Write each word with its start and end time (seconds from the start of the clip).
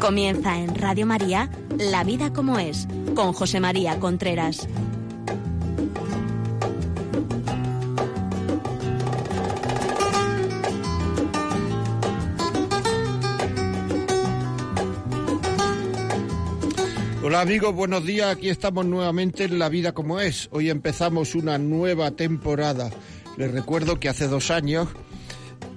Comienza 0.00 0.58
en 0.58 0.74
Radio 0.76 1.04
María 1.04 1.50
La 1.78 2.04
vida 2.04 2.32
como 2.32 2.58
es, 2.58 2.88
con 3.14 3.34
José 3.34 3.60
María 3.60 4.00
Contreras. 4.00 4.66
Hola 17.22 17.42
amigos, 17.42 17.74
buenos 17.74 18.06
días. 18.06 18.34
Aquí 18.34 18.48
estamos 18.48 18.86
nuevamente 18.86 19.44
en 19.44 19.58
La 19.58 19.68
vida 19.68 19.92
como 19.92 20.18
es. 20.18 20.48
Hoy 20.50 20.70
empezamos 20.70 21.34
una 21.34 21.58
nueva 21.58 22.12
temporada. 22.12 22.90
Les 23.36 23.52
recuerdo 23.52 24.00
que 24.00 24.08
hace 24.08 24.28
dos 24.28 24.50
años 24.50 24.88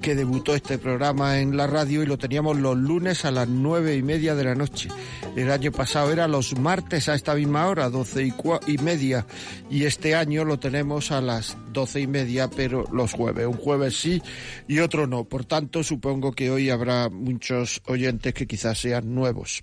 que 0.03 0.15
debutó 0.15 0.53
este 0.53 0.77
programa 0.77 1.39
en 1.39 1.55
la 1.55 1.65
radio 1.65 2.03
y 2.03 2.05
lo 2.05 2.17
teníamos 2.17 2.59
los 2.59 2.77
lunes 2.77 3.23
a 3.23 3.31
las 3.31 3.47
nueve 3.47 3.95
y 3.95 4.03
media 4.03 4.35
de 4.35 4.43
la 4.43 4.53
noche. 4.53 4.89
El 5.37 5.49
año 5.49 5.71
pasado 5.71 6.11
era 6.11 6.27
los 6.27 6.59
martes 6.59 7.07
a 7.07 7.15
esta 7.15 7.33
misma 7.35 7.67
hora, 7.67 7.89
doce 7.89 8.29
y, 8.67 8.77
media, 8.79 9.25
y 9.69 9.85
este 9.85 10.13
año 10.13 10.43
lo 10.43 10.59
tenemos 10.59 11.11
a 11.11 11.21
las 11.21 11.55
doce 11.71 12.01
y 12.01 12.07
media, 12.07 12.49
pero 12.49 12.85
los 12.91 13.13
jueves. 13.13 13.47
Un 13.47 13.53
jueves 13.53 13.97
sí 13.97 14.21
y 14.67 14.79
otro 14.79 15.07
no. 15.07 15.23
Por 15.23 15.45
tanto, 15.45 15.85
supongo 15.85 16.33
que 16.33 16.51
hoy 16.51 16.69
habrá 16.69 17.07
muchos 17.07 17.81
oyentes 17.85 18.33
que 18.33 18.45
quizás 18.45 18.77
sean 18.77 19.15
nuevos. 19.15 19.61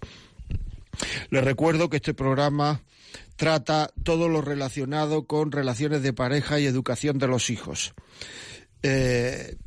Les 1.28 1.44
recuerdo 1.44 1.90
que 1.90 1.96
este 1.96 2.14
programa 2.14 2.80
trata 3.36 3.90
todo 4.04 4.30
lo 4.30 4.40
relacionado 4.40 5.26
con 5.26 5.52
relaciones 5.52 6.02
de 6.02 6.14
pareja 6.14 6.58
y 6.58 6.64
educación 6.64 7.18
de 7.18 7.28
los 7.28 7.50
hijos. 7.50 7.92
Eh, 8.82 9.58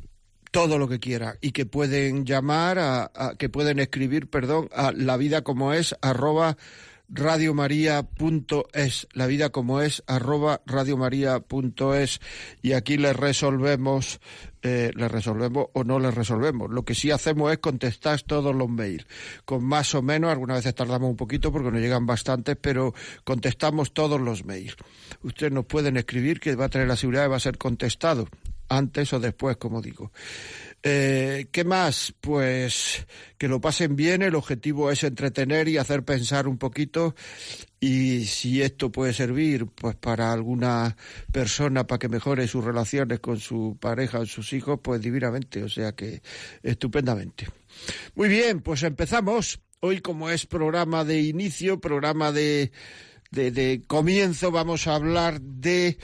todo 0.54 0.78
lo 0.78 0.86
que 0.86 1.00
quiera 1.00 1.36
y 1.40 1.50
que 1.50 1.66
pueden 1.66 2.24
llamar 2.24 2.78
a, 2.78 3.34
que 3.36 3.48
pueden 3.48 3.80
escribir, 3.80 4.30
perdón, 4.30 4.68
a 4.72 4.92
la 4.92 5.16
vida 5.16 5.42
como 5.42 5.72
es 5.72 5.96
arroba 6.00 6.56
radiomaria.es, 7.08 9.08
la 9.14 9.26
vida 9.26 9.50
como 9.50 9.80
es 9.80 10.04
arroba 10.06 10.60
radiomaria.es 10.64 12.20
y 12.62 12.72
aquí 12.74 12.98
les 12.98 13.16
resolvemos, 13.16 14.20
eh, 14.62 14.92
les 14.94 15.10
resolvemos 15.10 15.66
o 15.72 15.82
no 15.82 15.98
les 15.98 16.14
resolvemos. 16.14 16.70
Lo 16.70 16.84
que 16.84 16.94
sí 16.94 17.10
hacemos 17.10 17.50
es 17.50 17.58
contestar 17.58 18.22
todos 18.22 18.54
los 18.54 18.68
mails, 18.68 19.08
con 19.44 19.64
más 19.64 19.92
o 19.96 20.02
menos, 20.02 20.30
algunas 20.30 20.58
veces 20.58 20.76
tardamos 20.76 21.10
un 21.10 21.16
poquito 21.16 21.50
porque 21.50 21.72
nos 21.72 21.80
llegan 21.80 22.06
bastantes, 22.06 22.56
pero 22.60 22.94
contestamos 23.24 23.92
todos 23.92 24.20
los 24.20 24.44
mails. 24.44 24.76
Ustedes 25.24 25.50
nos 25.50 25.66
pueden 25.66 25.96
escribir 25.96 26.38
que 26.38 26.54
va 26.54 26.66
a 26.66 26.68
tener 26.68 26.86
la 26.86 26.94
seguridad 26.94 27.22
de 27.22 27.28
va 27.28 27.38
a 27.38 27.40
ser 27.40 27.58
contestado 27.58 28.28
antes 28.68 29.12
o 29.12 29.20
después, 29.20 29.56
como 29.56 29.80
digo. 29.80 30.12
Eh, 30.86 31.46
¿Qué 31.50 31.64
más? 31.64 32.12
Pues 32.20 33.06
que 33.38 33.48
lo 33.48 33.58
pasen 33.60 33.96
bien, 33.96 34.20
el 34.20 34.34
objetivo 34.34 34.90
es 34.90 35.02
entretener 35.02 35.66
y 35.68 35.78
hacer 35.78 36.04
pensar 36.04 36.46
un 36.46 36.58
poquito 36.58 37.14
y 37.80 38.24
si 38.24 38.60
esto 38.60 38.92
puede 38.92 39.12
servir 39.12 39.66
pues 39.66 39.94
para 39.96 40.32
alguna 40.32 40.96
persona 41.32 41.86
para 41.86 41.98
que 41.98 42.08
mejore 42.08 42.46
sus 42.48 42.64
relaciones 42.64 43.20
con 43.20 43.38
su 43.38 43.78
pareja 43.80 44.20
o 44.20 44.26
sus 44.26 44.52
hijos, 44.52 44.80
pues 44.82 45.00
divinamente, 45.00 45.62
o 45.62 45.68
sea 45.68 45.92
que 45.92 46.22
estupendamente. 46.62 47.46
Muy 48.14 48.28
bien, 48.28 48.60
pues 48.60 48.82
empezamos. 48.82 49.60
Hoy 49.80 50.00
como 50.00 50.30
es 50.30 50.46
programa 50.46 51.04
de 51.04 51.20
inicio, 51.20 51.80
programa 51.80 52.32
de, 52.32 52.72
de 53.30 53.82
comienzo, 53.86 54.50
vamos 54.50 54.86
a 54.86 54.94
hablar 54.94 55.40
de 55.40 55.98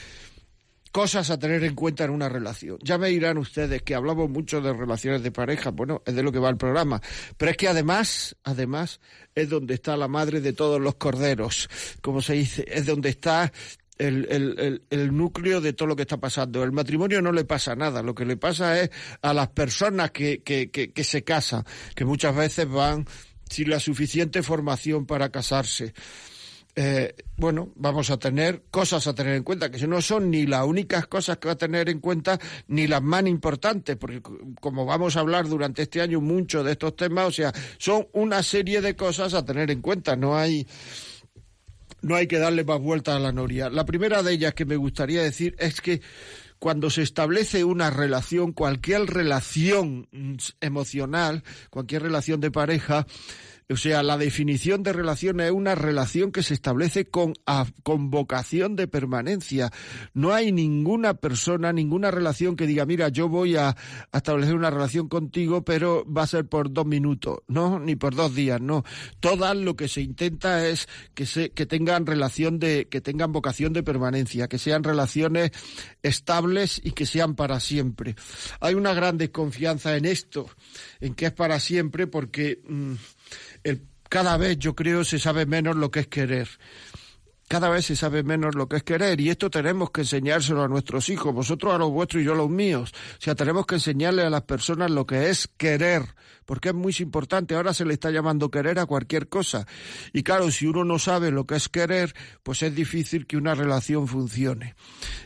cosas 0.93 1.31
a 1.31 1.39
tener 1.39 1.63
en 1.65 1.75
cuenta 1.75 2.05
en 2.05 2.11
una 2.11 2.29
relación. 2.29 2.79
Ya 2.83 2.99
me 2.99 3.09
dirán 3.09 3.39
ustedes 3.39 3.83
que 3.83 3.95
hablamos 3.95 4.29
mucho 4.29 4.61
de 4.61 4.73
relaciones 4.73 5.23
de 5.23 5.31
pareja, 5.31 5.71
bueno, 5.71 6.03
es 6.05 6.15
de 6.15 6.23
lo 6.23 6.33
que 6.33 6.39
va 6.39 6.51
el 6.51 6.57
programa, 6.57 7.01
pero 7.37 7.51
es 7.53 7.57
que 7.57 7.69
además, 7.69 8.37
además, 8.45 9.01
es 9.35 9.49
donde 9.49 9.75
está 9.75 9.97
la 9.97 10.09
madre 10.09 10.41
de 10.41 10.53
todos 10.53 10.81
los 10.81 10.97
corderos, 10.97 11.69
como 12.01 12.21
se 12.21 12.35
dice, 12.35 12.65
es 12.69 12.87
donde 12.87 13.11
está 13.11 13.53
el, 13.99 14.27
el, 14.31 14.83
el, 14.89 15.17
núcleo 15.17 15.61
de 15.61 15.75
todo 15.75 15.89
lo 15.89 15.97
que 15.97 16.03
está 16.03 16.17
pasando. 16.17 16.63
El 16.63 16.73
matrimonio 16.73 17.21
no 17.21 17.33
le 17.33 17.45
pasa 17.45 17.77
nada, 17.77 18.03
lo 18.03 18.15
que 18.15 18.25
le 18.25 18.37
pasa 18.37 18.81
es 18.81 18.91
a 19.21 19.35
las 19.35 19.49
personas 19.49 20.11
que, 20.11 20.43
que, 20.43 20.71
que, 20.71 20.93
que 20.93 21.05
se 21.05 21.23
casan, 21.23 21.65
que 21.95 22.07
muchas 22.07 22.35
veces 22.35 22.69
van 22.69 23.07
sin 23.49 23.69
la 23.69 23.79
suficiente 23.79 24.43
formación 24.43 25.07
para 25.07 25.31
casarse 25.31 25.93
eh, 26.77 27.15
bueno, 27.37 27.73
vamos 27.75 28.11
a 28.11 28.19
tener 28.19 28.63
cosas 28.71 29.07
a 29.07 29.15
tener 29.15 29.35
en 29.35 29.43
cuenta, 29.43 29.71
que 29.71 29.87
no 29.87 30.01
son 30.01 30.31
ni 30.31 30.47
las 30.47 30.65
únicas 30.65 31.07
cosas 31.07 31.39
que 31.39 31.49
va 31.49 31.55
a 31.55 31.59
tener 31.59 31.89
en 31.89 32.01
cuenta, 32.01 32.39
ni 32.69 32.87
las 32.87 33.03
más 33.03 33.27
importantes, 33.27 33.97
porque 33.97 34.23
como 34.61 34.87
vamos 34.87 35.17
a 35.17 35.21
hablar 35.21 35.49
durante 35.49 35.83
este 35.83 36.01
año 36.01 36.21
mucho 36.21 36.63
de 36.63 36.73
estos 36.73 36.97
temas, 36.97 37.27
o 37.29 37.33
sea, 37.33 37.53
son 37.79 38.07
una 38.13 38.43
serie 38.43 38.81
de 38.81 38.95
cosas 38.95 39.35
a 39.35 39.45
tener 39.45 39.71
en 39.71 39.81
cuenta, 39.81 40.17
no 40.17 40.37
hay 40.37 40.67
no 42.03 42.17
hay 42.17 42.27
que 42.27 42.39
darle 42.39 42.65
más 42.65 42.81
vueltas 42.81 43.17
a 43.17 43.19
la 43.19 43.33
noria. 43.33 43.69
La 43.69 43.85
primera 43.85 44.23
de 44.23 44.33
ellas 44.33 44.55
que 44.55 44.65
me 44.65 44.77
gustaría 44.77 45.23
decir 45.23 45.55
es 45.59 45.83
que 45.83 46.01
cuando 46.59 46.91
se 46.91 47.03
establece 47.03 47.65
una 47.65 47.91
relación, 47.91 48.53
cualquier 48.53 49.07
relación 49.07 50.09
emocional, 50.61 51.43
cualquier 51.71 52.03
relación 52.03 52.41
de 52.41 52.51
pareja, 52.51 53.07
o 53.71 53.77
sea, 53.77 54.03
la 54.03 54.19
definición 54.19 54.83
de 54.83 54.93
relación 54.93 55.41
es 55.41 55.53
una 55.53 55.75
relación 55.75 56.33
que 56.33 56.43
se 56.43 56.55
establece 56.55 57.05
con, 57.07 57.35
con 57.83 58.11
vocación 58.11 58.75
de 58.75 58.89
permanencia. 58.89 59.71
No 60.13 60.33
hay 60.33 60.51
ninguna 60.51 61.15
persona, 61.15 61.73
ninguna 61.73 62.11
relación 62.11 62.57
que 62.57 62.67
diga, 62.67 62.85
mira, 62.85 63.09
yo 63.09 63.29
voy 63.29 63.57
a, 63.57 63.77
establecer 64.13 64.55
una 64.55 64.71
relación 64.71 65.09
contigo, 65.09 65.65
pero 65.65 66.05
va 66.05 66.25
a 66.25 66.27
ser 66.27 66.47
por 66.47 66.73
dos 66.73 66.87
minutos, 66.87 67.39
no, 67.47 67.79
ni 67.79 67.95
por 67.97 68.15
dos 68.15 68.35
días, 68.35 68.61
no. 68.61 68.85
Todas 69.21 69.57
lo 69.57 69.77
que 69.77 69.89
se 69.89 70.01
intenta 70.01 70.67
es 70.67 70.89
que 71.15 71.27
se, 71.27 71.51
que 71.51 71.67
tengan 71.67 72.07
relación 72.07 72.59
de, 72.59 72.89
que 72.89 73.01
tengan 73.01 73.33
vocación 73.33 73.73
de 73.73 73.83
permanencia, 73.83 74.49
que 74.49 74.59
sean 74.59 74.83
relaciones 74.83 75.53
estables 76.03 76.81
y 76.83 76.91
que 76.93 77.07
sean 77.07 77.35
para 77.37 77.61
siempre. 77.61 78.17
Hay 78.61 78.75
una 78.75 78.95
gran 78.95 79.17
desconfianza 79.17 79.97
en 79.97 80.07
esto, 80.07 80.49
en 81.01 81.15
que 81.15 81.27
es 81.27 81.33
para 81.33 81.61
siempre, 81.61 82.07
porque 82.07 82.61
cada 84.09 84.37
vez 84.37 84.59
yo 84.59 84.75
creo 84.75 85.05
se 85.05 85.19
sabe 85.19 85.47
menos 85.47 85.77
lo 85.77 85.91
que 85.91 86.01
es 86.01 86.09
querer. 86.09 86.49
Cada 87.49 87.69
vez 87.69 87.87
se 87.87 87.97
sabe 87.97 88.23
menos 88.23 88.55
lo 88.55 88.69
que 88.69 88.77
es 88.77 88.83
querer 88.85 89.21
y 89.21 89.31
esto 89.31 89.51
tenemos 89.51 89.91
que 89.91 90.03
enseñárselo 90.03 90.63
a 90.63 90.69
nuestros 90.69 91.09
hijos, 91.09 91.35
vosotros 91.35 91.75
a 91.75 91.79
los 91.79 91.91
vuestros 91.91 92.23
y 92.23 92.27
yo 92.27 92.33
a 92.33 92.37
los 92.37 92.51
míos. 92.51 92.93
O 92.95 93.21
sea, 93.21 93.35
tenemos 93.35 93.67
que 93.67 93.77
enseñarle 93.77 94.23
a 94.23 94.31
las 94.31 94.43
personas 94.43 94.91
lo 94.91 95.07
que 95.07 95.31
es 95.31 95.49
querer, 95.57 96.03
porque 96.51 96.71
es 96.71 96.75
muy 96.75 96.93
importante. 96.99 97.55
Ahora 97.55 97.73
se 97.73 97.85
le 97.85 97.95
está 97.95 98.11
llamando 98.11 98.51
querer 98.51 98.81
a 98.81 98.87
cualquier 98.87 99.29
cosa. 99.29 99.69
Y 100.13 100.25
claro, 100.25 100.51
si 100.51 100.67
uno 100.67 100.83
no 100.83 100.99
sabe 100.99 101.31
lo 101.31 101.47
que 101.47 101.55
es 101.55 101.69
querer, 101.69 102.13
pues 102.43 102.65
es 102.65 102.75
difícil 102.75 103.29
que 103.29 103.37
una 103.37 103.55
relación 103.55 104.09
funcione. 104.09 104.75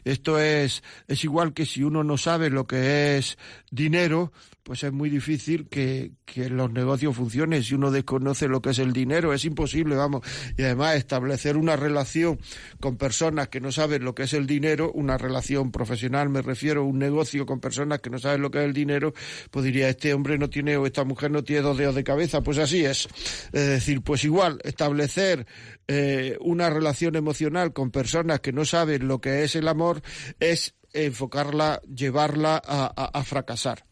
Esto 0.05 0.39
es, 0.39 0.83
es 1.09 1.25
igual 1.25 1.55
que 1.55 1.65
si 1.65 1.83
uno 1.83 2.05
no 2.05 2.19
sabe 2.19 2.51
lo 2.51 2.67
que 2.67 3.17
es 3.17 3.39
dinero, 3.71 4.33
pues 4.65 4.83
es 4.83 4.93
muy 4.93 5.11
difícil 5.11 5.69
que, 5.69 6.13
que, 6.25 6.49
los 6.49 6.73
negocios 6.73 7.15
funcionen. 7.15 7.63
Si 7.63 7.75
uno 7.75 7.91
desconoce 7.91 8.49
lo 8.49 8.63
que 8.63 8.71
es 8.71 8.79
el 8.79 8.93
dinero, 8.95 9.35
es 9.35 9.45
imposible, 9.45 9.95
vamos. 9.95 10.23
Y 10.57 10.63
además 10.63 10.97
establecer 10.97 11.59
una 11.59 11.77
relación 11.77 12.39
con 12.81 12.97
personas 12.97 13.49
que 13.49 13.61
no 13.61 13.73
saben 13.73 14.05
lo 14.05 14.15
que 14.15 14.23
es 14.23 14.33
el 14.33 14.47
dinero, 14.47 14.91
una 14.93 15.19
relación 15.19 15.71
profesional, 15.71 16.31
me 16.31 16.41
refiero, 16.41 16.85
un 16.85 16.99
negocio 16.99 17.45
con 17.45 17.61
personas 17.61 18.01
que 18.01 18.09
no 18.09 18.19
saben 18.19 18.41
lo 18.41 18.51
que 18.51 18.59
es 18.59 18.65
el 18.65 18.73
dinero, 18.73 19.13
pues 19.51 19.67
diría, 19.67 19.91
este 19.91 20.15
hombre 20.15 20.39
no 20.39 20.49
tiene 20.49 20.79
o 20.79 20.87
esta 20.87 21.05
mujer 21.05 21.14
no 21.29 21.45
tiene 21.45 21.63
dos 21.63 21.79
dedos 21.79 21.95
de 21.95 22.05
cabeza. 22.05 22.43
Pues 22.43 22.59
así 22.59 22.85
es. 22.85 23.09
Es 23.53 23.67
decir, 23.69 24.03
pues 24.03 24.25
igual, 24.25 24.61
establecer 24.65 25.47
eh, 25.89 26.37
una 26.41 26.71
relación 26.71 27.17
emocional 27.17 27.73
con 27.73 27.91
personas 27.91 28.41
que 28.41 28.53
no 28.53 28.65
saben 28.65 29.09
lo 29.09 29.21
que 29.21 29.45
es 29.45 29.57
el 29.57 29.69
amor 29.69 30.03
es 30.41 30.75
enfocarla, 30.93 31.81
llevarla 31.83 32.57
a 32.57 33.25
fracasar. 33.25 33.85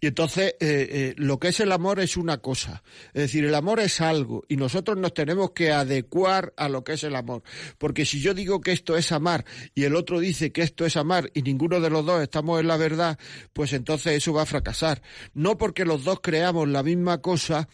Y 0.00 0.06
entonces, 0.06 0.54
eh, 0.60 0.88
eh, 0.90 1.14
lo 1.18 1.38
que 1.38 1.48
es 1.48 1.60
el 1.60 1.72
amor 1.72 2.00
es 2.00 2.16
una 2.16 2.38
cosa. 2.38 2.82
Es 3.12 3.22
decir, 3.22 3.44
el 3.44 3.54
amor 3.54 3.80
es 3.80 4.00
algo 4.00 4.44
y 4.48 4.56
nosotros 4.56 4.96
nos 4.96 5.12
tenemos 5.12 5.50
que 5.50 5.72
adecuar 5.72 6.54
a 6.56 6.70
lo 6.70 6.84
que 6.84 6.94
es 6.94 7.04
el 7.04 7.14
amor. 7.14 7.42
Porque 7.76 8.06
si 8.06 8.20
yo 8.20 8.32
digo 8.32 8.62
que 8.62 8.72
esto 8.72 8.96
es 8.96 9.12
amar 9.12 9.44
y 9.74 9.84
el 9.84 9.94
otro 9.94 10.18
dice 10.18 10.52
que 10.52 10.62
esto 10.62 10.86
es 10.86 10.96
amar 10.96 11.30
y 11.34 11.42
ninguno 11.42 11.80
de 11.80 11.90
los 11.90 12.06
dos 12.06 12.22
estamos 12.22 12.60
en 12.60 12.68
la 12.68 12.78
verdad, 12.78 13.18
pues 13.52 13.74
entonces 13.74 14.14
eso 14.14 14.32
va 14.32 14.42
a 14.42 14.46
fracasar. 14.46 15.02
No 15.34 15.58
porque 15.58 15.84
los 15.84 16.04
dos 16.04 16.20
creamos 16.22 16.66
la 16.68 16.82
misma 16.82 17.20
cosa, 17.20 17.68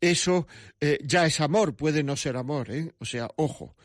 eso 0.00 0.46
eh, 0.80 0.98
ya 1.04 1.26
es 1.26 1.40
amor, 1.40 1.74
puede 1.76 2.02
no 2.02 2.16
ser 2.16 2.36
amor, 2.36 2.70
¿eh? 2.70 2.92
O 2.98 3.04
sea, 3.04 3.28
ojo. 3.36 3.76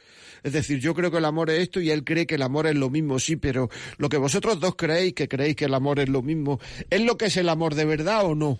Es 0.43 0.53
decir, 0.53 0.79
yo 0.79 0.93
creo 0.93 1.11
que 1.11 1.17
el 1.17 1.25
amor 1.25 1.49
es 1.49 1.59
esto 1.63 1.81
y 1.81 1.89
él 1.89 2.03
cree 2.03 2.27
que 2.27 2.35
el 2.35 2.43
amor 2.43 2.67
es 2.67 2.75
lo 2.75 2.89
mismo, 2.89 3.19
sí, 3.19 3.35
pero 3.35 3.69
lo 3.97 4.09
que 4.09 4.17
vosotros 4.17 4.59
dos 4.59 4.75
creéis, 4.75 5.13
que 5.13 5.27
creéis 5.27 5.55
que 5.55 5.65
el 5.65 5.73
amor 5.73 5.99
es 5.99 6.09
lo 6.09 6.21
mismo, 6.21 6.59
¿es 6.89 7.01
lo 7.01 7.17
que 7.17 7.25
es 7.25 7.37
el 7.37 7.49
amor 7.49 7.73
de 7.75 7.85
verdad 7.85 8.25
o 8.25 8.35
no? 8.35 8.59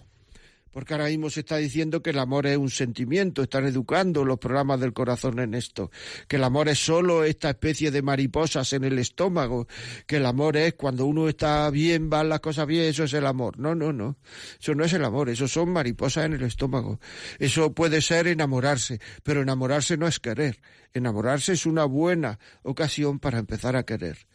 Porque 0.76 0.94
ahora 0.94 1.06
mismo 1.06 1.30
se 1.30 1.40
está 1.40 1.56
diciendo 1.56 2.04
que 2.04 2.10
el 2.10 2.20
amor 2.20 2.46
es 2.48 2.58
un 2.58 2.70
sentimiento, 2.70 3.42
están 3.42 3.66
educando 3.66 4.26
los 4.26 4.38
programas 4.40 4.78
del 4.82 4.92
corazón 4.92 5.40
en 5.40 5.54
esto, 5.54 5.90
que 6.28 6.36
el 6.36 6.44
amor 6.44 6.68
es 6.68 6.80
solo 6.80 7.24
esta 7.24 7.52
especie 7.52 7.92
de 7.92 8.02
mariposas 8.02 8.74
en 8.74 8.84
el 8.84 9.00
estómago, 9.00 9.70
que 10.06 10.18
el 10.18 10.26
amor 10.26 10.58
es 10.58 10.74
cuando 10.74 11.06
uno 11.06 11.30
está 11.30 11.70
bien, 11.70 12.10
van 12.10 12.28
las 12.28 12.42
cosas 12.42 12.68
bien, 12.68 12.84
eso 12.84 13.06
es 13.06 13.14
el 13.14 13.26
amor. 13.26 13.58
No, 13.58 13.74
no, 13.74 13.94
no, 13.94 14.18
eso 14.60 14.76
no 14.76 14.84
es 14.84 14.92
el 14.92 15.06
amor, 15.06 15.30
eso 15.30 15.48
son 15.48 15.70
mariposas 15.70 16.26
en 16.26 16.34
el 16.34 16.42
estómago. 16.42 17.00
Eso 17.40 17.72
puede 17.72 18.02
ser 18.02 18.28
enamorarse, 18.28 19.00
pero 19.24 19.44
enamorarse 19.44 19.96
no 19.96 20.08
es 20.08 20.20
querer, 20.20 20.60
enamorarse 20.94 21.54
es 21.54 21.66
una 21.66 21.86
buena 21.86 22.38
ocasión 22.64 23.20
para 23.20 23.40
empezar 23.40 23.78
a 23.78 23.84
querer. 23.84 24.28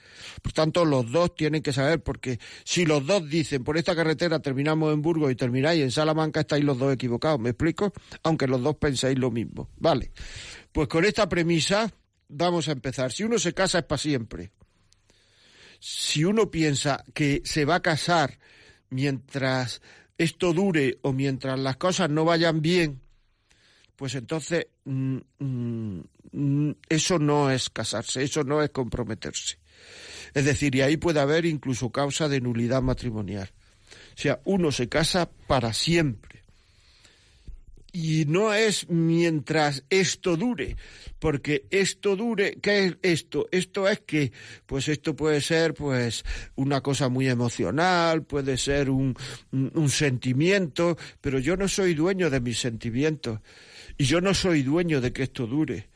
Por 0.43 0.52
tanto, 0.52 0.84
los 0.84 1.11
dos 1.11 1.34
tienen 1.34 1.62
que 1.62 1.72
saber, 1.72 2.02
porque 2.02 2.38
si 2.64 2.84
los 2.84 3.06
dos 3.06 3.28
dicen, 3.28 3.64
por 3.64 3.76
esta 3.76 3.94
carretera 3.94 4.40
terminamos 4.40 4.93
en 4.93 5.02
Burgos 5.02 5.31
y 5.31 5.34
termináis 5.34 5.82
en 5.82 5.90
Salamanca, 5.90 6.40
estáis 6.40 6.64
los 6.64 6.78
dos 6.78 6.93
equivocados, 6.93 7.40
¿me 7.40 7.50
explico? 7.50 7.93
Aunque 8.22 8.46
los 8.46 8.62
dos 8.62 8.76
pensáis 8.76 9.19
lo 9.19 9.31
mismo. 9.31 9.70
Vale. 9.76 10.12
Pues 10.72 10.88
con 10.88 11.05
esta 11.05 11.28
premisa 11.28 11.93
vamos 12.28 12.69
a 12.69 12.72
empezar. 12.72 13.12
Si 13.12 13.25
uno 13.25 13.38
se 13.38 13.52
casa 13.52 13.78
es 13.78 13.84
para 13.84 13.99
siempre. 13.99 14.52
Si 15.78 16.25
uno 16.25 16.50
piensa 16.50 17.05
que 17.14 17.43
se 17.44 17.64
va 17.64 17.76
a 17.76 17.82
casar 17.82 18.38
mientras 18.90 19.81
esto 20.19 20.52
dure 20.52 20.99
o 21.02 21.12
mientras 21.12 21.58
las 21.58 21.76
cosas 21.76 22.11
no 22.11 22.25
vayan 22.25 22.61
bien, 22.61 23.00
pues 23.96 24.14
entonces 24.14 24.66
mm, 24.84 25.19
mm, 25.38 26.00
mm, 26.32 26.70
eso 26.88 27.19
no 27.19 27.50
es 27.50 27.70
casarse, 27.70 28.23
eso 28.23 28.44
no 28.44 28.62
es 28.62 28.70
comprometerse. 28.70 29.58
Es 30.34 30.44
decir, 30.44 30.74
y 30.74 30.82
ahí 30.82 30.96
puede 30.96 31.20
haber 31.20 31.44
incluso 31.44 31.90
causa 31.90 32.28
de 32.28 32.40
nulidad 32.40 32.82
matrimonial. 32.82 33.50
O 34.16 34.20
sea, 34.20 34.40
uno 34.44 34.70
se 34.70 34.88
casa 34.88 35.30
para 35.46 35.72
siempre. 35.72 36.40
Y 37.92 38.24
no 38.26 38.54
es 38.54 38.88
mientras 38.88 39.82
esto 39.90 40.36
dure, 40.36 40.76
porque 41.18 41.64
esto 41.70 42.14
dure, 42.14 42.56
¿qué 42.62 42.84
es 42.84 42.96
esto? 43.02 43.48
Esto 43.50 43.88
es 43.88 43.98
que, 44.00 44.30
pues 44.66 44.88
esto 44.88 45.16
puede 45.16 45.40
ser, 45.40 45.74
pues, 45.74 46.24
una 46.54 46.82
cosa 46.82 47.08
muy 47.08 47.28
emocional, 47.28 48.22
puede 48.22 48.58
ser 48.58 48.90
un, 48.90 49.16
un 49.50 49.90
sentimiento, 49.90 50.96
pero 51.20 51.40
yo 51.40 51.56
no 51.56 51.66
soy 51.66 51.94
dueño 51.94 52.30
de 52.30 52.40
mis 52.40 52.60
sentimientos, 52.60 53.40
y 53.98 54.04
yo 54.04 54.20
no 54.20 54.34
soy 54.34 54.62
dueño 54.62 55.00
de 55.00 55.12
que 55.12 55.24
esto 55.24 55.48
dure. 55.48 55.89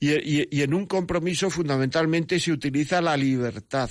Y, 0.00 0.60
en 0.60 0.74
un 0.74 0.86
compromiso 0.86 1.50
fundamentalmente 1.50 2.40
se 2.40 2.52
utiliza 2.52 3.00
la 3.00 3.16
libertad. 3.16 3.90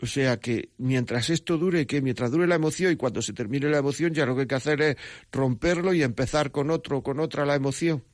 O 0.00 0.06
sea 0.06 0.38
que 0.38 0.70
mientras 0.78 1.30
esto 1.30 1.56
dure, 1.56 1.86
que 1.86 2.02
mientras 2.02 2.30
dure 2.30 2.46
la 2.46 2.56
emoción 2.56 2.92
y 2.92 2.96
cuando 2.96 3.22
se 3.22 3.32
termine 3.32 3.70
la 3.70 3.78
emoción, 3.78 4.12
ya 4.12 4.26
lo 4.26 4.34
que 4.34 4.42
hay 4.42 4.46
que 4.46 4.54
hacer 4.54 4.82
es 4.82 4.96
romperlo 5.32 5.94
y 5.94 6.02
empezar 6.02 6.50
con 6.50 6.70
otro, 6.70 7.02
con 7.02 7.18
otra 7.18 7.46
la 7.46 7.54
emoción. 7.54 8.04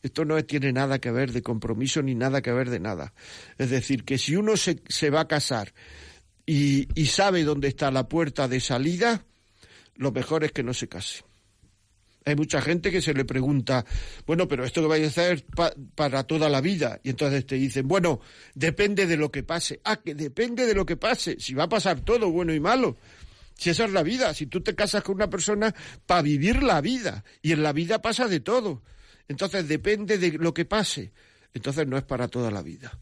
Esto 0.00 0.24
no 0.24 0.42
tiene 0.44 0.72
nada 0.72 1.00
que 1.00 1.10
ver 1.10 1.32
de 1.32 1.42
compromiso 1.42 2.02
ni 2.02 2.14
nada 2.14 2.40
que 2.40 2.52
ver 2.52 2.70
de 2.70 2.78
nada. 2.78 3.14
Es 3.56 3.70
decir, 3.70 4.04
que 4.04 4.16
si 4.16 4.36
uno 4.36 4.56
se, 4.56 4.80
se 4.88 5.10
va 5.10 5.22
a 5.22 5.28
casar 5.28 5.74
y, 6.46 6.88
y 6.94 7.06
sabe 7.06 7.42
dónde 7.42 7.66
está 7.66 7.90
la 7.90 8.08
puerta 8.08 8.46
de 8.46 8.60
salida, 8.60 9.24
lo 9.96 10.12
mejor 10.12 10.44
es 10.44 10.52
que 10.52 10.62
no 10.62 10.72
se 10.72 10.88
case. 10.88 11.27
Hay 12.28 12.36
mucha 12.36 12.60
gente 12.60 12.90
que 12.90 13.00
se 13.00 13.14
le 13.14 13.24
pregunta, 13.24 13.84
bueno, 14.26 14.46
pero 14.46 14.64
esto 14.64 14.82
que 14.82 14.88
vais 14.88 15.04
a 15.04 15.08
hacer 15.08 15.44
para 15.94 16.24
toda 16.24 16.48
la 16.48 16.60
vida. 16.60 17.00
Y 17.02 17.10
entonces 17.10 17.46
te 17.46 17.56
dicen, 17.56 17.88
bueno, 17.88 18.20
depende 18.54 19.06
de 19.06 19.16
lo 19.16 19.30
que 19.30 19.42
pase. 19.42 19.80
Ah, 19.84 19.96
que 19.96 20.14
depende 20.14 20.66
de 20.66 20.74
lo 20.74 20.84
que 20.84 20.96
pase. 20.96 21.36
Si 21.40 21.54
va 21.54 21.64
a 21.64 21.68
pasar 21.68 22.00
todo, 22.00 22.30
bueno 22.30 22.52
y 22.52 22.60
malo. 22.60 22.96
Si 23.56 23.70
esa 23.70 23.86
es 23.86 23.92
la 23.92 24.02
vida, 24.02 24.34
si 24.34 24.46
tú 24.46 24.60
te 24.60 24.74
casas 24.74 25.02
con 25.02 25.16
una 25.16 25.30
persona 25.30 25.74
para 26.06 26.22
vivir 26.22 26.62
la 26.62 26.80
vida, 26.80 27.24
y 27.42 27.52
en 27.52 27.62
la 27.62 27.72
vida 27.72 28.00
pasa 28.00 28.28
de 28.28 28.40
todo. 28.40 28.82
Entonces 29.26 29.66
depende 29.66 30.18
de 30.18 30.32
lo 30.32 30.54
que 30.54 30.64
pase. 30.64 31.12
Entonces 31.54 31.86
no 31.86 31.96
es 31.96 32.04
para 32.04 32.28
toda 32.28 32.50
la 32.50 32.62
vida 32.62 32.92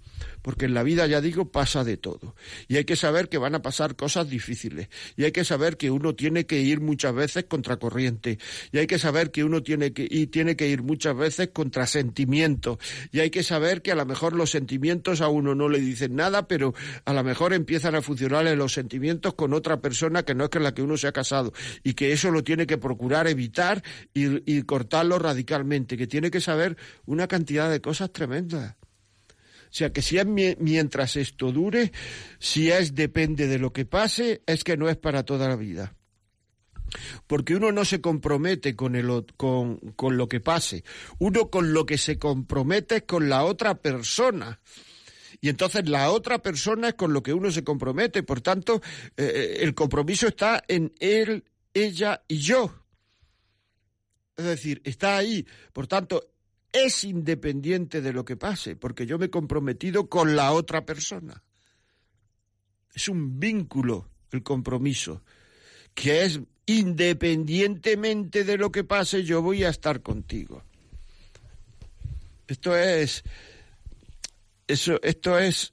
porque 0.46 0.66
en 0.66 0.75
la 0.75 0.84
vida, 0.84 1.08
ya 1.08 1.20
digo, 1.20 1.50
pasa 1.50 1.82
de 1.82 1.96
todo. 1.96 2.37
Y 2.69 2.76
hay 2.76 2.84
que 2.84 2.94
saber 2.94 3.28
que 3.28 3.37
van 3.37 3.56
a 3.56 3.62
pasar 3.62 3.96
cosas 3.96 4.31
difíciles. 4.31 4.88
Y 5.16 5.25
hay 5.25 5.32
que 5.32 5.43
saber 5.43 5.76
que 5.76 5.90
uno 5.90 6.14
tiene 6.14 6.46
que 6.46 6.60
ir 6.60 6.81
muchas 6.81 7.12
veces 7.16 7.46
contra 7.48 7.78
corriente. 7.78 8.38
Y 8.70 8.78
hay 8.78 8.87
que 8.87 9.00
saber 9.00 9.32
que 9.32 9.43
uno 9.43 9.64
tiene 9.64 9.93
que, 9.93 10.06
y 10.08 10.28
tiene 10.28 10.54
que 10.54 10.69
ir 10.69 10.84
muchas 10.84 11.16
veces 11.16 11.48
contra 11.52 11.88
sentimientos. 11.88 12.78
Y 13.10 13.19
hay 13.19 13.31
que 13.31 13.43
saber 13.43 13.82
que 13.82 13.90
a 13.90 13.96
lo 13.96 14.06
mejor 14.06 14.34
los 14.34 14.50
sentimientos 14.50 15.20
a 15.20 15.26
uno 15.26 15.56
no 15.56 15.69
le 15.69 15.81
dicen 15.81 16.14
nada, 16.14 16.46
pero 16.46 16.75
a 17.04 17.12
lo 17.12 17.25
mejor 17.25 17.52
empiezan 17.52 17.96
a 17.96 18.00
funcionar 18.00 18.44
los 18.56 18.72
sentimientos 18.72 19.34
con 19.34 19.52
otra 19.52 19.81
persona 19.81 20.22
que 20.22 20.37
no 20.37 20.44
es 20.44 20.50
con 20.50 20.62
la 20.62 20.75
que 20.75 20.82
uno 20.82 20.96
se 20.96 21.08
ha 21.08 21.12
casado. 21.12 21.52
Y 21.82 21.94
que 21.94 22.12
eso 22.12 22.31
lo 22.31 22.44
tiene 22.44 22.69
que 22.69 22.78
procurar 22.78 23.26
evitar 23.26 23.82
y, 24.14 24.48
y 24.48 24.62
cortarlo 24.62 25.19
radicalmente. 25.19 25.96
Que 25.96 26.06
tiene 26.06 26.31
que 26.31 26.40
saber 26.40 26.76
una 27.04 27.26
cantidad 27.26 27.69
de 27.69 27.81
cosas 27.81 28.12
tremendas. 28.12 28.76
Sea 29.76 29.93
que 29.93 30.00
si 30.00 30.17
es 30.17 30.25
mientras 30.25 31.17
esto 31.17 31.52
dure, 31.52 31.93
si 32.38 32.70
es 32.70 32.94
depende 32.94 33.46
de 33.46 33.58
lo 33.58 33.75
que 33.75 33.84
pase, 33.84 34.40
es 34.46 34.64
que 34.64 34.78
no 34.78 34.88
es 34.88 34.96
para 34.96 35.23
toda 35.23 35.49
la 35.49 35.56
vida. 35.56 35.94
Porque 37.26 37.55
uno 37.55 37.73
no 37.73 37.84
se 37.84 38.00
compromete 38.00 38.75
con, 38.75 38.96
el, 38.96 39.26
con, 39.37 39.76
con 39.94 40.17
lo 40.17 40.31
que 40.31 40.40
pase, 40.40 40.82
uno 41.19 41.50
con 41.50 41.75
lo 41.75 41.84
que 41.84 41.99
se 41.99 42.19
compromete 42.19 42.96
es 42.96 43.02
con 43.02 43.28
la 43.28 43.44
otra 43.44 43.75
persona. 43.75 44.61
Y 45.43 45.50
entonces 45.50 45.87
la 45.87 46.11
otra 46.11 46.38
persona 46.38 46.88
es 46.88 46.94
con 46.94 47.12
lo 47.12 47.22
que 47.22 47.34
uno 47.34 47.50
se 47.50 47.62
compromete. 47.62 48.22
Por 48.22 48.40
tanto, 48.40 48.81
eh, 49.19 49.25
eh, 49.26 49.56
el 49.61 49.75
compromiso 49.75 50.26
está 50.26 50.64
en 50.69 50.94
él, 51.00 51.44
ella 51.75 52.22
y 52.29 52.38
yo. 52.38 52.82
Es 54.38 54.46
decir, 54.46 54.81
está 54.84 55.19
ahí. 55.19 55.46
Por 55.75 55.87
tanto, 55.87 56.31
es 56.72 57.04
independiente 57.04 58.00
de 58.00 58.12
lo 58.12 58.24
que 58.24 58.36
pase, 58.36 58.76
porque 58.76 59.06
yo 59.06 59.18
me 59.18 59.26
he 59.26 59.30
comprometido 59.30 60.08
con 60.08 60.36
la 60.36 60.52
otra 60.52 60.84
persona. 60.84 61.42
Es 62.94 63.08
un 63.08 63.38
vínculo 63.38 64.08
el 64.30 64.42
compromiso, 64.42 65.22
que 65.94 66.24
es 66.24 66.40
independientemente 66.66 68.44
de 68.44 68.58
lo 68.58 68.72
que 68.72 68.84
pase, 68.84 69.24
yo 69.24 69.40
voy 69.40 69.64
a 69.64 69.68
estar 69.68 70.02
contigo. 70.02 70.64
Esto 72.48 72.76
es 72.76 73.24
eso, 74.66 75.00
esto 75.02 75.38
es 75.38 75.72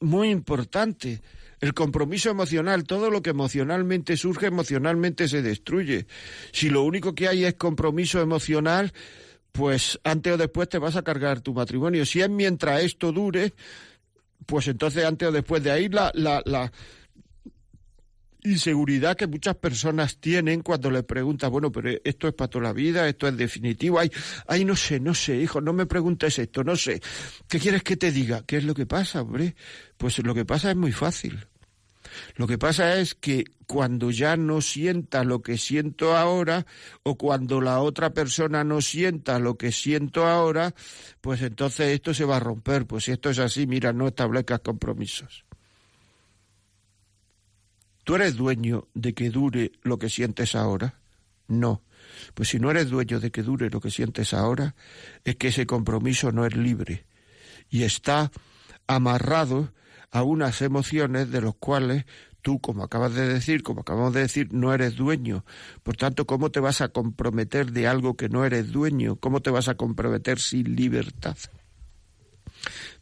muy 0.00 0.30
importante. 0.30 1.22
El 1.60 1.72
compromiso 1.72 2.28
emocional, 2.28 2.84
todo 2.84 3.10
lo 3.10 3.22
que 3.22 3.30
emocionalmente 3.30 4.16
surge, 4.18 4.46
emocionalmente 4.46 5.28
se 5.28 5.40
destruye. 5.40 6.06
Si 6.52 6.68
lo 6.68 6.82
único 6.82 7.14
que 7.14 7.28
hay 7.28 7.44
es 7.44 7.54
compromiso 7.54 8.20
emocional, 8.20 8.92
pues 9.54 10.00
antes 10.02 10.32
o 10.32 10.36
después 10.36 10.68
te 10.68 10.78
vas 10.78 10.96
a 10.96 11.02
cargar 11.02 11.40
tu 11.40 11.54
matrimonio. 11.54 12.04
Si 12.04 12.20
es 12.20 12.28
mientras 12.28 12.82
esto 12.82 13.12
dure, 13.12 13.54
pues 14.46 14.66
entonces 14.66 15.04
antes 15.04 15.28
o 15.28 15.30
después 15.30 15.62
de 15.62 15.70
ahí 15.70 15.88
la, 15.88 16.10
la, 16.12 16.42
la 16.44 16.72
inseguridad 18.42 19.16
que 19.16 19.28
muchas 19.28 19.54
personas 19.54 20.18
tienen 20.18 20.62
cuando 20.62 20.90
les 20.90 21.04
preguntas, 21.04 21.48
bueno, 21.50 21.70
pero 21.70 21.88
esto 22.02 22.26
es 22.26 22.34
para 22.34 22.50
toda 22.50 22.64
la 22.64 22.72
vida, 22.72 23.08
esto 23.08 23.28
es 23.28 23.36
definitivo, 23.36 24.00
ay, 24.00 24.10
ay, 24.48 24.64
no 24.64 24.74
sé, 24.74 24.98
no 24.98 25.14
sé, 25.14 25.36
hijo, 25.36 25.60
no 25.60 25.72
me 25.72 25.86
preguntes 25.86 26.36
esto, 26.40 26.64
no 26.64 26.74
sé. 26.74 27.00
¿Qué 27.48 27.60
quieres 27.60 27.84
que 27.84 27.96
te 27.96 28.10
diga? 28.10 28.42
¿Qué 28.44 28.56
es 28.56 28.64
lo 28.64 28.74
que 28.74 28.86
pasa, 28.86 29.22
hombre? 29.22 29.54
Pues 29.96 30.18
lo 30.18 30.34
que 30.34 30.44
pasa 30.44 30.72
es 30.72 30.76
muy 30.76 30.90
fácil. 30.90 31.46
Lo 32.36 32.46
que 32.46 32.58
pasa 32.58 32.98
es 32.98 33.14
que 33.14 33.44
cuando 33.66 34.10
ya 34.10 34.36
no 34.36 34.60
sienta 34.60 35.24
lo 35.24 35.42
que 35.42 35.58
siento 35.58 36.16
ahora 36.16 36.66
o 37.02 37.16
cuando 37.16 37.60
la 37.60 37.80
otra 37.80 38.12
persona 38.12 38.64
no 38.64 38.80
sienta 38.80 39.38
lo 39.38 39.56
que 39.56 39.72
siento 39.72 40.26
ahora, 40.26 40.74
pues 41.20 41.42
entonces 41.42 41.88
esto 41.88 42.14
se 42.14 42.24
va 42.24 42.36
a 42.36 42.40
romper. 42.40 42.86
Pues 42.86 43.04
si 43.04 43.12
esto 43.12 43.30
es 43.30 43.38
así, 43.38 43.66
mira, 43.66 43.92
no 43.92 44.08
establezcas 44.08 44.60
compromisos. 44.60 45.44
¿Tú 48.04 48.16
eres 48.16 48.36
dueño 48.36 48.88
de 48.94 49.14
que 49.14 49.30
dure 49.30 49.72
lo 49.82 49.98
que 49.98 50.10
sientes 50.10 50.54
ahora? 50.54 51.00
No. 51.48 51.82
Pues 52.34 52.50
si 52.50 52.58
no 52.58 52.70
eres 52.70 52.90
dueño 52.90 53.18
de 53.18 53.30
que 53.30 53.42
dure 53.42 53.70
lo 53.70 53.80
que 53.80 53.90
sientes 53.90 54.34
ahora, 54.34 54.74
es 55.24 55.36
que 55.36 55.48
ese 55.48 55.66
compromiso 55.66 56.30
no 56.30 56.44
es 56.44 56.54
libre 56.54 57.06
y 57.70 57.82
está 57.82 58.30
amarrado 58.86 59.72
a 60.14 60.22
unas 60.22 60.62
emociones 60.62 61.32
de 61.32 61.40
los 61.40 61.56
cuales 61.56 62.04
tú, 62.40 62.60
como 62.60 62.84
acabas 62.84 63.14
de 63.14 63.26
decir, 63.26 63.64
como 63.64 63.80
acabamos 63.80 64.14
de 64.14 64.20
decir, 64.20 64.52
no 64.52 64.72
eres 64.72 64.94
dueño. 64.94 65.44
Por 65.82 65.96
tanto, 65.96 66.24
¿cómo 66.24 66.52
te 66.52 66.60
vas 66.60 66.80
a 66.82 66.90
comprometer 66.90 67.72
de 67.72 67.88
algo 67.88 68.16
que 68.16 68.28
no 68.28 68.44
eres 68.44 68.70
dueño? 68.70 69.16
¿Cómo 69.16 69.42
te 69.42 69.50
vas 69.50 69.66
a 69.66 69.74
comprometer 69.74 70.38
sin 70.38 70.76
libertad? 70.76 71.36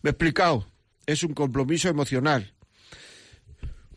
Me 0.01 0.09
he 0.09 0.13
explicado, 0.13 0.67
es 1.05 1.23
un 1.23 1.35
compromiso 1.35 1.91
emocional. 1.91 2.55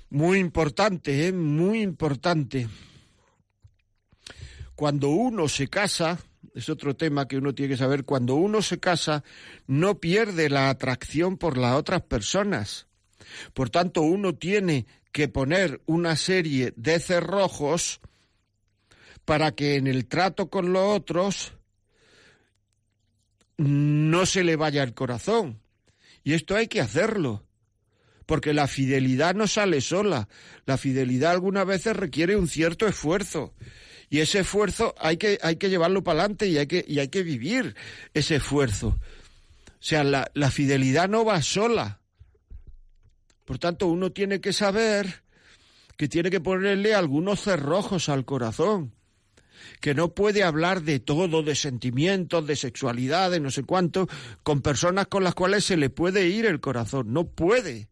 Muy 0.09 0.39
importante, 0.39 1.27
¿eh? 1.27 1.31
muy 1.31 1.81
importante. 1.81 2.67
Cuando 4.75 5.07
uno 5.07 5.47
se 5.47 5.69
casa, 5.69 6.19
es 6.53 6.67
otro 6.67 6.97
tema 6.97 7.29
que 7.29 7.37
uno 7.37 7.55
tiene 7.55 7.69
que 7.69 7.77
saber, 7.77 8.03
cuando 8.03 8.35
uno 8.35 8.61
se 8.61 8.81
casa, 8.81 9.23
no 9.67 10.01
pierde 10.01 10.49
la 10.49 10.69
atracción 10.69 11.37
por 11.37 11.57
las 11.57 11.77
otras 11.77 12.01
personas. 12.01 12.87
Por 13.53 13.69
tanto, 13.69 14.01
uno 14.01 14.35
tiene 14.35 14.85
que 15.11 15.27
poner 15.27 15.81
una 15.85 16.15
serie 16.15 16.73
de 16.75 16.99
cerrojos 16.99 18.01
para 19.23 19.53
que 19.53 19.75
en 19.75 19.87
el 19.87 20.05
trato 20.07 20.49
con 20.49 20.71
los 20.71 20.95
otros 20.95 21.53
no 23.57 24.25
se 24.25 24.43
le 24.43 24.55
vaya 24.55 24.83
el 24.83 24.93
corazón. 24.93 25.59
Y 26.23 26.33
esto 26.33 26.55
hay 26.55 26.67
que 26.67 26.81
hacerlo, 26.81 27.43
porque 28.25 28.53
la 28.53 28.67
fidelidad 28.67 29.35
no 29.35 29.47
sale 29.47 29.81
sola. 29.81 30.27
La 30.65 30.77
fidelidad 30.77 31.31
algunas 31.31 31.65
veces 31.65 31.95
requiere 31.95 32.35
un 32.35 32.47
cierto 32.47 32.87
esfuerzo. 32.87 33.53
Y 34.09 34.19
ese 34.19 34.39
esfuerzo 34.39 34.93
hay 34.99 35.17
que, 35.17 35.39
hay 35.41 35.55
que 35.55 35.69
llevarlo 35.69 36.03
para 36.03 36.19
adelante 36.21 36.47
y 36.47 36.57
hay 36.57 36.67
que, 36.67 36.85
y 36.87 36.99
hay 36.99 37.07
que 37.07 37.23
vivir 37.23 37.75
ese 38.13 38.35
esfuerzo. 38.35 38.99
O 39.67 39.87
sea, 39.87 40.03
la, 40.03 40.29
la 40.33 40.51
fidelidad 40.51 41.09
no 41.09 41.25
va 41.25 41.41
sola. 41.41 41.99
Por 43.45 43.59
tanto, 43.59 43.87
uno 43.87 44.11
tiene 44.11 44.41
que 44.41 44.53
saber 44.53 45.23
que 45.97 46.09
tiene 46.09 46.29
que 46.29 46.41
ponerle 46.41 46.93
algunos 46.93 47.41
cerrojos 47.41 48.09
al 48.09 48.25
corazón 48.25 48.93
que 49.79 49.93
no 49.93 50.13
puede 50.13 50.43
hablar 50.43 50.81
de 50.81 50.99
todo, 50.99 51.43
de 51.43 51.55
sentimientos, 51.55 52.45
de 52.45 52.55
sexualidad, 52.55 53.31
de 53.31 53.39
no 53.39 53.51
sé 53.51 53.63
cuánto, 53.63 54.07
con 54.43 54.61
personas 54.61 55.07
con 55.07 55.23
las 55.23 55.35
cuales 55.35 55.65
se 55.65 55.77
le 55.77 55.89
puede 55.89 56.27
ir 56.27 56.45
el 56.45 56.59
corazón. 56.59 57.13
No 57.13 57.27
puede, 57.27 57.89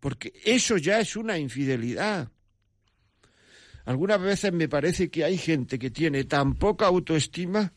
porque 0.00 0.32
eso 0.44 0.76
ya 0.76 1.00
es 1.00 1.16
una 1.16 1.38
infidelidad. 1.38 2.28
Algunas 3.84 4.20
veces 4.20 4.52
me 4.52 4.68
parece 4.68 5.10
que 5.10 5.24
hay 5.24 5.36
gente 5.36 5.78
que 5.78 5.90
tiene 5.90 6.24
tan 6.24 6.54
poca 6.54 6.86
autoestima 6.86 7.72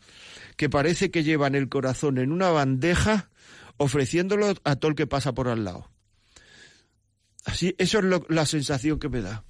que 0.56 0.70
parece 0.70 1.10
que 1.10 1.24
llevan 1.24 1.56
el 1.56 1.68
corazón 1.68 2.20
en 2.20 2.32
una 2.32 2.50
bandeja 2.50 3.32
ofreciéndolo 3.78 4.54
a 4.64 4.76
todo 4.76 4.90
el 4.90 4.96
que 4.96 5.08
pasa 5.08 5.34
por 5.34 5.48
al 5.48 5.64
lado. 5.64 5.95
Así, 7.46 7.76
eso 7.78 8.00
es 8.00 8.06
la 8.30 8.46
sensación 8.46 9.00
que 9.00 9.10
me 9.10 9.22
da. 9.22 9.46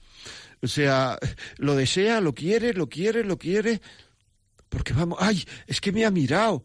O 0.61 0.67
sea, 0.67 1.17
lo 1.57 1.75
desea, 1.75 2.21
lo 2.21 2.33
quiere, 2.33 2.73
lo 2.73 2.87
quiere, 2.87 3.23
lo 3.23 3.37
quiere, 3.37 3.81
porque 4.69 4.93
vamos, 4.93 5.17
ay, 5.21 5.43
es 5.67 5.81
que 5.81 5.91
me 5.91 6.05
ha 6.05 6.11
mirado, 6.11 6.63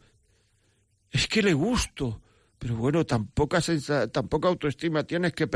es 1.11 1.27
que 1.27 1.43
le 1.43 1.55
gusto. 1.55 2.21
Pero 2.59 2.77
bueno, 2.77 3.07
tan 3.07 3.31
autoestima 4.49 5.05
tienes 5.05 5.33
que 5.33 5.49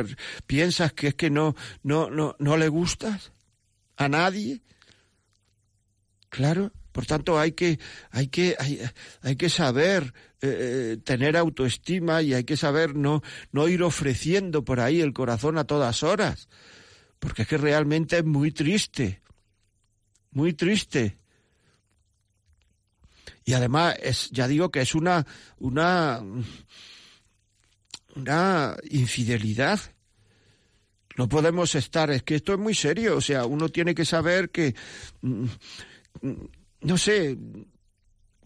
piensas 0.46 0.94
que 0.94 1.08
es 1.08 1.14
que 1.14 1.28
no, 1.28 1.54
no, 1.82 2.08
no, 2.08 2.34
no 2.38 2.56
le 2.56 2.68
gustas 2.68 3.32
a 3.96 4.08
nadie. 4.08 4.62
Claro, 6.30 6.72
por 6.92 7.04
tanto 7.04 7.38
hay 7.38 7.52
que, 7.52 7.78
hay 8.10 8.28
que, 8.28 8.56
hay, 9.20 9.36
que 9.36 9.50
saber 9.50 10.14
eh, 10.44 10.92
eh, 10.92 10.96
tener 11.02 11.36
autoestima 11.36 12.22
y 12.22 12.34
hay 12.34 12.44
que 12.44 12.56
saber 12.56 12.94
no, 12.94 13.22
no 13.52 13.68
ir 13.68 13.82
ofreciendo 13.82 14.64
por 14.64 14.80
ahí 14.80 15.00
el 15.00 15.12
corazón 15.12 15.58
a 15.58 15.64
todas 15.64 16.02
horas 16.02 16.48
porque 17.24 17.42
es 17.42 17.48
que 17.48 17.56
realmente 17.56 18.18
es 18.18 18.24
muy 18.24 18.52
triste, 18.52 19.22
muy 20.32 20.52
triste. 20.52 21.16
Y 23.46 23.54
además 23.54 23.96
es, 24.02 24.28
ya 24.30 24.46
digo 24.46 24.70
que 24.70 24.82
es 24.82 24.94
una, 24.94 25.26
una, 25.56 26.22
una 28.14 28.76
infidelidad. 28.90 29.80
No 31.16 31.26
podemos 31.26 31.74
estar, 31.74 32.10
es 32.10 32.22
que 32.24 32.34
esto 32.34 32.52
es 32.52 32.58
muy 32.58 32.74
serio, 32.74 33.16
o 33.16 33.22
sea, 33.22 33.46
uno 33.46 33.70
tiene 33.70 33.94
que 33.94 34.04
saber 34.04 34.50
que, 34.50 34.74
mm, 35.22 35.46
no 36.82 36.98
sé, 36.98 37.38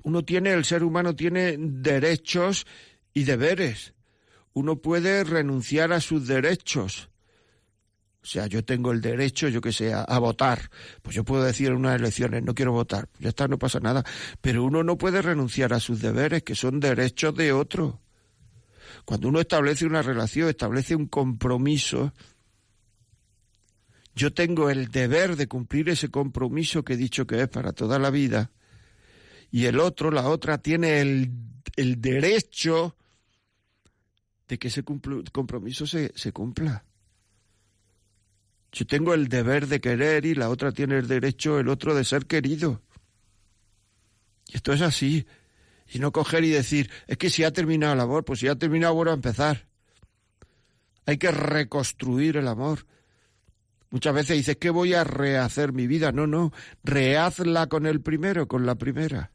uno 0.04 0.24
tiene, 0.24 0.52
el 0.52 0.64
ser 0.64 0.84
humano 0.84 1.14
tiene 1.14 1.56
derechos 1.58 2.66
y 3.14 3.24
deberes. 3.24 3.94
Uno 4.52 4.76
puede 4.76 5.24
renunciar 5.24 5.92
a 5.92 6.00
sus 6.00 6.26
derechos 6.26 7.08
o 8.28 8.30
sea, 8.30 8.46
yo 8.46 8.62
tengo 8.62 8.92
el 8.92 9.00
derecho, 9.00 9.48
yo 9.48 9.62
que 9.62 9.72
sé, 9.72 9.94
a, 9.94 10.18
votar. 10.18 10.70
Pues 11.00 11.16
yo 11.16 11.24
puedo 11.24 11.42
decir 11.44 11.68
en 11.68 11.76
unas 11.76 11.98
elecciones, 11.98 12.42
no 12.42 12.54
quiero 12.54 12.72
votar. 12.72 13.08
Ya 13.20 13.30
está, 13.30 13.48
no 13.48 13.58
pasa 13.58 13.80
nada. 13.80 14.04
Pero 14.42 14.64
uno 14.64 14.82
no 14.82 14.98
puede 14.98 15.22
renunciar 15.22 15.72
a 15.72 15.80
sus 15.80 16.02
deberes, 16.02 16.42
que 16.42 16.54
son 16.54 16.78
derechos 16.78 17.34
de 17.34 17.52
otro. 17.52 18.02
Cuando 19.06 19.28
uno 19.28 19.40
establece 19.40 19.86
una 19.86 20.02
relación, 20.02 20.48
establece 20.48 20.94
un 20.94 21.06
compromiso, 21.06 22.12
yo 24.14 24.34
tengo 24.34 24.68
el 24.68 24.88
deber 24.88 25.36
de 25.36 25.46
cumplir 25.46 25.88
ese 25.88 26.10
compromiso 26.10 26.84
que 26.84 26.92
he 26.92 26.96
dicho 26.98 27.26
que 27.26 27.40
es 27.40 27.48
para 27.48 27.72
toda 27.72 27.98
la 27.98 28.10
vida. 28.10 28.50
Y 29.50 29.66
el 29.66 29.80
otro, 29.80 30.10
la 30.10 30.28
otra, 30.28 30.58
tiene 30.58 31.00
el, 31.00 31.30
el 31.76 32.00
derecho 32.00 32.96
de 34.48 34.58
que 34.58 34.68
ese 34.68 34.82
compromiso 34.82 35.86
se, 35.86 36.12
se 36.14 36.32
cumpla. 36.32 36.84
Yo 38.72 38.86
tengo 38.86 39.14
el 39.14 39.28
deber 39.28 39.66
de 39.66 39.80
querer 39.80 40.26
y 40.26 40.34
la 40.34 40.50
otra 40.50 40.72
tiene 40.72 40.98
el 40.98 41.08
derecho, 41.08 41.58
el 41.58 41.68
otro, 41.68 41.94
de 41.94 42.04
ser 42.04 42.26
querido. 42.26 42.82
Y 44.46 44.56
esto 44.56 44.72
es 44.72 44.82
así. 44.82 45.26
Y 45.90 45.98
no 45.98 46.12
coger 46.12 46.44
y 46.44 46.50
decir, 46.50 46.90
es 47.06 47.16
que 47.16 47.30
si 47.30 47.44
ha 47.44 47.52
terminado 47.52 47.94
el 47.94 48.00
amor, 48.00 48.24
pues 48.24 48.40
si 48.40 48.48
ha 48.48 48.56
terminado, 48.56 48.94
vuelvo 48.94 49.12
a 49.12 49.14
empezar. 49.14 49.66
Hay 51.06 51.16
que 51.16 51.30
reconstruir 51.30 52.36
el 52.36 52.48
amor. 52.48 52.86
Muchas 53.90 54.14
veces 54.14 54.36
dices 54.36 54.56
que 54.56 54.68
voy 54.68 54.92
a 54.92 55.04
rehacer 55.04 55.72
mi 55.72 55.86
vida. 55.86 56.12
No, 56.12 56.26
no, 56.26 56.52
rehazla 56.84 57.68
con 57.68 57.86
el 57.86 58.02
primero, 58.02 58.48
con 58.48 58.66
la 58.66 58.74
primera. 58.74 59.32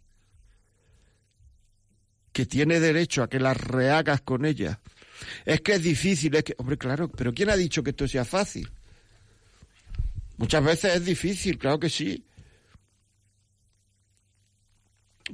Que 2.33 2.45
tiene 2.45 2.81
derecho 2.81 3.23
a 3.23 3.29
que 3.29 3.39
la 3.39 3.53
rehagas 3.53 4.21
con 4.21 4.45
ella. 4.45 4.81
Es 5.45 5.61
que 5.61 5.73
es 5.73 5.83
difícil, 5.83 6.35
es 6.35 6.43
que, 6.43 6.55
hombre, 6.57 6.77
claro, 6.77 7.09
pero 7.09 7.33
¿quién 7.33 7.49
ha 7.49 7.55
dicho 7.55 7.83
que 7.83 7.91
esto 7.91 8.07
sea 8.07 8.25
fácil? 8.25 8.69
Muchas 10.37 10.63
veces 10.63 10.95
es 10.95 11.05
difícil, 11.05 11.57
claro 11.57 11.79
que 11.79 11.89
sí. 11.89 12.25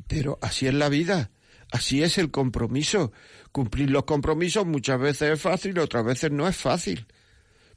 Pero 0.08 0.38
así 0.42 0.68
es 0.68 0.74
la 0.74 0.90
vida, 0.90 1.32
así 1.72 2.04
es 2.04 2.18
el 2.18 2.30
compromiso. 2.30 3.12
Cumplir 3.52 3.90
los 3.90 4.04
compromisos 4.04 4.66
muchas 4.66 5.00
veces 5.00 5.34
es 5.34 5.42
fácil 5.42 5.80
otras 5.80 6.06
veces 6.06 6.32
no 6.32 6.48
es 6.48 6.56
fácil. 6.56 7.08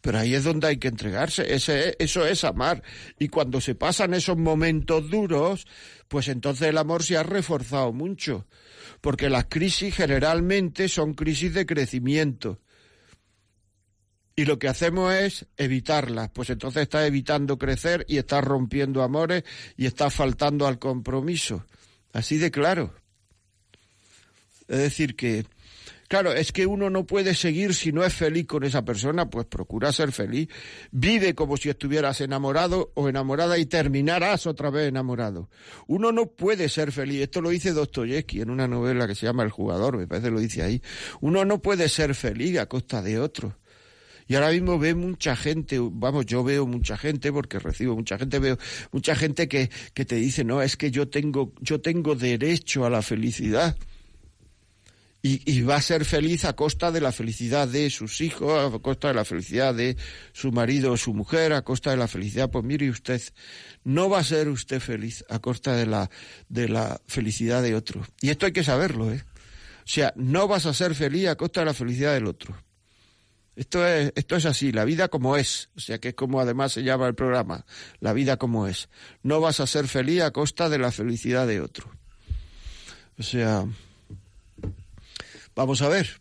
Pero 0.02 0.18
ahí 0.18 0.34
es 0.34 0.44
donde 0.44 0.66
hay 0.66 0.76
que 0.76 0.88
entregarse, 0.88 1.54
eso 1.54 2.26
es 2.26 2.44
amar. 2.44 2.82
Y 3.18 3.28
cuando 3.28 3.60
se 3.60 3.74
pasan 3.74 4.12
esos 4.12 4.36
momentos 4.36 5.08
duros, 5.08 5.66
pues 6.08 6.28
entonces 6.28 6.68
el 6.68 6.76
amor 6.76 7.02
se 7.02 7.16
ha 7.16 7.22
reforzado 7.22 7.92
mucho. 7.92 8.46
Porque 9.00 9.30
las 9.30 9.46
crisis 9.46 9.94
generalmente 9.94 10.88
son 10.88 11.14
crisis 11.14 11.54
de 11.54 11.64
crecimiento 11.64 12.60
y 14.34 14.44
lo 14.46 14.58
que 14.58 14.68
hacemos 14.68 15.12
es 15.12 15.46
evitarlas, 15.56 16.30
pues 16.30 16.48
entonces 16.50 16.82
está 16.82 17.06
evitando 17.06 17.58
crecer 17.58 18.04
y 18.08 18.16
está 18.16 18.40
rompiendo 18.40 19.02
amores 19.02 19.44
y 19.76 19.86
está 19.86 20.08
faltando 20.10 20.66
al 20.66 20.78
compromiso. 20.78 21.66
Así 22.12 22.38
de 22.38 22.50
claro. 22.50 22.94
Es 24.68 24.78
decir, 24.78 25.16
que, 25.16 25.44
claro, 26.12 26.34
es 26.34 26.52
que 26.52 26.66
uno 26.66 26.90
no 26.90 27.06
puede 27.06 27.34
seguir 27.34 27.72
si 27.74 27.90
no 27.90 28.04
es 28.04 28.12
feliz 28.12 28.46
con 28.46 28.64
esa 28.64 28.84
persona, 28.84 29.30
pues 29.30 29.46
procura 29.46 29.92
ser 29.92 30.12
feliz. 30.12 30.46
Vive 30.90 31.34
como 31.34 31.56
si 31.56 31.70
estuvieras 31.70 32.20
enamorado 32.20 32.92
o 32.92 33.08
enamorada 33.08 33.56
y 33.56 33.64
terminarás 33.64 34.46
otra 34.46 34.68
vez 34.68 34.88
enamorado. 34.88 35.48
Uno 35.86 36.12
no 36.12 36.26
puede 36.26 36.68
ser 36.68 36.92
feliz. 36.92 37.22
Esto 37.22 37.40
lo 37.40 37.48
dice 37.48 37.72
Dostoyevsky 37.72 38.42
en 38.42 38.50
una 38.50 38.68
novela 38.68 39.06
que 39.06 39.14
se 39.14 39.24
llama 39.24 39.42
El 39.42 39.48
jugador, 39.48 39.96
me 39.96 40.06
parece 40.06 40.30
lo 40.30 40.38
dice 40.38 40.60
ahí. 40.62 40.82
Uno 41.22 41.46
no 41.46 41.62
puede 41.62 41.88
ser 41.88 42.14
feliz 42.14 42.58
a 42.58 42.66
costa 42.66 43.00
de 43.00 43.18
otro. 43.18 43.56
Y 44.28 44.34
ahora 44.34 44.50
mismo 44.50 44.78
ve 44.78 44.94
mucha 44.94 45.34
gente, 45.34 45.78
vamos, 45.80 46.26
yo 46.26 46.44
veo 46.44 46.66
mucha 46.66 46.98
gente, 46.98 47.32
porque 47.32 47.58
recibo 47.58 47.96
mucha 47.96 48.18
gente, 48.18 48.38
veo 48.38 48.58
mucha 48.90 49.16
gente 49.16 49.48
que, 49.48 49.70
que 49.94 50.04
te 50.04 50.16
dice, 50.16 50.44
no, 50.44 50.60
es 50.60 50.76
que 50.76 50.90
yo 50.90 51.08
tengo, 51.08 51.54
yo 51.62 51.80
tengo 51.80 52.14
derecho 52.14 52.84
a 52.84 52.90
la 52.90 53.00
felicidad. 53.00 53.78
Y, 55.24 55.62
va 55.62 55.76
a 55.76 55.82
ser 55.82 56.04
feliz 56.04 56.44
a 56.44 56.54
costa 56.54 56.90
de 56.90 57.00
la 57.00 57.12
felicidad 57.12 57.68
de 57.68 57.90
sus 57.90 58.20
hijos, 58.20 58.74
a 58.74 58.78
costa 58.80 59.06
de 59.06 59.14
la 59.14 59.24
felicidad 59.24 59.72
de 59.72 59.96
su 60.32 60.50
marido 60.50 60.90
o 60.90 60.96
su 60.96 61.14
mujer, 61.14 61.52
a 61.52 61.62
costa 61.62 61.92
de 61.92 61.96
la 61.96 62.08
felicidad. 62.08 62.50
Pues 62.50 62.64
mire 62.64 62.90
usted, 62.90 63.22
no 63.84 64.10
va 64.10 64.18
a 64.18 64.24
ser 64.24 64.48
usted 64.48 64.80
feliz 64.80 65.24
a 65.28 65.38
costa 65.38 65.76
de 65.76 65.86
la, 65.86 66.10
de 66.48 66.68
la 66.68 67.00
felicidad 67.06 67.62
de 67.62 67.76
otro. 67.76 68.04
Y 68.20 68.30
esto 68.30 68.46
hay 68.46 68.52
que 68.52 68.64
saberlo, 68.64 69.12
¿eh? 69.12 69.22
O 69.84 69.88
sea, 69.88 70.12
no 70.16 70.48
vas 70.48 70.66
a 70.66 70.74
ser 70.74 70.92
feliz 70.96 71.28
a 71.28 71.36
costa 71.36 71.60
de 71.60 71.66
la 71.66 71.74
felicidad 71.74 72.14
del 72.14 72.26
otro. 72.26 72.56
Esto 73.54 73.86
es, 73.86 74.12
esto 74.16 74.34
es 74.34 74.46
así, 74.46 74.72
la 74.72 74.84
vida 74.84 75.08
como 75.08 75.36
es, 75.36 75.68
o 75.76 75.80
sea 75.80 75.98
que 75.98 76.08
es 76.08 76.14
como 76.14 76.40
además 76.40 76.72
se 76.72 76.82
llama 76.82 77.06
el 77.06 77.14
programa, 77.14 77.66
la 78.00 78.12
vida 78.12 78.38
como 78.38 78.66
es. 78.66 78.88
No 79.22 79.40
vas 79.40 79.60
a 79.60 79.66
ser 79.66 79.86
feliz 79.86 80.22
a 80.22 80.30
costa 80.30 80.68
de 80.68 80.78
la 80.78 80.90
felicidad 80.90 81.46
de 81.46 81.60
otro. 81.60 81.90
O 83.18 83.22
sea, 83.22 83.66
vamos 85.54 85.82
a 85.82 85.88
ver, 85.88 86.20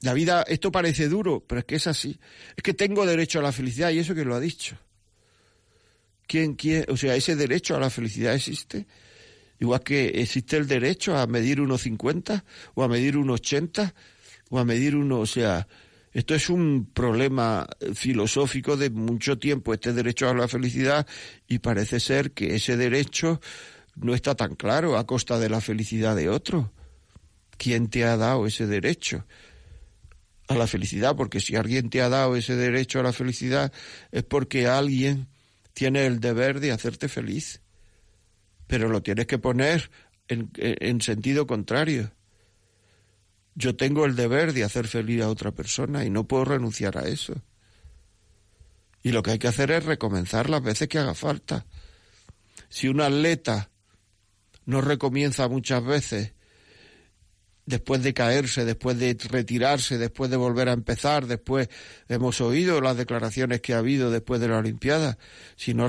la 0.00 0.14
vida, 0.14 0.44
esto 0.46 0.70
parece 0.70 1.08
duro, 1.08 1.44
pero 1.46 1.60
es 1.60 1.64
que 1.64 1.76
es 1.76 1.86
así. 1.86 2.18
Es 2.56 2.62
que 2.62 2.74
tengo 2.74 3.04
derecho 3.04 3.40
a 3.40 3.42
la 3.42 3.52
felicidad 3.52 3.90
y 3.90 3.98
eso 3.98 4.14
que 4.14 4.24
lo 4.24 4.34
ha 4.34 4.40
dicho. 4.40 4.78
¿Quién, 6.26 6.54
quién, 6.54 6.84
o 6.88 6.96
sea, 6.96 7.16
ese 7.16 7.34
derecho 7.36 7.74
a 7.74 7.80
la 7.80 7.90
felicidad 7.90 8.34
existe? 8.34 8.86
Igual 9.58 9.82
que 9.82 10.08
existe 10.20 10.56
el 10.56 10.68
derecho 10.68 11.16
a 11.16 11.26
medir 11.26 11.60
unos 11.60 11.82
50 11.82 12.44
o 12.74 12.82
a 12.84 12.88
medir 12.88 13.16
unos 13.16 13.40
80 13.40 13.94
o 14.50 14.58
a 14.58 14.64
medir 14.64 14.94
uno, 14.94 15.20
o 15.20 15.26
sea, 15.26 15.66
Esto 16.12 16.34
es 16.34 16.48
un 16.48 16.90
problema 16.92 17.66
filosófico 17.94 18.76
de 18.76 18.90
mucho 18.90 19.38
tiempo, 19.38 19.74
este 19.74 19.92
derecho 19.92 20.28
a 20.28 20.34
la 20.34 20.48
felicidad, 20.48 21.06
y 21.46 21.58
parece 21.58 22.00
ser 22.00 22.32
que 22.32 22.56
ese 22.56 22.76
derecho 22.76 23.40
no 23.96 24.14
está 24.14 24.34
tan 24.34 24.54
claro 24.54 24.96
a 24.96 25.06
costa 25.06 25.38
de 25.38 25.48
la 25.48 25.60
felicidad 25.60 26.16
de 26.16 26.28
otro. 26.28 26.72
¿Quién 27.58 27.88
te 27.88 28.04
ha 28.04 28.16
dado 28.16 28.46
ese 28.46 28.66
derecho 28.66 29.26
a 30.48 30.54
la 30.54 30.66
felicidad? 30.66 31.14
Porque 31.16 31.40
si 31.40 31.56
alguien 31.56 31.90
te 31.90 32.00
ha 32.00 32.08
dado 32.08 32.34
ese 32.36 32.56
derecho 32.56 33.00
a 33.00 33.02
la 33.02 33.12
felicidad 33.12 33.72
es 34.10 34.22
porque 34.22 34.66
alguien 34.66 35.28
tiene 35.74 36.06
el 36.06 36.20
deber 36.20 36.60
de 36.60 36.72
hacerte 36.72 37.08
feliz. 37.08 37.60
Pero 38.66 38.88
lo 38.88 39.02
tienes 39.02 39.26
que 39.26 39.38
poner 39.38 39.90
en, 40.28 40.50
en 40.56 41.02
sentido 41.02 41.46
contrario 41.46 42.12
yo 43.58 43.74
tengo 43.74 44.06
el 44.06 44.14
deber 44.14 44.52
de 44.52 44.62
hacer 44.62 44.86
feliz 44.86 45.20
a 45.20 45.28
otra 45.28 45.50
persona 45.50 46.04
y 46.04 46.10
no 46.10 46.28
puedo 46.28 46.44
renunciar 46.44 46.96
a 46.96 47.08
eso. 47.08 47.42
Y 49.02 49.10
lo 49.10 49.20
que 49.20 49.32
hay 49.32 49.40
que 49.40 49.48
hacer 49.48 49.72
es 49.72 49.84
recomenzar 49.84 50.48
las 50.48 50.62
veces 50.62 50.86
que 50.86 50.98
haga 50.98 51.14
falta. 51.14 51.66
Si 52.68 52.86
un 52.86 53.00
atleta 53.00 53.68
no 54.64 54.80
recomienza 54.80 55.48
muchas 55.48 55.84
veces, 55.84 56.34
después 57.68 58.02
de 58.02 58.14
caerse, 58.14 58.64
después 58.64 58.98
de 58.98 59.16
retirarse, 59.28 59.98
después 59.98 60.30
de 60.30 60.38
volver 60.38 60.70
a 60.70 60.72
empezar, 60.72 61.26
después 61.26 61.68
hemos 62.08 62.40
oído 62.40 62.80
las 62.80 62.96
declaraciones 62.96 63.60
que 63.60 63.74
ha 63.74 63.78
habido 63.78 64.10
después 64.10 64.40
de 64.40 64.48
la 64.48 64.56
Olimpiada, 64.56 65.18
si 65.54 65.74
no 65.74 65.88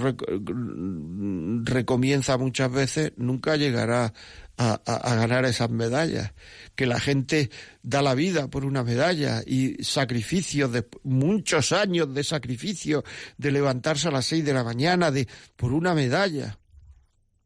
recomienza 1.64 2.38
muchas 2.38 2.70
veces, 2.70 3.14
nunca 3.16 3.56
llegará 3.56 4.14
a, 4.58 5.16
ganar 5.16 5.46
esas 5.46 5.70
medallas, 5.70 6.34
que 6.76 6.86
la 6.86 7.00
gente 7.00 7.50
da 7.82 8.02
la 8.02 8.14
vida 8.14 8.50
por 8.50 8.66
una 8.66 8.84
medalla 8.84 9.42
y 9.46 9.82
sacrificios 9.82 10.74
de 10.74 10.86
muchos 11.04 11.72
años 11.72 12.14
de 12.14 12.26
sacrificio, 12.26 13.06
de 13.38 13.52
levantarse 13.52 14.10
a 14.10 14.12
las 14.12 14.26
seis 14.26 14.44
de 14.44 14.54
la 14.54 14.66
mañana 14.66 15.12
de 15.12 15.30
por 15.56 15.72
una 15.72 15.94
medalla. 15.94 16.60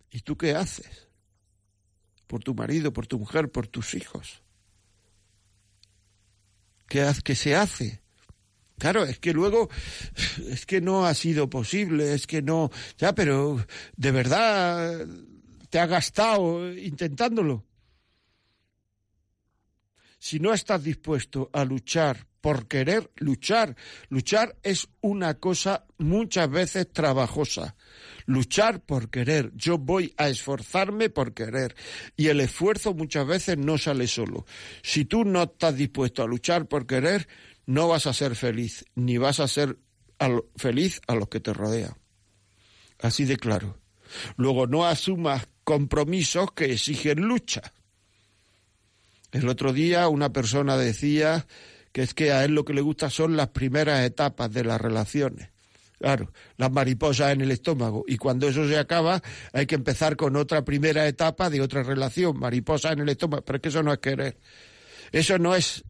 ¿Y 0.09 0.21
tú 0.21 0.35
qué 0.35 0.55
haces? 0.55 1.02
Por 2.33 2.43
tu 2.43 2.55
marido, 2.55 2.91
por 2.91 3.05
tu 3.05 3.19
mujer, 3.19 3.51
por 3.51 3.67
tus 3.67 3.93
hijos. 3.93 4.41
¿Qué, 6.87 7.07
qué 7.23 7.35
se 7.35 7.55
hace? 7.55 8.01
Claro, 8.79 9.03
es 9.03 9.19
que 9.19 9.33
luego 9.33 9.69
es 10.49 10.65
que 10.65 10.81
no 10.81 11.05
ha 11.05 11.13
sido 11.13 11.47
posible, 11.47 12.15
es 12.15 12.25
que 12.25 12.41
no, 12.41 12.71
ya, 12.97 13.13
pero 13.13 13.63
de 13.95 14.11
verdad 14.11 15.05
te 15.69 15.77
ha 15.77 15.85
gastado 15.85 16.73
intentándolo. 16.73 17.67
Si 20.17 20.39
no 20.39 20.53
estás 20.53 20.83
dispuesto 20.83 21.51
a 21.53 21.63
luchar 21.63 22.25
por 22.43 22.67
querer 22.67 23.09
luchar, 23.15 23.77
luchar 24.09 24.57
es 24.63 24.89
una 24.99 25.35
cosa 25.35 25.85
muchas 25.97 26.49
veces 26.49 26.91
trabajosa. 26.91 27.77
Luchar 28.25 28.81
por 28.81 29.09
querer. 29.09 29.53
Yo 29.55 29.77
voy 29.77 30.13
a 30.17 30.27
esforzarme 30.27 31.09
por 31.09 31.33
querer. 31.33 31.73
Y 32.17 32.27
el 32.27 32.41
esfuerzo 32.41 32.93
muchas 32.93 33.25
veces 33.25 33.57
no 33.57 33.77
sale 33.77 34.07
solo. 34.07 34.45
Si 34.81 35.05
tú 35.05 35.23
no 35.23 35.43
estás 35.43 35.77
dispuesto 35.77 36.21
a 36.21 36.27
luchar 36.27 36.67
por 36.67 36.85
querer, 36.85 37.29
no 37.65 37.87
vas 37.87 38.07
a 38.07 38.13
ser 38.13 38.35
feliz, 38.35 38.83
ni 38.93 39.17
vas 39.17 39.39
a 39.39 39.47
ser 39.47 39.77
feliz 40.57 40.99
a 41.07 41.15
los 41.15 41.29
que 41.29 41.39
te 41.39 41.53
rodean. 41.53 41.95
Así 42.99 43.23
de 43.23 43.37
claro. 43.37 43.79
Luego 44.35 44.67
no 44.67 44.85
asumas 44.85 45.47
compromisos 45.63 46.51
que 46.51 46.73
exigen 46.73 47.21
lucha. 47.21 47.71
El 49.31 49.47
otro 49.47 49.71
día 49.71 50.09
una 50.09 50.33
persona 50.33 50.75
decía 50.75 51.47
que 51.93 52.01
es 52.01 52.13
que 52.13 52.33
a 52.33 52.43
él 52.43 52.53
lo 52.53 52.65
que 52.65 52.73
le 52.73 52.81
gusta 52.81 53.09
son 53.09 53.37
las 53.37 53.49
primeras 53.49 54.03
etapas 54.03 54.51
de 54.51 54.65
las 54.65 54.81
relaciones. 54.81 55.49
Claro, 55.99 56.33
las 56.57 56.69
mariposas 56.69 57.31
en 57.31 57.39
el 57.39 57.51
estómago. 57.51 58.03
Y 58.07 58.17
cuando 58.17 58.49
eso 58.49 58.67
se 58.67 58.77
acaba, 58.77 59.21
hay 59.53 59.65
que 59.65 59.75
empezar 59.75 60.17
con 60.17 60.35
otra 60.35 60.65
primera 60.65 61.07
etapa 61.07 61.49
de 61.49 61.61
otra 61.61 61.81
relación. 61.81 62.37
Mariposas 62.37 62.91
en 62.91 62.99
el 62.99 63.09
estómago. 63.09 63.45
Pero 63.45 63.55
es 63.55 63.61
que 63.61 63.69
eso 63.69 63.83
no 63.83 63.93
es 63.93 63.99
querer. 63.99 64.37
Eso 65.13 65.37
no 65.37 65.55
es 65.55 65.85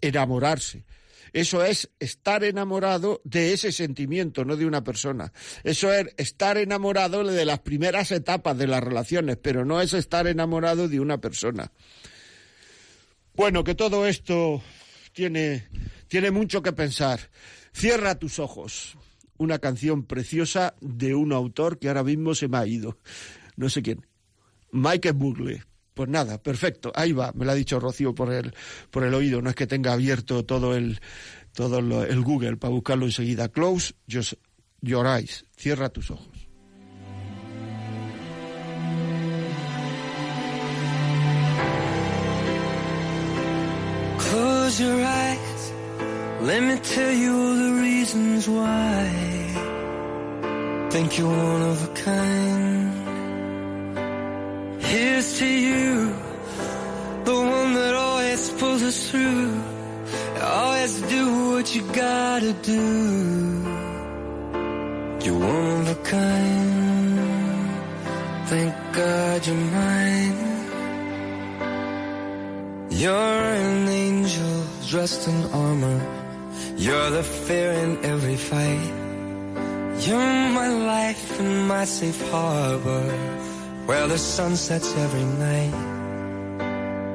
enamorarse. 0.00 0.86
Eso 1.32 1.62
es 1.62 1.90
estar 1.98 2.42
enamorado 2.42 3.20
de 3.24 3.52
ese 3.52 3.70
sentimiento, 3.70 4.44
no 4.44 4.56
de 4.56 4.66
una 4.66 4.82
persona. 4.82 5.32
Eso 5.62 5.92
es 5.92 6.06
estar 6.16 6.56
enamorado 6.56 7.22
de 7.22 7.44
las 7.44 7.60
primeras 7.60 8.10
etapas 8.12 8.56
de 8.56 8.66
las 8.66 8.82
relaciones, 8.82 9.36
pero 9.36 9.64
no 9.64 9.80
es 9.80 9.92
estar 9.92 10.26
enamorado 10.26 10.88
de 10.88 11.00
una 11.00 11.18
persona. 11.20 11.70
Bueno, 13.34 13.62
que 13.62 13.74
todo 13.74 14.06
esto 14.06 14.62
tiene, 15.12 15.68
tiene 16.08 16.30
mucho 16.30 16.62
que 16.62 16.72
pensar. 16.72 17.20
Cierra 17.72 18.18
tus 18.18 18.38
ojos. 18.38 18.96
Una 19.36 19.58
canción 19.58 20.04
preciosa 20.04 20.74
de 20.80 21.14
un 21.14 21.32
autor 21.32 21.78
que 21.78 21.88
ahora 21.88 22.04
mismo 22.04 22.34
se 22.34 22.48
me 22.48 22.58
ha 22.58 22.66
ido. 22.66 22.98
No 23.56 23.70
sé 23.70 23.82
quién. 23.82 24.06
Michael 24.72 25.14
Bublé. 25.14 25.62
Pues 25.94 26.08
nada, 26.08 26.42
perfecto, 26.42 26.92
ahí 26.94 27.12
va, 27.12 27.32
me 27.34 27.44
lo 27.44 27.50
ha 27.50 27.54
dicho 27.54 27.78
Rocío 27.78 28.14
por 28.14 28.32
el, 28.32 28.54
por 28.90 29.04
el 29.04 29.12
oído, 29.12 29.42
no 29.42 29.50
es 29.50 29.56
que 29.56 29.66
tenga 29.66 29.92
abierto 29.92 30.46
todo 30.46 30.74
el, 30.74 30.98
todo 31.52 31.78
el 32.04 32.20
Google 32.22 32.56
para 32.56 32.72
buscarlo 32.72 33.04
enseguida. 33.04 33.48
Close 33.48 33.92
your 34.06 35.06
eyes, 35.06 35.44
cierra 35.56 35.90
tus 35.90 36.10
ojos. 36.10 36.29
Close 44.70 44.86
your 44.86 45.04
eyes, 45.04 45.72
let 46.42 46.62
me 46.62 46.76
tell 46.78 47.10
you 47.10 47.32
all 47.36 47.56
the 47.56 47.72
reasons 47.82 48.48
why. 48.48 49.10
Think 50.90 51.18
you're 51.18 51.28
one 51.28 51.62
of 51.62 51.84
a 51.90 51.92
kind. 52.08 52.92
Here's 54.80 55.38
to 55.40 55.46
you, 55.46 56.14
the 57.24 57.34
one 57.34 57.74
that 57.74 57.94
always 57.96 58.50
pulls 58.60 58.82
us 58.84 59.10
through. 59.10 59.60
Always 60.40 61.00
do 61.02 61.50
what 61.50 61.74
you 61.74 61.82
gotta 61.92 62.52
do. 62.52 62.86
You're 65.24 65.40
one 65.52 65.80
of 65.80 65.88
a 65.88 65.96
kind. 66.04 67.18
Thank 68.46 68.74
God 68.92 69.46
you're 69.48 69.56
mine. 69.56 70.39
You're 73.00 73.14
an 73.14 73.88
angel 73.88 74.66
dressed 74.86 75.26
in 75.26 75.42
armor. 75.54 76.00
You're 76.76 77.08
the 77.08 77.22
fear 77.22 77.72
in 77.72 78.04
every 78.04 78.36
fight. 78.36 78.92
You're 80.06 80.50
my 80.60 80.68
life 80.68 81.40
and 81.40 81.66
my 81.66 81.86
safe 81.86 82.20
harbor 82.30 83.08
where 83.86 84.06
the 84.06 84.18
sun 84.18 84.54
sets 84.54 84.94
every 84.94 85.24
night. 85.24 85.74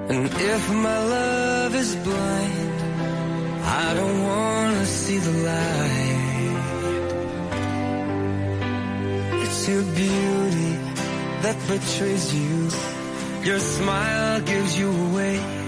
And 0.09 0.25
if 0.25 0.73
my 0.73 0.99
love 1.17 1.75
is 1.75 1.95
blind, 1.97 2.81
I 3.61 3.93
don't 3.93 4.23
wanna 4.23 4.85
see 4.87 5.19
the 5.19 5.35
light. 5.51 6.61
It's 9.43 9.69
your 9.69 9.83
beauty 9.83 10.71
that 11.43 11.57
betrays 11.67 12.33
you. 12.33 12.71
Your 13.43 13.59
smile 13.59 14.41
gives 14.41 14.79
you 14.79 14.89
away. 15.09 15.64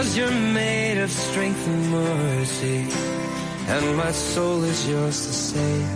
Cause 0.00 0.16
you're 0.16 0.30
made 0.30 0.96
of 0.96 1.10
strength 1.10 1.68
and 1.68 1.90
mercy. 1.90 2.88
And 3.68 3.96
my 3.98 4.10
soul 4.12 4.64
is 4.64 4.88
yours 4.88 5.26
to 5.26 5.32
save. 5.48 5.90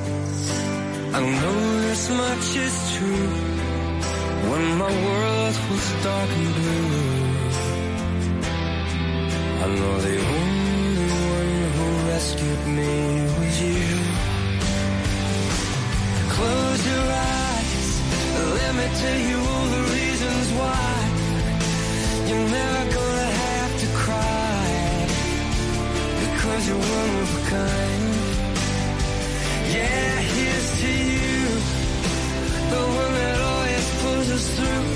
I 1.15 1.21
know 1.41 1.81
this 1.87 2.11
much 2.11 2.47
is 2.67 2.77
true. 2.97 3.31
When 4.51 4.65
my 4.77 4.93
world 5.07 5.55
was 5.71 5.87
dark 6.05 6.31
and 6.41 6.55
blue 6.59 6.91
I 9.63 9.67
know 9.79 9.95
the 10.09 10.17
only 10.37 11.09
one 11.37 11.55
who 11.77 11.89
rescued 12.13 12.63
me 12.79 12.95
was 13.37 13.55
you 13.69 13.89
Close 16.37 16.81
your 16.93 17.07
eyes 17.33 17.89
Let 18.59 18.73
me 18.81 18.87
tell 19.01 19.21
you 19.31 19.39
all 19.51 19.67
the 19.77 19.83
reasons 19.97 20.47
why 20.61 20.85
You're 22.29 22.49
never 22.59 22.83
gonna 22.95 23.14
Because 26.55 26.69
you're 26.69 26.79
one 26.79 27.11
of 27.23 27.31
a 27.35 27.51
kind 27.51 28.05
Yeah, 29.75 30.21
here's 30.35 30.71
to 30.83 30.91
you 31.11 31.41
The 32.71 32.83
one 33.01 33.13
that 33.19 33.39
always 33.51 33.87
pulls 34.03 34.29
us 34.39 34.47
through. 34.55 34.87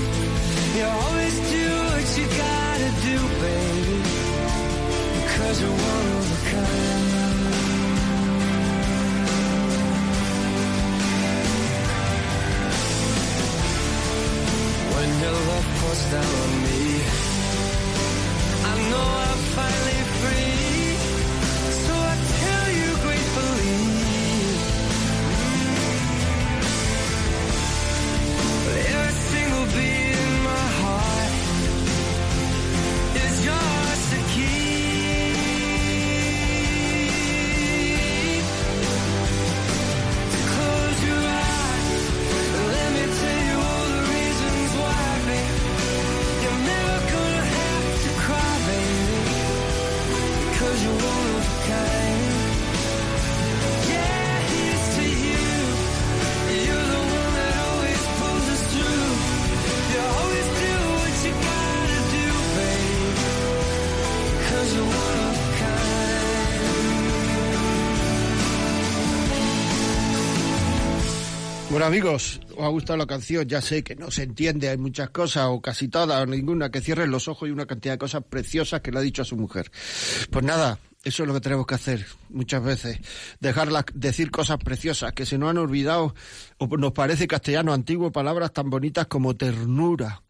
You 0.77 0.85
always 0.87 1.35
do 1.51 1.65
what 1.91 2.05
you 2.17 2.25
gotta 2.47 2.89
do, 3.09 3.17
baby. 3.43 3.99
Because 5.19 5.55
you're 5.59 5.79
one 5.91 6.07
of 6.19 6.25
a 6.31 6.39
kind. 6.49 7.07
When 14.95 15.09
your 15.23 15.37
love 15.49 15.67
pours 15.79 16.03
down 16.11 16.31
on 16.41 16.51
me, 16.63 16.79
Bueno 19.55 20.68
amigos, 71.89 72.39
os 72.55 72.63
ha 72.63 72.67
gustado 72.67 72.97
la 72.97 73.07
canción, 73.07 73.47
ya 73.47 73.61
sé 73.61 73.83
que 73.83 73.95
no 73.95 74.11
se 74.11 74.21
entiende, 74.21 74.69
hay 74.69 74.77
muchas 74.77 75.09
cosas, 75.09 75.47
o 75.47 75.59
casi 75.59 75.87
todas, 75.87 76.21
o 76.21 76.25
ninguna, 76.27 76.69
que 76.69 76.81
cierren 76.81 77.09
los 77.09 77.27
ojos 77.27 77.49
y 77.49 77.51
una 77.51 77.65
cantidad 77.65 77.95
de 77.95 77.97
cosas 77.97 78.23
preciosas 78.29 78.81
que 78.81 78.91
le 78.91 78.99
ha 78.99 79.01
dicho 79.01 79.23
a 79.23 79.25
su 79.25 79.35
mujer. 79.35 79.71
Pues 80.29 80.45
nada, 80.45 80.77
eso 81.03 81.23
es 81.23 81.27
lo 81.27 81.33
que 81.33 81.41
tenemos 81.41 81.65
que 81.65 81.73
hacer 81.73 82.05
muchas 82.29 82.63
veces, 82.63 82.99
dejarla 83.39 83.83
decir 83.95 84.29
cosas 84.29 84.59
preciosas, 84.59 85.13
que 85.13 85.25
se 85.25 85.39
nos 85.39 85.49
han 85.49 85.57
olvidado, 85.57 86.13
o 86.59 86.77
nos 86.77 86.91
parece 86.91 87.27
castellano 87.27 87.73
antiguo, 87.73 88.11
palabras 88.11 88.53
tan 88.53 88.69
bonitas 88.69 89.07
como 89.07 89.35
ternura, 89.35 90.21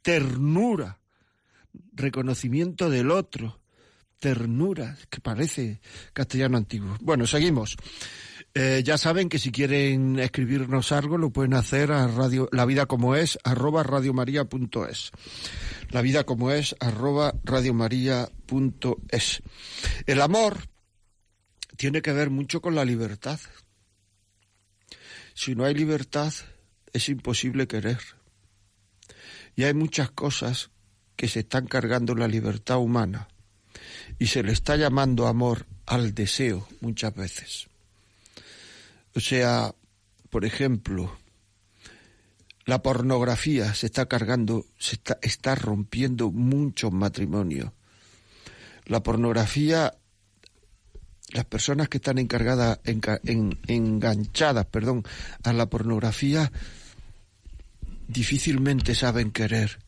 ternura, 0.00 1.00
reconocimiento 1.92 2.88
del 2.88 3.10
otro, 3.10 3.60
ternura, 4.18 4.96
que 5.10 5.20
parece 5.20 5.82
castellano 6.14 6.56
antiguo. 6.56 6.96
Bueno, 7.02 7.26
seguimos. 7.26 7.76
Eh, 8.56 8.82
ya 8.84 8.96
saben 8.98 9.28
que 9.28 9.40
si 9.40 9.50
quieren 9.50 10.20
escribirnos 10.20 10.92
algo 10.92 11.18
lo 11.18 11.30
pueden 11.30 11.54
hacer 11.54 11.90
a 11.90 12.06
radio, 12.06 12.48
la 12.52 12.64
vida 12.64 12.86
como 12.86 13.16
es 13.16 13.36
arroba 13.42 13.82
radiomaria.es. 13.82 15.10
La 15.90 16.02
vida 16.02 16.22
como 16.22 16.52
es 16.52 16.76
arroba 16.78 17.34
radiomaria.es. 17.42 19.42
El 20.06 20.20
amor 20.20 20.68
tiene 21.76 22.00
que 22.00 22.12
ver 22.12 22.30
mucho 22.30 22.60
con 22.60 22.76
la 22.76 22.84
libertad. 22.84 23.40
Si 25.34 25.56
no 25.56 25.64
hay 25.64 25.74
libertad 25.74 26.32
es 26.92 27.08
imposible 27.08 27.66
querer. 27.66 27.98
Y 29.56 29.64
hay 29.64 29.74
muchas 29.74 30.12
cosas 30.12 30.70
que 31.16 31.26
se 31.26 31.40
están 31.40 31.66
cargando 31.66 32.14
la 32.14 32.28
libertad 32.28 32.78
humana 32.78 33.26
y 34.20 34.28
se 34.28 34.44
le 34.44 34.52
está 34.52 34.76
llamando 34.76 35.26
amor 35.26 35.66
al 35.86 36.14
deseo 36.14 36.68
muchas 36.80 37.12
veces. 37.16 37.73
O 39.16 39.20
sea, 39.20 39.74
por 40.30 40.44
ejemplo, 40.44 41.16
la 42.64 42.82
pornografía 42.82 43.74
se 43.74 43.86
está 43.86 44.06
cargando, 44.06 44.66
se 44.78 44.98
está, 45.22 45.54
rompiendo 45.54 46.30
muchos 46.30 46.92
matrimonios. 46.92 47.70
La 48.86 49.02
pornografía, 49.02 49.94
las 51.30 51.44
personas 51.44 51.88
que 51.88 51.98
están 51.98 52.18
encargadas, 52.18 52.80
enganchadas, 52.84 54.66
perdón, 54.66 55.04
a 55.42 55.52
la 55.52 55.66
pornografía, 55.66 56.50
difícilmente 58.08 58.94
saben 58.94 59.30
querer. 59.30 59.78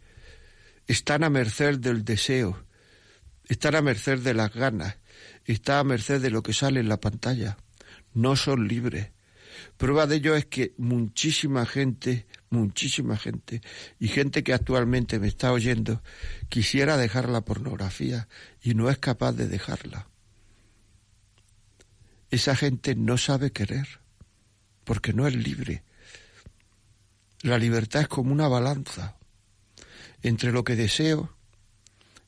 Están 0.87 1.25
a 1.25 1.31
merced 1.31 1.79
del 1.79 2.05
deseo, 2.05 2.63
están 3.49 3.75
a 3.75 3.83
merced 3.83 4.19
de 4.21 4.35
las 4.35 4.53
ganas, 4.53 4.99
están 5.47 5.79
a 5.79 5.85
merced 5.85 6.21
de 6.21 6.31
lo 6.31 6.43
que 6.43 6.53
sale 6.53 6.81
en 6.81 6.89
la 6.89 7.01
pantalla. 7.01 7.57
No 8.13 8.37
son 8.37 8.69
libres. 8.69 9.16
Prueba 9.77 10.07
de 10.07 10.17
ello 10.17 10.35
es 10.37 10.47
que 10.47 10.75
muchísima 10.79 11.67
gente, 11.67 12.27
muchísima 12.51 13.17
gente, 13.17 13.61
y 13.99 14.09
gente 14.09 14.43
que 14.43 14.55
actualmente 14.55 15.19
me 15.19 15.29
está 15.29 15.53
oyendo, 15.53 16.03
quisiera 16.49 16.97
dejar 16.97 17.29
la 17.29 17.45
pornografía 17.45 18.29
y 18.63 18.75
no 18.75 18.91
es 18.91 18.99
capaz 18.99 19.33
de 19.33 19.49
dejarla. 19.49 20.09
Esa 22.31 22.57
gente 22.57 22.95
no 22.95 23.19
sabe 23.19 23.53
querer, 23.53 24.01
porque 24.85 25.13
no 25.13 25.27
es 25.27 25.35
libre. 25.37 25.85
La 27.43 27.59
libertad 27.59 28.03
es 28.03 28.09
como 28.09 28.33
una 28.33 28.49
balanza 28.49 29.17
entre 30.23 30.53
lo 30.53 30.65
que 30.65 30.75
deseo 30.75 31.37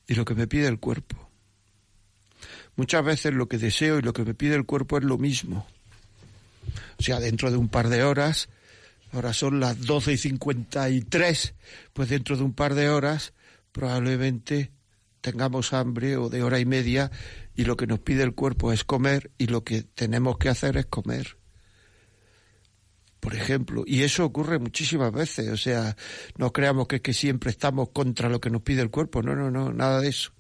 y 0.06 0.14
lo 0.14 0.24
que 0.24 0.34
me 0.34 0.46
pide 0.46 0.68
el 0.68 0.78
cuerpo. 0.78 1.30
Muchas 2.76 3.04
veces 3.04 3.34
lo 3.34 3.48
que 3.48 3.58
deseo 3.58 3.98
y 3.98 4.02
lo 4.02 4.12
que 4.12 4.24
me 4.24 4.34
pide 4.34 4.54
el 4.54 4.66
cuerpo 4.66 4.98
es 4.98 5.04
lo 5.04 5.18
mismo 5.18 5.66
o 6.98 7.02
sea, 7.02 7.20
dentro 7.20 7.50
de 7.50 7.57
un 7.57 7.68
par 7.68 7.88
de 7.88 8.02
horas, 8.02 8.48
ahora 9.12 9.33
son 9.33 9.61
las 9.61 9.81
12 9.81 10.12
y 10.12 10.16
53, 10.16 11.54
pues 11.92 12.09
dentro 12.09 12.37
de 12.37 12.42
un 12.42 12.52
par 12.52 12.74
de 12.74 12.88
horas 12.88 13.33
probablemente 13.72 14.72
tengamos 15.20 15.72
hambre 15.72 16.16
o 16.16 16.28
de 16.28 16.42
hora 16.42 16.59
y 16.59 16.64
media 16.64 17.11
y 17.54 17.64
lo 17.64 17.76
que 17.76 17.87
nos 17.87 18.00
pide 18.00 18.22
el 18.22 18.35
cuerpo 18.35 18.72
es 18.72 18.85
comer 18.85 19.31
y 19.38 19.46
lo 19.46 19.64
que 19.64 19.83
tenemos 19.83 20.38
que 20.38 20.48
hacer 20.48 20.76
es 20.76 20.87
comer. 20.87 21.37
Por 23.20 23.35
ejemplo, 23.35 23.83
y 23.85 24.04
eso 24.04 24.24
ocurre 24.24 24.59
muchísimas 24.61 25.12
veces, 25.12 25.48
o 25.48 25.57
sea, 25.57 25.96
no 26.37 26.52
creamos 26.52 26.87
que 26.87 27.02
que 27.02 27.12
siempre 27.12 27.50
estamos 27.50 27.88
contra 27.90 28.28
lo 28.28 28.40
que 28.40 28.48
nos 28.48 28.62
pide 28.62 28.81
el 28.81 28.90
cuerpo, 28.90 29.22
no, 29.22 29.35
no, 29.35 29.50
no, 29.50 29.72
nada 29.72 30.00
de 30.00 30.09
eso. 30.09 30.33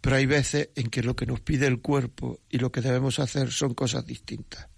Pero 0.00 0.16
hay 0.16 0.26
veces 0.26 0.70
en 0.74 0.88
que 0.88 1.02
lo 1.02 1.14
que 1.14 1.26
nos 1.26 1.40
pide 1.40 1.66
el 1.66 1.80
cuerpo 1.80 2.40
y 2.48 2.58
lo 2.58 2.72
que 2.72 2.80
debemos 2.80 3.18
hacer 3.18 3.50
son 3.50 3.74
cosas 3.74 4.06
distintas. 4.06 4.68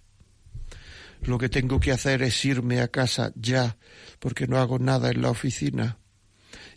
Lo 1.23 1.39
que 1.39 1.49
tengo 1.49 1.79
que 1.79 1.93
hacer 1.93 2.23
es 2.23 2.45
irme 2.45 2.81
a 2.81 2.89
casa 2.89 3.33
ya, 3.37 3.77
porque 4.19 4.47
no 4.47 4.59
hago 4.59 4.79
nada 4.79 5.11
en 5.11 5.23
la 5.23 5.31
oficina, 5.31 5.99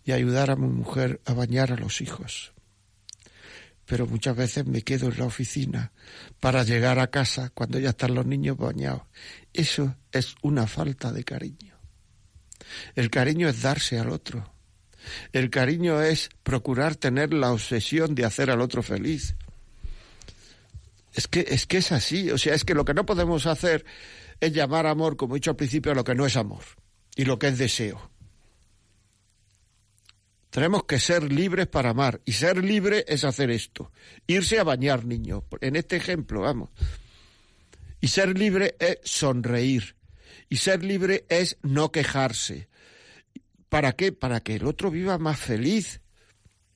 y 0.04 0.12
ayudar 0.12 0.52
a 0.52 0.56
mi 0.56 0.68
mujer 0.68 1.20
a 1.26 1.34
bañar 1.34 1.72
a 1.72 1.78
los 1.78 2.00
hijos. 2.02 2.54
Pero 3.86 4.08
muchas 4.08 4.36
veces 4.36 4.66
me 4.66 4.84
quedo 4.84 5.10
en 5.10 5.20
la 5.20 5.26
oficina 5.26 5.92
para 6.40 6.64
llegar 6.64 7.00
a 7.00 7.08
casa 7.08 7.50
cuando 7.54 7.80
ya 7.80 7.90
están 7.90 8.16
los 8.16 8.26
niños 8.26 8.58
bañados. 8.58 9.04
Eso 9.54 9.96
es 10.12 10.36
una 10.42 10.68
falta 10.68 11.12
de 11.12 11.24
cariño. 11.24 11.76
El 12.96 13.10
cariño 13.10 13.50
es 13.50 13.62
darse 13.62 14.00
al 14.00 14.10
otro. 14.10 14.54
El 15.34 15.50
cariño 15.50 16.02
es 16.02 16.30
procurar 16.44 16.96
tener 16.96 17.34
la 17.34 17.52
obsesión 17.52 18.16
de 18.16 18.26
hacer 18.26 18.50
al 18.50 18.62
otro 18.62 18.82
feliz. 18.82 19.36
Es 21.14 21.28
que, 21.28 21.46
es 21.48 21.66
que 21.66 21.78
es 21.78 21.92
así, 21.92 22.30
o 22.32 22.38
sea, 22.38 22.54
es 22.54 22.66
que 22.66 22.74
lo 22.74 22.84
que 22.86 22.94
no 22.94 23.06
podemos 23.06 23.46
hacer 23.46 23.86
es 24.40 24.54
llamar 24.54 24.88
amor, 24.88 25.18
como 25.18 25.36
he 25.36 25.38
dicho 25.38 25.52
al 25.52 25.56
principio, 25.56 25.92
a 25.92 25.96
lo 25.96 26.04
que 26.04 26.16
no 26.16 26.26
es 26.26 26.36
amor 26.36 26.64
y 27.16 27.26
lo 27.26 27.40
que 27.40 27.48
es 27.48 27.58
deseo. 27.58 28.12
Tenemos 30.56 30.86
que 30.86 31.00
ser 31.00 31.34
libres 31.34 31.68
para 31.68 31.90
amar. 31.90 32.22
Y 32.24 32.32
ser 32.32 32.64
libre 32.64 33.04
es 33.10 33.26
hacer 33.26 33.52
esto. 33.52 33.92
Irse 34.26 34.58
a 34.58 34.64
bañar, 34.64 35.04
niños. 35.04 35.44
En 35.60 35.76
este 35.76 35.98
ejemplo, 35.98 36.40
vamos. 36.42 36.70
Y 38.00 38.08
ser 38.08 38.38
libre 38.38 38.78
es 38.80 39.00
sonreír. 39.04 39.98
Y 40.48 40.56
ser 40.56 40.82
libre 40.82 41.26
es 41.28 41.58
no 41.62 41.92
quejarse. 41.92 42.70
¿Para 43.68 43.98
qué? 43.98 44.14
Para 44.14 44.40
que 44.40 44.56
el 44.56 44.66
otro 44.66 44.90
viva 44.90 45.18
más 45.18 45.38
feliz. 45.38 46.00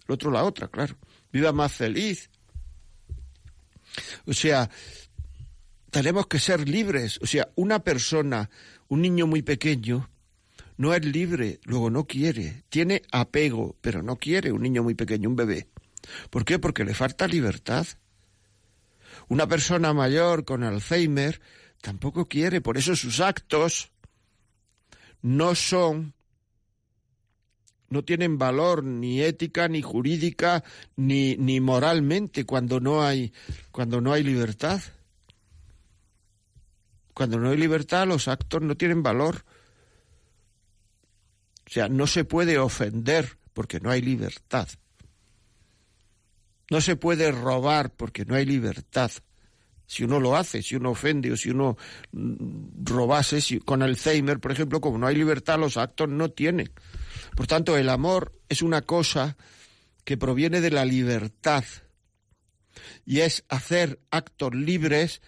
El 0.06 0.16
otro 0.16 0.30
la 0.30 0.44
otra, 0.44 0.68
claro. 0.68 0.98
Viva 1.32 1.54
más 1.54 1.72
feliz. 1.72 2.30
O 4.26 4.34
sea, 4.34 4.70
tenemos 5.92 6.28
que 6.28 6.40
ser 6.40 6.68
libres. 6.68 7.20
O 7.22 7.28
sea, 7.28 7.50
una 7.56 7.80
persona, 7.80 8.50
un 8.88 9.02
niño 9.02 9.28
muy 9.28 9.42
pequeño, 9.42 10.10
no 10.78 10.94
es 10.94 11.06
libre, 11.06 11.60
luego 11.64 11.90
no 11.90 12.06
quiere. 12.06 12.64
Tiene 12.70 13.02
apego, 13.12 13.76
pero 13.82 14.02
no 14.02 14.18
quiere 14.18 14.52
un 14.52 14.62
niño 14.62 14.84
muy 14.84 14.96
pequeño, 14.96 15.30
un 15.30 15.36
bebé. 15.36 15.68
¿Por 16.30 16.46
qué? 16.46 16.60
Porque 16.60 16.86
le 16.86 16.94
falta 16.94 17.28
libertad. 17.28 17.86
Una 19.28 19.48
persona 19.48 19.94
mayor 19.94 20.46
con 20.46 20.64
Alzheimer 20.64 21.42
tampoco 21.82 22.26
quiere, 22.26 22.62
por 22.62 22.78
eso 22.78 22.96
sus 22.96 23.20
actos 23.20 23.92
no 25.22 25.56
son 25.56 26.14
no 27.90 28.04
tienen 28.04 28.38
valor 28.38 28.84
ni 28.84 29.22
ética 29.22 29.68
ni 29.68 29.82
jurídica 29.82 30.64
ni, 30.96 31.36
ni 31.38 31.60
moralmente 31.60 32.46
cuando 32.46 32.80
no 32.80 33.04
hay 33.04 33.34
cuando 33.72 34.00
no 34.00 34.14
hay 34.14 34.24
libertad. 34.24 34.82
Cuando 37.20 37.38
no 37.38 37.50
hay 37.50 37.58
libertad, 37.58 38.08
los 38.08 38.30
actos 38.30 38.62
no 38.62 38.78
tienen 38.78 39.04
valor. 39.04 39.44
O 41.68 41.70
sea, 41.70 41.90
no 41.90 42.08
se 42.08 42.24
puede 42.24 42.58
ofender 42.58 43.38
porque 43.52 43.82
no 43.82 43.92
hay 43.92 44.02
libertad. 44.02 44.70
No 46.70 46.80
se 46.80 46.96
puede 46.96 47.30
robar 47.34 47.92
porque 47.94 48.24
no 48.24 48.36
hay 48.36 48.46
libertad. 48.46 49.12
Si 49.86 50.06
uno 50.06 50.22
lo 50.22 50.38
hace, 50.38 50.64
si 50.64 50.78
uno 50.78 50.92
ofende 50.92 51.34
o 51.34 51.36
si 51.36 51.50
uno 51.50 51.76
mm, 52.14 52.86
robase, 52.86 53.42
si, 53.42 53.60
con 53.60 53.84
Alzheimer, 53.84 54.40
por 54.40 54.54
ejemplo, 54.54 54.80
como 54.80 54.98
no 54.98 55.08
hay 55.08 55.16
libertad, 55.16 55.60
los 55.60 55.76
actos 55.76 56.08
no 56.08 56.32
tienen. 56.32 56.72
Por 57.36 57.48
tanto, 57.48 57.76
el 57.76 57.90
amor 57.90 58.32
es 58.48 58.62
una 58.62 58.84
cosa 58.84 59.36
que 60.06 60.16
proviene 60.16 60.62
de 60.62 60.72
la 60.72 60.86
libertad 60.86 61.66
y 63.06 63.20
es 63.20 63.44
hacer 63.50 64.00
actos 64.10 64.56
libres 64.56 65.22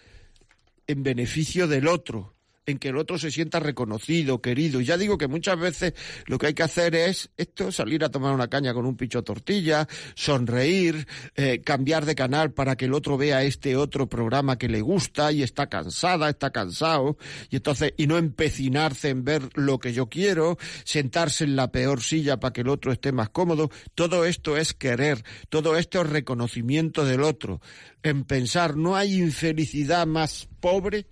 en 0.86 1.02
beneficio 1.02 1.68
del 1.68 1.88
otro, 1.88 2.34
en 2.66 2.78
que 2.78 2.88
el 2.88 2.96
otro 2.96 3.18
se 3.18 3.30
sienta 3.30 3.60
reconocido, 3.60 4.40
querido. 4.40 4.80
Y 4.80 4.84
ya 4.84 4.96
digo 4.96 5.18
que 5.18 5.28
muchas 5.28 5.58
veces 5.58 5.94
lo 6.26 6.38
que 6.38 6.48
hay 6.48 6.54
que 6.54 6.62
hacer 6.62 6.94
es 6.94 7.30
esto, 7.36 7.72
salir 7.72 8.04
a 8.04 8.10
tomar 8.10 8.34
una 8.34 8.48
caña 8.48 8.72
con 8.72 8.86
un 8.86 8.96
picho 8.96 9.22
tortilla, 9.22 9.88
sonreír, 10.14 11.06
eh, 11.34 11.60
cambiar 11.64 12.06
de 12.06 12.14
canal 12.14 12.52
para 12.52 12.76
que 12.76 12.84
el 12.84 12.94
otro 12.94 13.16
vea 13.16 13.42
este 13.42 13.76
otro 13.76 14.08
programa 14.08 14.58
que 14.58 14.68
le 14.68 14.80
gusta 14.80 15.32
y 15.32 15.42
está 15.42 15.68
cansada, 15.68 16.28
está 16.28 16.50
cansado, 16.50 17.16
y 17.50 17.56
entonces, 17.56 17.94
y 17.96 18.06
no 18.06 18.16
empecinarse 18.16 19.08
en 19.08 19.24
ver 19.24 19.48
lo 19.54 19.78
que 19.78 19.92
yo 19.92 20.08
quiero, 20.08 20.56
sentarse 20.84 21.44
en 21.44 21.56
la 21.56 21.72
peor 21.72 22.00
silla 22.00 22.38
para 22.38 22.52
que 22.52 22.60
el 22.60 22.68
otro 22.68 22.92
esté 22.92 23.12
más 23.12 23.30
cómodo. 23.30 23.70
Todo 23.94 24.24
esto 24.24 24.56
es 24.56 24.74
querer, 24.74 25.24
todo 25.48 25.76
esto 25.76 26.00
es 26.00 26.10
reconocimiento 26.10 27.04
del 27.04 27.22
otro. 27.22 27.60
En 28.02 28.24
pensar, 28.24 28.76
no 28.76 28.96
hay 28.96 29.16
infelicidad 29.16 30.06
más 30.06 30.48
pobre 30.60 31.06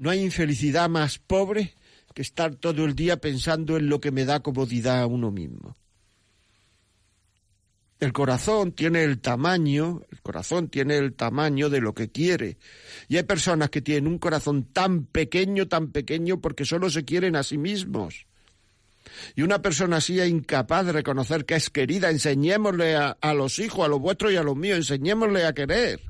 no 0.00 0.08
hay 0.08 0.24
infelicidad 0.24 0.88
más 0.88 1.18
pobre 1.18 1.74
que 2.14 2.22
estar 2.22 2.54
todo 2.54 2.86
el 2.86 2.94
día 2.94 3.18
pensando 3.18 3.76
en 3.76 3.90
lo 3.90 4.00
que 4.00 4.10
me 4.10 4.24
da 4.24 4.40
comodidad 4.40 5.00
a 5.00 5.06
uno 5.06 5.30
mismo. 5.30 5.76
El 8.00 8.14
corazón 8.14 8.72
tiene 8.72 9.04
el 9.04 9.20
tamaño, 9.20 10.00
el 10.10 10.22
corazón 10.22 10.70
tiene 10.70 10.96
el 10.96 11.12
tamaño 11.12 11.68
de 11.68 11.82
lo 11.82 11.92
que 11.92 12.10
quiere. 12.10 12.56
Y 13.08 13.18
hay 13.18 13.24
personas 13.24 13.68
que 13.68 13.82
tienen 13.82 14.06
un 14.06 14.18
corazón 14.18 14.64
tan 14.72 15.04
pequeño, 15.04 15.68
tan 15.68 15.92
pequeño, 15.92 16.40
porque 16.40 16.64
solo 16.64 16.88
se 16.88 17.04
quieren 17.04 17.36
a 17.36 17.42
sí 17.42 17.58
mismos. 17.58 18.26
Y 19.36 19.42
una 19.42 19.60
persona 19.60 19.98
así 19.98 20.18
es 20.18 20.30
incapaz 20.30 20.86
de 20.86 20.92
reconocer 20.92 21.44
que 21.44 21.56
es 21.56 21.68
querida. 21.68 22.08
Enseñémosle 22.08 22.96
a, 22.96 23.18
a 23.20 23.34
los 23.34 23.58
hijos, 23.58 23.84
a 23.84 23.88
los 23.88 24.00
vuestros 24.00 24.32
y 24.32 24.36
a 24.36 24.42
los 24.42 24.56
míos, 24.56 24.78
enseñémosle 24.78 25.44
a 25.44 25.52
querer. 25.52 26.00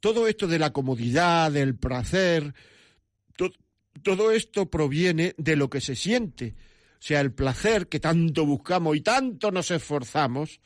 Todo 0.00 0.28
esto 0.28 0.46
de 0.46 0.58
la 0.58 0.72
comodidad, 0.72 1.50
del 1.50 1.74
placer, 1.76 2.54
todo 4.02 4.30
esto 4.30 4.70
proviene 4.70 5.34
de 5.38 5.56
lo 5.56 5.68
que 5.68 5.80
se 5.80 5.96
siente. 5.96 6.54
O 6.94 7.02
sea, 7.02 7.20
el 7.20 7.32
placer 7.32 7.88
que 7.88 8.00
tanto 8.00 8.46
buscamos 8.46 8.96
y 8.96 9.00
tanto 9.00 9.50
nos 9.50 9.70
esforzamos 9.70 10.60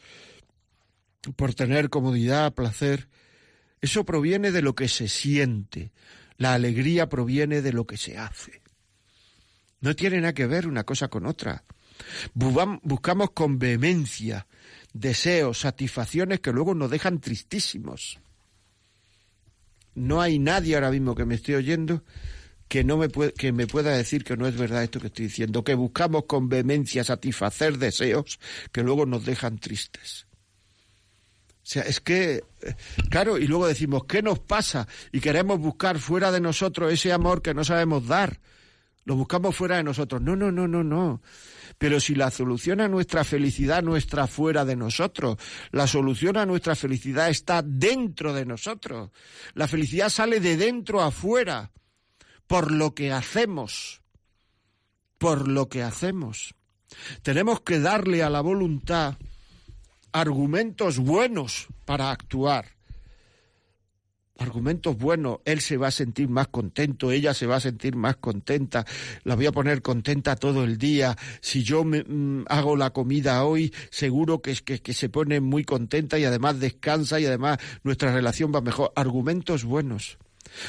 por 1.37 1.55
tener 1.55 1.88
comodidad, 1.88 2.55
placer, 2.55 3.09
eso 3.81 4.05
proviene 4.05 4.51
de 4.51 4.62
lo 4.62 4.75
que 4.75 4.88
se 4.88 5.09
siente. 5.09 5.92
La 6.37 6.55
alegría 6.55 7.09
proviene 7.09 7.62
de 7.62 7.73
lo 7.73 7.87
que 7.87 7.97
se 7.97 8.18
hace. 8.18 8.62
No 9.81 9.95
tiene 9.95 10.21
nada 10.21 10.33
que 10.33 10.47
ver 10.47 10.66
una 10.66 10.85
cosa 10.85 11.09
con 11.09 11.27
otra. 11.27 11.64
Buscamos 12.35 13.31
con 13.33 13.59
vehemencia 13.59 14.47
deseos, 14.92 15.61
satisfacciones 15.61 16.40
que 16.40 16.53
luego 16.53 16.75
nos 16.75 16.90
dejan 16.90 17.21
tristísimos 17.21 18.21
no 19.94 20.20
hay 20.20 20.38
nadie 20.38 20.74
ahora 20.74 20.90
mismo 20.90 21.14
que 21.14 21.24
me 21.24 21.35
esté 21.35 21.57
oyendo 21.57 22.02
que 22.72 22.85
no 22.85 22.96
me 22.96 23.09
que 23.11 23.52
me 23.52 23.66
pueda 23.66 23.94
decir 23.94 24.24
que 24.24 24.35
no 24.35 24.46
es 24.46 24.57
verdad 24.57 24.83
esto 24.83 24.98
que 24.98 25.09
estoy 25.09 25.26
diciendo, 25.26 25.62
que 25.62 25.74
buscamos 25.74 26.24
con 26.24 26.48
vehemencia 26.48 27.05
satisfacer 27.05 27.76
deseos 27.76 28.40
que 28.72 28.83
luego 28.83 29.05
nos 29.05 29.26
dejan 29.26 29.59
tristes. 29.59 30.26
O 31.50 31.64
sea, 31.64 31.83
es 31.83 32.00
que, 32.00 32.42
eh, 32.62 32.74
claro, 33.11 33.37
y 33.37 33.46
luego 33.46 33.66
decimos, 33.66 34.05
¿qué 34.09 34.22
nos 34.22 34.38
pasa? 34.38 34.88
Y 35.12 35.20
queremos 35.20 35.61
buscar 35.61 35.98
fuera 35.98 36.33
de 36.33 36.40
nosotros 36.40 36.90
ese 36.90 37.12
amor 37.12 37.42
que 37.42 37.52
no 37.52 37.62
sabemos 37.62 38.07
dar. 38.07 38.40
Lo 39.05 39.16
buscamos 39.16 39.55
fuera 39.55 39.76
de 39.76 39.85
nosotros. 39.85 40.22
No, 40.22 40.35
no, 40.35 40.50
no, 40.50 40.66
no, 40.66 40.83
no. 40.83 41.20
Pero 41.78 42.00
si 42.00 42.14
la 42.14 42.30
solución 42.30 42.80
a 42.80 42.88
nuestra 42.88 43.24
felicidad 43.24 43.82
no 43.82 43.96
está 43.96 44.26
fuera 44.26 44.64
de 44.64 44.76
nosotros, 44.76 45.37
la 45.70 45.87
solución 45.87 46.37
a 46.37 46.46
nuestra 46.46 46.74
felicidad 46.74 47.30
está 47.30 47.62
dentro 47.62 48.32
de 48.32 48.46
nosotros. 48.46 49.11
La 49.54 49.68
felicidad 49.68 50.08
sale 50.08 50.40
de 50.40 50.56
dentro 50.56 51.02
afuera, 51.02 51.72
por 52.46 52.70
lo 52.70 52.94
que 52.94 53.12
hacemos, 53.12 54.02
por 55.18 55.48
lo 55.48 55.68
que 55.68 55.82
hacemos. 55.82 56.54
Tenemos 57.22 57.61
que 57.62 57.80
darle 57.80 58.22
a 58.22 58.30
la 58.30 58.40
voluntad 58.40 59.16
argumentos 60.12 60.98
buenos 60.98 61.68
para 61.87 62.11
actuar 62.11 62.82
argumentos 64.38 64.97
buenos, 64.97 65.38
él 65.45 65.61
se 65.61 65.77
va 65.77 65.88
a 65.88 65.92
sentir 65.92 66.29
más 66.29 66.49
contento, 66.49 67.12
ella 67.12 67.35
se 67.35 67.47
va 67.47 67.57
a 67.57 67.61
sentir 67.61 67.97
más 67.97 68.16
contenta, 68.16 68.85
la 69.25 69.37
voy 69.37 69.47
a 69.47 69.53
poner 69.53 69.83
contenta 69.83 70.37
todo 70.37 70.64
el 70.64 70.79
día, 70.79 71.16
si 71.40 71.62
yo 71.62 71.85
mm, 71.85 72.45
hago 72.49 72.77
la 72.77 72.90
comida 72.90 73.45
hoy, 73.45 73.73
seguro 73.90 74.42
que, 74.42 74.55
que, 74.55 74.81
que 74.81 74.95
se 74.95 75.09
pone 75.09 75.40
muy 75.40 75.64
contenta 75.64 76.18
y 76.18 76.25
además 76.25 76.61
descansa 76.61 77.21
y 77.21 77.27
además 77.27 77.59
nuestra 77.85 78.12
relación 78.12 78.53
va 78.55 78.61
mejor. 78.61 78.92
Argumentos 78.97 79.64
buenos. 79.64 80.18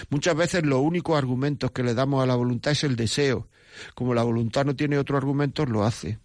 Muchas 0.10 0.36
veces 0.36 0.64
los 0.66 0.80
únicos 0.80 1.18
argumentos 1.18 1.72
que 1.72 1.84
le 1.84 1.94
damos 1.94 2.24
a 2.24 2.28
la 2.28 2.36
voluntad 2.36 2.72
es 2.72 2.84
el 2.84 2.96
deseo. 2.96 3.50
Como 3.96 4.14
la 4.14 4.24
voluntad 4.24 4.66
no 4.66 4.76
tiene 4.76 4.98
otro 4.98 5.18
argumento, 5.18 5.66
lo 5.66 5.84
hace. 5.84 6.20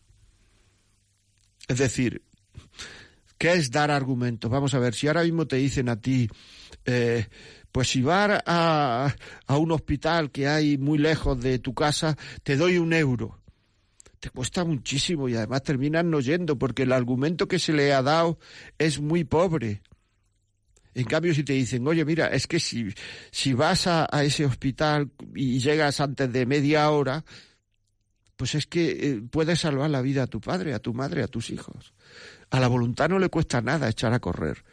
Es 1.67 1.79
decir, 1.79 2.23
¿qué 3.39 3.53
es 3.53 3.71
dar 3.71 3.91
argumentos? 3.91 4.51
Vamos 4.51 4.75
a 4.75 4.79
ver, 4.79 4.95
si 4.95 5.07
ahora 5.07 5.23
mismo 5.23 5.47
te 5.47 5.57
dicen 5.57 5.89
a 5.89 6.01
ti, 6.01 6.29
eh, 6.85 7.27
pues 7.73 7.89
si 7.89 8.03
vas 8.03 8.43
a, 8.45 9.15
un 9.49 9.73
hospital 9.73 10.31
que 10.31 10.49
hay 10.49 10.77
muy 10.77 10.99
lejos 10.99 11.41
de 11.41 11.59
tu 11.59 11.75
casa, 11.75 12.17
te 12.43 12.57
doy 12.57 12.79
un 12.79 12.93
euro. 12.93 13.41
Te 14.21 14.31
cuesta 14.31 14.65
muchísimo 14.65 15.29
y 15.29 15.37
además 15.37 15.63
terminan 15.63 16.11
no 16.11 16.19
yendo 16.19 16.59
porque 16.59 16.83
el 16.83 16.93
argumento 16.93 17.47
que 17.47 17.61
se 17.61 17.73
le 17.73 17.93
ha 17.93 18.03
dado 18.03 18.39
es 18.77 19.01
muy 19.01 19.23
pobre. 19.23 19.83
En 20.95 21.05
cambio, 21.05 21.33
si 21.33 21.45
te 21.45 21.53
dicen, 21.53 21.87
oye, 21.87 22.05
mira, 22.05 22.27
es 22.27 22.49
que 22.49 22.59
si, 22.59 22.93
si 23.31 23.53
vas 23.53 23.87
a, 23.87 24.09
a 24.11 24.25
ese 24.25 24.45
hospital 24.45 25.13
y 25.37 25.61
llegas 25.61 26.01
antes 26.01 26.33
de 26.33 26.47
media 26.47 26.91
hora, 26.91 27.25
pues 28.35 28.55
es 28.55 28.67
que 28.67 28.91
eh, 28.91 29.23
puedes 29.31 29.61
salvar 29.61 29.91
la 29.91 30.01
vida 30.01 30.23
a 30.23 30.27
tu 30.27 30.41
padre, 30.41 30.73
a 30.75 30.79
tu 30.79 30.95
madre, 30.95 31.23
a 31.23 31.29
tus 31.29 31.51
hijos. 31.51 31.93
A 32.51 32.61
la 32.61 32.69
voluntad 32.69 33.09
no 33.09 33.19
le 33.19 33.29
cuesta 33.29 33.61
nada 33.61 33.89
echar 33.89 34.13
a 34.13 34.21
correr 34.21 34.65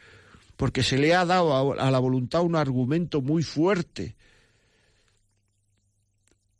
porque 0.56 0.82
se 0.82 0.98
le 0.98 1.14
ha 1.14 1.24
dado 1.24 1.78
a, 1.78 1.90
la 1.90 1.98
voluntad 1.98 2.42
un 2.42 2.56
argumento 2.56 3.20
muy 3.20 3.42
fuerte. 3.42 4.16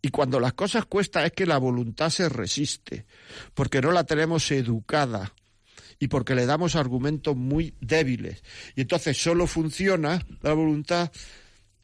Y 0.03 0.11
cuando 0.11 0.39
las 0.39 0.53
cosas 0.53 0.85
cuestan 0.85 1.25
es 1.25 1.33
que 1.33 1.47
la 1.47 1.59
voluntad 1.59 2.11
se 2.11 2.29
resiste, 2.29 3.07
porque 3.55 3.81
no 3.81 3.91
la 3.91 4.05
tenemos 4.05 4.51
educada 4.51 5.33
y 5.99 6.09
porque 6.09 6.35
le 6.35 6.47
damos 6.47 6.77
argumentos 6.77 7.35
muy 7.35 7.75
débiles. 7.81 8.45
Y 8.77 8.83
entonces 8.83 9.21
solo 9.21 9.47
funciona 9.47 10.25
la 10.43 10.53
voluntad 10.53 11.11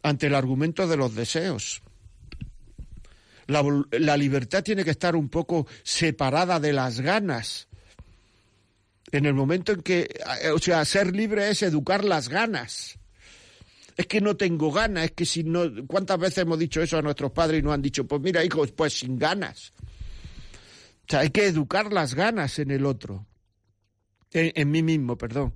ante 0.02 0.26
el 0.26 0.34
argumento 0.34 0.86
de 0.86 0.96
los 0.98 1.14
deseos. 1.14 1.82
La, 3.46 3.64
la, 3.90 4.16
libertad 4.16 4.62
tiene 4.62 4.84
que 4.84 4.92
estar 4.92 5.16
un 5.16 5.28
poco 5.28 5.66
separada 5.82 6.60
de 6.60 6.72
las 6.72 7.00
ganas 7.00 7.68
en 9.12 9.26
el 9.26 9.34
momento 9.34 9.72
en 9.72 9.82
que, 9.82 10.08
eh, 10.42 10.50
o 10.50 10.58
sea, 10.58 10.84
ser 10.86 11.14
libre 11.14 11.50
es 11.50 11.62
educar 11.62 12.02
las 12.02 12.30
ganas. 12.30 12.98
Es 13.94 14.06
que 14.06 14.22
no 14.22 14.36
tengo 14.38 14.72
ganas, 14.72 15.04
es 15.04 15.10
que 15.12 15.26
si 15.26 15.44
no, 15.44 15.64
¿cuántas 15.86 16.18
veces 16.18 16.38
hemos 16.38 16.58
dicho 16.58 16.82
eso 16.82 16.96
a 16.96 17.02
nuestros 17.02 17.30
padres 17.30 17.60
y 17.60 17.62
nos 17.62 17.74
han 17.74 17.82
dicho, 17.82 18.06
pues 18.06 18.22
mira, 18.22 18.42
hijos, 18.42 18.72
pues 18.72 18.94
sin 18.94 19.18
ganas? 19.18 19.74
O 21.02 21.10
sea, 21.10 21.20
hay 21.20 21.30
que 21.30 21.46
educar 21.46 21.92
las 21.92 22.14
ganas 22.14 22.58
en 22.58 22.70
el 22.70 22.86
otro, 22.86 23.26
en, 24.32 24.70
mí 24.70 24.82
mismo, 24.82 25.18
perdón, 25.18 25.52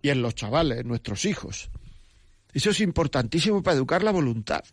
y 0.00 0.10
en 0.10 0.22
los 0.22 0.36
chavales, 0.36 0.78
en 0.78 0.86
nuestros 0.86 1.24
hijos. 1.24 1.70
Eso 2.52 2.70
es 2.70 2.80
importantísimo 2.80 3.64
para 3.64 3.76
educar 3.76 4.04
la 4.04 4.12
voluntad. 4.12 4.64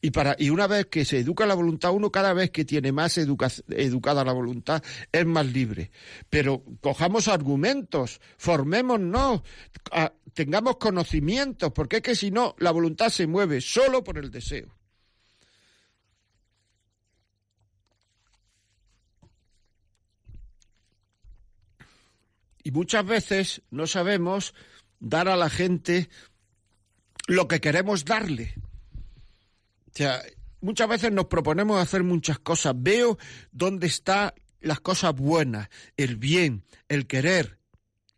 Y, 0.00 0.10
para, 0.10 0.36
y 0.38 0.50
una 0.50 0.66
vez 0.66 0.86
que 0.86 1.04
se 1.04 1.18
educa 1.18 1.46
la 1.46 1.54
voluntad, 1.54 1.92
uno 1.92 2.12
cada 2.12 2.32
vez 2.32 2.50
que 2.50 2.64
tiene 2.64 2.92
más 2.92 3.18
educada 3.18 4.24
la 4.24 4.32
voluntad 4.32 4.82
es 5.10 5.26
más 5.26 5.46
libre. 5.46 5.90
Pero 6.28 6.62
cojamos 6.80 7.28
argumentos, 7.28 8.20
formémonos, 8.36 9.42
tengamos 10.34 10.76
conocimientos, 10.76 11.72
porque 11.72 11.96
es 11.96 12.02
que 12.02 12.14
si 12.14 12.30
no, 12.30 12.54
la 12.58 12.70
voluntad 12.70 13.08
se 13.08 13.26
mueve 13.26 13.60
solo 13.60 14.04
por 14.04 14.18
el 14.18 14.30
deseo. 14.30 14.76
Y 22.62 22.72
muchas 22.72 23.06
veces 23.06 23.62
no 23.70 23.86
sabemos 23.86 24.52
dar 24.98 25.28
a 25.28 25.36
la 25.36 25.48
gente 25.48 26.08
lo 27.28 27.46
que 27.46 27.60
queremos 27.60 28.04
darle. 28.04 28.54
Sea, 29.96 30.22
muchas 30.60 30.88
veces 30.90 31.10
nos 31.10 31.24
proponemos 31.24 31.80
hacer 31.80 32.02
muchas 32.02 32.38
cosas. 32.38 32.74
Veo 32.76 33.16
dónde 33.50 33.86
están 33.86 34.34
las 34.60 34.78
cosas 34.80 35.14
buenas, 35.14 35.70
el 35.96 36.16
bien, 36.16 36.64
el 36.90 37.06
querer, 37.06 37.58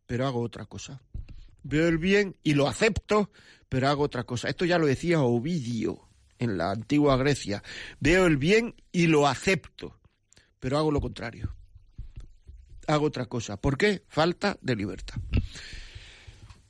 pero 0.04 0.26
hago 0.26 0.40
otra 0.40 0.64
cosa. 0.64 1.00
Veo 1.62 1.86
el 1.86 1.98
bien 1.98 2.34
y 2.42 2.54
lo 2.54 2.66
acepto, 2.66 3.30
pero 3.68 3.86
hago 3.86 4.02
otra 4.02 4.24
cosa. 4.24 4.48
Esto 4.48 4.64
ya 4.64 4.76
lo 4.76 4.86
decía 4.86 5.20
Ovidio 5.20 6.08
en 6.40 6.58
la 6.58 6.72
antigua 6.72 7.16
Grecia. 7.16 7.62
Veo 8.00 8.26
el 8.26 8.38
bien 8.38 8.74
y 8.90 9.06
lo 9.06 9.28
acepto, 9.28 10.00
pero 10.58 10.78
hago 10.78 10.90
lo 10.90 11.00
contrario. 11.00 11.54
Hago 12.88 13.06
otra 13.06 13.26
cosa. 13.26 13.56
¿Por 13.56 13.78
qué? 13.78 14.02
Falta 14.08 14.58
de 14.60 14.74
libertad. 14.74 15.20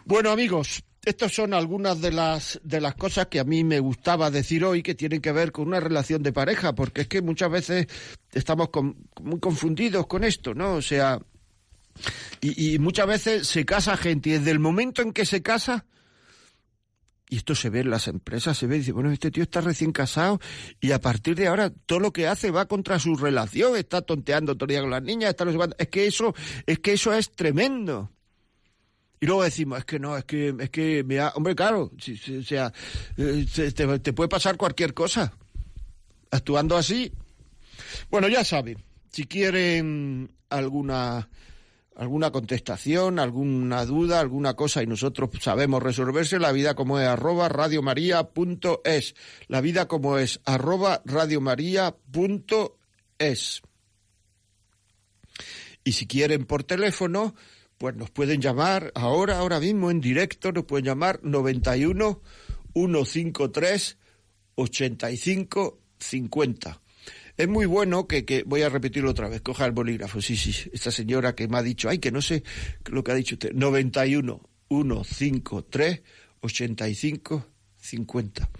Bueno 0.05 0.31
amigos, 0.31 0.85
estas 1.09 1.33
son 1.33 1.55
algunas 1.55 2.01
de 2.01 2.13
las, 2.13 2.61
de 2.63 2.81
las 2.81 2.95
cosas 2.95 3.27
que 3.27 3.41
a 3.41 3.45
mí 3.45 3.65
me 3.65 3.81
gustaba 3.81 4.31
decir 4.31 4.65
hoy 4.65 4.83
que 4.83 4.95
tienen 4.95 5.21
que 5.21 5.33
ver 5.33 5.53
con 5.53 5.69
una 5.69 5.81
relación 5.81 6.23
de 6.23 6.33
pareja, 6.33 6.75
porque 6.75 7.03
es 7.03 7.09
que 7.09 7.23
muchas 7.23 7.51
veces 7.51 7.87
estamos 8.33 8.69
muy 9.23 9.41
confundidos 9.41 10.07
con 10.07 10.25
esto, 10.25 10.55
¿no? 10.55 10.75
O 10.75 10.83
sea, 10.83 11.21
y, 12.41 12.79
muchas 12.79 13.07
veces 13.07 13.49
se 13.49 13.65
casa 13.65 13.97
gente 13.97 14.31
y 14.31 14.33
desde 14.35 14.51
el 14.51 14.59
momento 14.59 15.03
en 15.03 15.13
que 15.13 15.27
se 15.27 15.43
casa, 15.43 15.87
y 17.29 17.37
esto 17.37 17.55
se 17.55 17.69
ve 17.69 17.81
en 17.81 17.91
las 17.91 18.09
empresas, 18.09 18.57
se 18.57 18.67
ve 18.67 18.77
y 18.77 18.79
dice, 18.81 18.93
bueno, 18.93 19.11
este 19.11 19.31
tío 19.31 19.43
está 19.43 19.61
recién 19.61 19.93
casado 19.93 20.41
y 20.81 20.93
a 20.93 21.01
partir 21.01 21.35
de 21.35 21.49
ahora 21.49 21.71
todo 21.71 22.01
lo 22.01 22.13
que 22.13 22.27
hace 22.27 22.51
va 22.51 22.67
contra 22.67 22.99
su 22.99 23.17
relación, 23.17 23.77
está 23.77 24.03
tonteando 24.03 24.57
todo 24.57 24.81
con 24.81 24.91
las 24.91 25.03
niñas, 25.03 25.31
está 25.31 25.45
no 25.45 25.53
sé 25.53 25.59
Es 25.79 25.89
que 25.89 26.07
eso, 26.07 26.35
es 26.67 26.79
que 26.79 26.93
eso 26.93 27.13
es 27.13 27.33
tremendo. 27.33 28.11
Y 29.21 29.27
luego 29.27 29.43
decimos, 29.43 29.81
es 29.81 29.85
que 29.85 29.99
no, 29.99 30.17
es 30.17 30.25
que, 30.25 30.55
es 30.59 30.71
que, 30.71 31.05
me 31.05 31.21
hombre, 31.21 31.55
claro, 31.55 31.91
o 31.93 32.43
sea, 32.43 32.73
eh, 33.17 33.47
te, 33.55 33.99
te 33.99 34.13
puede 34.13 34.29
pasar 34.29 34.57
cualquier 34.57 34.95
cosa. 34.95 35.33
Actuando 36.31 36.77
así. 36.77 37.13
Bueno, 38.11 38.29
ya 38.29 38.45
saben, 38.45 38.83
si 39.11 39.25
quieren 39.25 40.31
alguna 40.51 41.29
alguna 41.99 42.31
contestación, 42.31 43.19
alguna 43.19 43.85
duda, 43.85 44.21
alguna 44.21 44.55
cosa 44.55 44.83
y 44.83 44.87
nosotros 44.87 45.29
sabemos 45.41 45.83
resolverse, 45.83 46.39
la 46.39 46.53
vida 46.53 46.77
como 46.77 47.01
es 47.01 47.09
arroba 47.09 47.49
radiomaria.es. 47.49 49.15
La 49.49 49.61
vida 49.61 49.89
como 49.89 50.17
es 50.17 50.41
arroba 50.45 51.03
radiomaria.es. 51.05 53.63
Y 55.83 55.93
si 55.93 56.07
quieren 56.07 56.45
por 56.45 56.63
teléfono, 56.63 57.35
pues 57.79 57.95
nos 57.97 58.11
pueden 58.11 58.41
llamar 58.41 58.93
ahora, 58.95 59.39
ahora 59.39 59.61
mismo 59.61 59.91
en 59.91 60.01
directo, 60.01 60.53
nos 60.53 60.65
pueden 60.65 60.85
llamar 60.85 61.21
91 61.23 62.21
153 62.75 63.99
85 64.57 65.81
50. 65.99 66.81
Es 67.37 67.49
muy 67.49 67.67
bueno 67.67 68.09
que, 68.09 68.25
que, 68.25 68.43
voy 68.43 68.63
a 68.63 68.69
repetirlo 68.69 69.11
otra 69.11 69.29
vez, 69.29 69.41
coja 69.43 69.65
el 69.65 69.73
bolígrafo, 69.73 70.21
sí, 70.21 70.37
sí, 70.37 70.69
esta 70.73 70.91
señora 70.91 71.37
que 71.37 71.47
me 71.47 71.57
ha 71.57 71.63
dicho, 71.63 71.89
ay, 71.89 71.99
que 71.99 72.11
no 72.11 72.21
sé 72.21 72.43
lo 72.91 73.05
que 73.05 73.13
ha 73.13 73.15
dicho 73.15 73.37
usted, 73.37 73.53
91 73.53 74.43
153 74.69 76.03
85 76.41 77.47
50. 77.77 78.51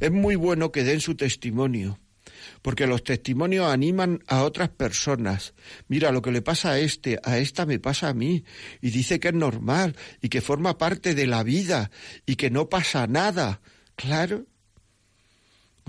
Es 0.00 0.12
muy 0.12 0.36
bueno 0.36 0.70
que 0.70 0.84
den 0.84 1.00
su 1.00 1.14
testimonio, 1.14 1.98
porque 2.62 2.86
los 2.86 3.04
testimonios 3.04 3.70
animan 3.70 4.22
a 4.26 4.42
otras 4.42 4.68
personas. 4.68 5.54
Mira, 5.88 6.12
lo 6.12 6.22
que 6.22 6.32
le 6.32 6.42
pasa 6.42 6.72
a 6.72 6.78
este, 6.78 7.18
a 7.24 7.38
esta 7.38 7.66
me 7.66 7.78
pasa 7.78 8.08
a 8.08 8.14
mí, 8.14 8.44
y 8.80 8.90
dice 8.90 9.20
que 9.20 9.28
es 9.28 9.34
normal, 9.34 9.96
y 10.20 10.28
que 10.28 10.40
forma 10.40 10.78
parte 10.78 11.14
de 11.14 11.26
la 11.26 11.42
vida, 11.42 11.90
y 12.26 12.36
que 12.36 12.50
no 12.50 12.68
pasa 12.68 13.06
nada. 13.06 13.60
Claro, 13.96 14.46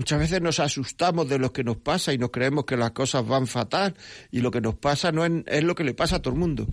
Muchas 0.00 0.18
veces 0.18 0.40
nos 0.40 0.60
asustamos 0.60 1.28
de 1.28 1.38
lo 1.38 1.52
que 1.52 1.62
nos 1.62 1.76
pasa 1.76 2.14
y 2.14 2.16
nos 2.16 2.30
creemos 2.30 2.64
que 2.64 2.74
las 2.74 2.92
cosas 2.92 3.26
van 3.28 3.46
fatal 3.46 3.94
y 4.30 4.40
lo 4.40 4.50
que 4.50 4.62
nos 4.62 4.74
pasa 4.74 5.12
no 5.12 5.26
es, 5.26 5.62
lo 5.62 5.74
que 5.74 5.84
le 5.84 5.92
pasa 5.92 6.16
a 6.16 6.22
todo 6.22 6.32
el 6.32 6.40
mundo. 6.40 6.66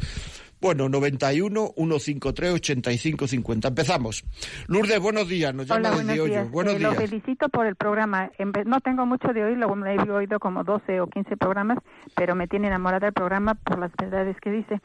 Bueno, 0.60 0.89
91 0.89 1.74
153 1.76 2.54
85 2.54 3.28
50. 3.28 3.67
Empezamos. 3.67 4.24
Desde 4.67 5.00
buenos 5.00 5.28
días. 5.28 5.54
Nos 5.54 5.67
llama 5.67 5.80
Hola, 5.80 5.91
buenos 5.91 6.26
días. 6.26 6.52
Buenos 6.52 6.74
eh, 6.74 6.78
días. 6.80 6.93
Lo 6.93 7.00
felicito 7.00 7.50
por 7.50 7.65
el 7.67 7.76
programa. 7.76 8.32
No 8.65 8.80
tengo 8.82 9.06
mucho 9.06 9.34
de 9.34 9.43
oírlo, 9.43 9.74
he 9.86 10.12
oído 10.12 10.39
como 10.39 10.63
12 10.63 11.02
o 11.02 11.08
15 11.08 11.38
programas, 11.38 11.78
pero 12.15 12.36
me 12.36 12.48
tiene 12.48 12.67
enamorada 12.67 13.08
el 13.08 13.13
programa 13.13 13.56
por 13.56 13.80
las 13.80 13.91
verdades 13.98 14.36
que 14.41 14.52
dice. 14.52 14.82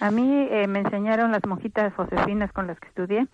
A 0.00 0.10
mí 0.10 0.48
eh, 0.50 0.66
me 0.66 0.80
enseñaron 0.80 1.32
las 1.32 1.46
monjitas 1.46 1.94
josefinas 1.94 2.52
con 2.52 2.66
las 2.66 2.78
que 2.78 2.88
estudié 2.88 3.26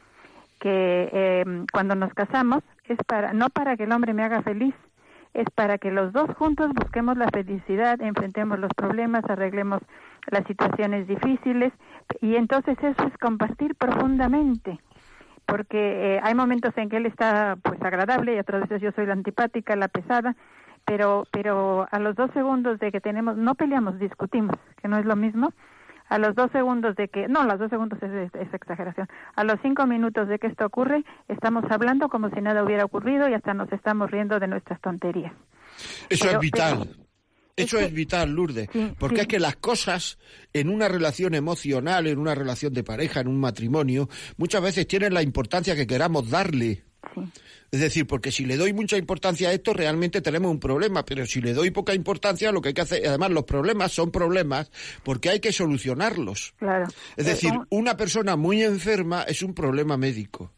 que 0.61 1.09
eh, 1.13 1.45
cuando 1.73 1.97
nos 1.97 2.13
casamos 2.15 2.63
es 2.85 2.99
para 3.07 3.33
no 3.33 3.49
para 3.49 3.77
que 3.77 3.85
el 3.85 3.93
hombre 3.93 4.15
me 4.15 4.23
haga 4.23 4.43
feliz, 4.43 4.75
es 5.33 5.47
para 5.55 5.79
que 5.79 5.91
los 5.91 6.13
dos 6.13 6.31
juntos 6.37 6.71
busquemos 6.75 7.17
la 7.17 7.29
felicidad, 7.29 8.01
enfrentemos 8.01 8.59
los 8.59 8.71
problemas, 8.77 9.25
arreglemos 9.25 9.81
las 10.31 10.45
situaciones 10.47 11.07
difíciles 11.07 11.73
y 12.21 12.37
entonces 12.37 12.77
eso 12.83 13.07
es 13.07 13.19
compartir 13.19 13.75
profundamente 13.75 14.79
porque 15.47 16.15
eh, 16.17 16.21
hay 16.23 16.35
momentos 16.35 16.73
en 16.77 16.89
que 16.89 16.99
él 16.99 17.07
está 17.07 17.57
pues 17.63 17.81
agradable 17.83 18.37
y 18.37 18.39
otras 18.39 18.63
veces 18.63 18.81
yo 18.81 18.93
soy 18.93 19.07
la 19.07 19.15
antipática, 19.15 19.75
la 19.75 19.89
pesada, 19.89 20.37
pero 20.85 21.25
pero 21.33 21.89
a 21.91 21.99
los 21.99 22.15
dos 22.15 22.31
segundos 22.33 22.79
de 22.79 22.93
que 22.93 23.01
tenemos 23.01 23.37
no 23.37 23.55
peleamos, 23.57 23.99
discutimos, 23.99 24.57
que 24.81 24.89
no 24.89 24.99
es 24.99 25.05
lo 25.05 25.17
mismo 25.17 25.53
a 26.11 26.19
los 26.19 26.35
dos 26.35 26.51
segundos 26.51 26.97
de 26.97 27.09
que, 27.09 27.29
no, 27.29 27.45
los 27.45 27.59
dos 27.59 27.71
segundos 27.71 28.03
es, 28.03 28.35
exageración, 28.35 29.09
a 29.37 29.45
los 29.45 29.59
cinco 29.63 29.87
minutos 29.87 30.29
de 30.29 30.41
que 30.41 30.49
esto 30.49 30.67
ocurre, 30.67 31.05
estamos 31.29 31.65
hablando 31.71 32.09
como 32.09 32.29
si 32.31 32.41
nada 32.41 32.65
hubiera 32.65 32.85
ocurrido 32.85 33.29
y 33.29 33.35
hasta 33.35 33.55
nos 33.55 33.73
estamos 33.73 34.11
riendo 34.11 34.41
de 34.41 34.49
nuestras 34.49 34.81
tonterías. 34.81 35.33
Eso 36.11 36.29
es 36.29 36.39
vital. 36.41 36.89
Eso 37.57 37.79
es, 37.79 37.93
vital, 37.93 38.31
Lourdes, 38.31 38.69
porque 38.99 39.23
es 39.23 39.27
que 39.27 39.39
las 39.39 39.57
cosas 39.57 40.19
en 40.53 40.69
una 40.69 40.89
relación 40.89 41.35
emocional, 41.35 42.07
en 42.07 42.19
una 42.19 42.35
relación 42.35 42.73
de 42.73 42.85
pareja, 42.85 43.21
en 43.21 43.29
un 43.29 43.39
matrimonio, 43.39 44.09
muchas 44.37 44.63
veces 44.63 44.87
tienen 44.87 45.15
la 45.15 45.23
importancia 45.23 45.77
que 45.77 45.87
queramos 45.87 46.31
darle. 46.31 46.85
Es 47.73 47.81
decir, 47.81 48.07
porque 48.07 48.33
si 48.33 48.45
le 48.45 48.57
doy 48.57 48.73
mucha 48.73 48.97
importancia 48.97 49.49
a 49.49 49.53
esto, 49.53 49.73
realmente 49.73 50.21
tenemos 50.21 50.51
un 50.51 50.59
problema, 50.59 51.05
pero 51.05 51.25
si 51.25 51.41
le 51.41 51.55
doy 51.55 51.71
poca 51.71 51.95
importancia, 51.95 52.51
lo 52.53 52.61
que 52.61 52.69
hay 52.69 52.75
que 52.75 52.81
hacer, 52.81 53.07
además 53.07 53.31
los 53.31 53.45
problemas 53.45 53.93
son 53.93 54.11
problemas 54.11 54.71
porque 55.05 55.31
hay 55.31 55.41
que 55.41 55.53
solucionarlos. 55.53 56.55
Claro. 56.59 56.89
Es 57.17 57.27
decir, 57.27 57.53
una 57.71 57.97
persona 57.97 58.37
muy 58.37 58.63
enferma 58.63 59.23
es 59.23 59.43
un 59.43 59.55
problema 59.55 59.97
médico. 59.97 60.53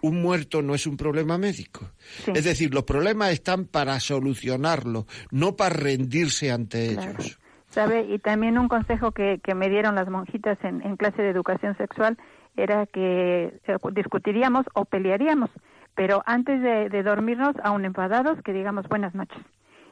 Un 0.00 0.22
muerto 0.22 0.62
no 0.62 0.74
es 0.74 0.86
un 0.86 0.96
problema 0.96 1.38
médico. 1.38 1.90
Es 2.26 2.44
decir, 2.44 2.74
los 2.74 2.84
problemas 2.84 3.30
están 3.30 3.64
para 3.64 3.98
solucionarlos, 4.00 5.06
no 5.30 5.56
para 5.56 5.74
rendirse 5.74 6.50
ante 6.50 6.92
ellos. 6.92 7.38
¿Sabe? 7.70 8.06
Y 8.08 8.18
también 8.18 8.58
un 8.58 8.68
consejo 8.68 9.12
que, 9.12 9.40
que 9.42 9.54
me 9.54 9.68
dieron 9.68 9.94
las 9.94 10.08
monjitas 10.08 10.58
en, 10.64 10.82
en 10.82 10.96
clase 10.96 11.22
de 11.22 11.28
educación 11.28 11.76
sexual 11.76 12.16
era 12.56 12.86
que 12.86 13.60
eh, 13.66 13.76
discutiríamos 13.92 14.64
o 14.74 14.84
pelearíamos 14.84 15.50
pero 15.98 16.22
antes 16.26 16.62
de, 16.62 17.02
dormirnos, 17.02 17.56
aún 17.64 17.84
enfadados, 17.84 18.40
que 18.44 18.52
digamos 18.52 18.86
buenas 18.88 19.16
noches. 19.16 19.42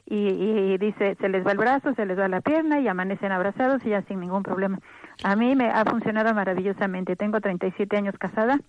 Y, 0.08 0.78
dice, 0.78 1.16
se 1.20 1.28
les 1.28 1.44
va 1.44 1.50
el 1.50 1.58
brazo, 1.58 1.94
se 1.94 2.06
les 2.06 2.16
va 2.16 2.28
la 2.28 2.40
pierna 2.40 2.78
y 2.78 2.86
amanecen 2.86 3.32
abrazados 3.32 3.84
y 3.84 3.88
ya 3.88 4.02
sin 4.02 4.20
ningún 4.20 4.44
problema. 4.44 4.78
A 5.24 5.34
mí 5.34 5.56
me 5.56 5.68
ha 5.68 5.84
funcionado 5.84 6.32
maravillosamente. 6.32 7.16
Tengo 7.16 7.40
37 7.40 7.96
años 7.96 8.14
casada. 8.20 8.60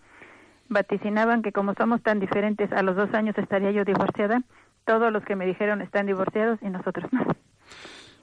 Vaticinaban 0.69 1.41
que 1.41 1.51
como 1.51 1.73
somos 1.75 2.01
tan 2.01 2.19
diferentes, 2.19 2.71
a 2.71 2.81
los 2.83 2.95
dos 2.95 3.13
años 3.13 3.37
estaría 3.37 3.71
yo 3.71 3.85
divorciada. 3.85 4.41
Todos 4.85 5.11
los 5.11 5.23
que 5.23 5.35
me 5.35 5.45
dijeron 5.45 5.81
están 5.81 6.05
divorciados 6.05 6.59
y 6.61 6.69
nosotros 6.69 7.11
no. 7.11 7.25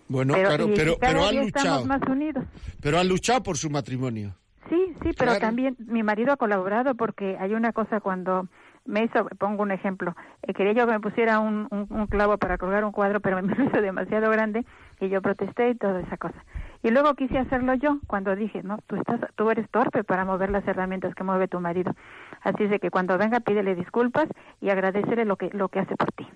Bueno, 0.09 0.35
claro, 0.35 0.68
pero, 0.74 0.96
pero 1.00 1.24
han 1.24 1.37
luchado. 1.37 1.87
más 1.87 2.02
unidos. 2.09 2.44
Pero 2.83 2.98
han 2.98 3.09
luchado 3.09 3.42
por 3.42 3.57
su 3.57 3.70
matrimonio. 3.70 4.35
Sí, 4.68 4.94
sí, 5.02 5.11
pero 5.18 5.38
también 5.38 5.76
mi 5.78 6.02
marido 6.02 6.33
ha 6.33 6.37
colaborado 6.37 6.94
porque 6.94 7.37
hay 7.38 7.54
una 7.54 7.72
cosa 7.72 8.00
cuando 8.00 8.48
me 8.87 9.04
hizo, 9.04 9.26
pongo 9.38 9.62
un 9.62 9.70
ejemplo, 9.70 10.14
eh, 10.42 10.52
quería 10.52 10.72
yo 10.72 10.87
que 10.87 10.92
me 10.92 11.00
pusiera 11.00 11.38
un, 11.40 11.68
un, 11.70 12.07
clavo 12.07 12.37
para 12.38 12.59
colgar 12.59 12.85
un 12.85 12.92
cuadro, 12.92 13.20
pero 13.20 13.40
me 13.42 13.54
lo 13.54 13.64
hizo 13.64 13.80
demasiado 13.80 14.30
grande 14.30 14.64
y 15.00 15.09
yo 15.09 15.22
protesté 15.22 15.70
y 15.70 15.74
toda 15.74 16.00
esa 16.00 16.16
cosa. 16.16 16.44
Y 16.85 16.90
luego 16.90 17.14
quise 17.14 17.38
hacerlo 17.38 17.73
yo 17.75 17.99
cuando 18.07 18.37
dije, 18.37 18.62
no, 18.62 18.79
tú, 18.87 18.97
estás, 18.97 19.18
tú 19.37 19.51
eres 19.51 19.68
torpe 19.70 20.05
para 20.05 20.27
mover 20.27 20.51
las 20.51 20.68
herramientas 20.68 21.14
que 21.14 21.25
mueve 21.25 21.49
tu 21.49 21.59
marido. 21.59 21.97
Así 22.42 22.64
es 22.64 22.70
de 22.70 22.79
que 22.79 22.90
cuando 22.90 23.16
venga 23.16 23.40
pídele 23.40 23.75
disculpas 23.75 24.29
y 24.61 24.68
agradecele 24.68 25.25
lo 25.25 25.37
que, 25.37 25.49
lo 25.55 25.70
que 25.70 25.79
hace 25.79 25.97
por 25.97 26.12
ti. 26.12 26.27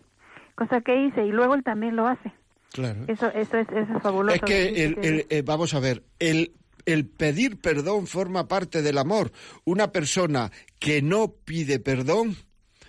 Cosa 0.54 0.80
que 0.80 1.04
hice 1.04 1.26
y 1.26 1.32
luego 1.32 1.54
él 1.54 1.62
también 1.62 1.96
lo 1.96 2.06
hace. 2.06 2.32
Claro. 2.72 3.00
Eso, 3.08 3.26
eso, 3.28 3.58
es, 3.58 3.68
eso 3.68 3.94
es 3.94 4.02
fabuloso. 4.02 4.36
Es 4.36 4.40
que, 4.40 4.84
el, 4.84 5.26
eh, 5.28 5.42
vamos 5.44 5.74
a 5.74 5.80
ver, 5.80 6.02
el 6.18 6.52
el 6.86 7.04
pedir 7.04 7.60
perdón 7.60 8.06
forma 8.06 8.48
parte 8.48 8.80
del 8.80 8.96
amor. 8.96 9.30
Una 9.66 9.92
persona 9.92 10.50
que 10.78 11.02
no 11.02 11.34
pide 11.44 11.78
perdón 11.80 12.36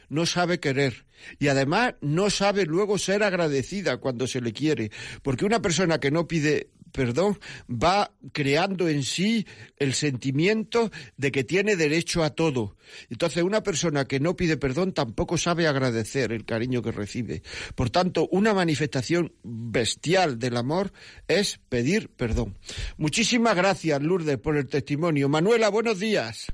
no 0.08 0.26
sabe 0.26 0.62
querer 0.62 1.06
y 1.38 1.50
además 1.50 1.96
no 2.00 2.30
sabe 2.30 2.66
luego 2.66 2.98
ser 2.98 3.24
agradecida 3.24 3.98
cuando 3.98 4.26
se 4.26 4.40
le 4.40 4.54
quiere, 4.54 4.90
porque 5.22 5.44
una 5.44 5.62
persona 5.62 6.00
que 6.00 6.12
no 6.12 6.30
pide 6.30 6.70
perdón 6.92 7.40
va 7.70 8.12
creando 8.32 8.88
en 8.88 9.04
sí 9.04 9.46
el 9.78 9.94
sentimiento 9.94 10.92
de 11.18 11.32
que 11.32 11.44
tiene 11.44 11.76
derecho 11.76 12.24
a 12.24 12.32
todo. 12.32 12.76
Entonces, 13.10 13.44
una 13.44 13.64
persona 13.64 14.06
que 14.06 14.20
no 14.20 14.36
pide 14.36 14.58
perdón 14.58 14.94
tampoco 14.94 15.38
sabe 15.38 15.68
agradecer 15.68 16.32
el 16.32 16.46
cariño 16.46 16.82
que 16.82 16.92
recibe. 16.92 17.44
Por 17.76 17.90
tanto, 17.90 18.28
una 18.32 18.54
manifestación 18.54 19.34
bestial 19.44 20.40
del 20.40 20.58
amor 20.58 20.92
es 21.28 21.60
pedir 21.70 22.10
perdón. 22.10 22.58
Muchísimas 22.98 23.56
gracias, 23.56 24.02
Lourdes, 24.02 24.38
por 24.38 24.58
el 24.58 24.68
testimonio. 24.68 25.30
Manuela, 25.30 25.70
buenos 25.70 26.00
días. 26.00 26.48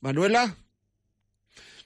Manuela. 0.00 0.56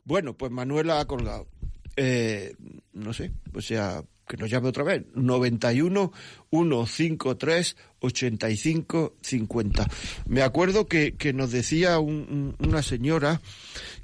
Bueno, 0.05 0.37
pues 0.37 0.53
Manuela 0.53 1.01
ha 1.01 1.07
colgado. 1.07 1.49
Eh, 1.97 2.55
no 2.93 3.13
sé, 3.13 3.33
o 3.55 3.61
sea, 3.61 4.05
que 4.27 4.37
nos 4.37 4.51
llame 4.51 4.69
otra 4.69 4.85
vez, 4.85 5.05
91 5.15 6.13
153 6.51 7.77
85 8.01 9.17
50. 9.23 9.87
Me 10.27 10.43
acuerdo 10.43 10.87
que, 10.87 11.15
que 11.15 11.33
nos 11.33 11.53
decía 11.53 11.99
una 11.99 12.83
señora 12.83 13.41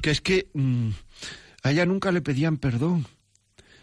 que 0.01 0.11
es 0.11 0.21
que 0.21 0.49
mm, 0.55 0.91
a 1.63 1.71
ella 1.71 1.87
nunca 1.87 2.13
le 2.13 2.23
pedían 2.23 2.57
perdón. 2.57 3.07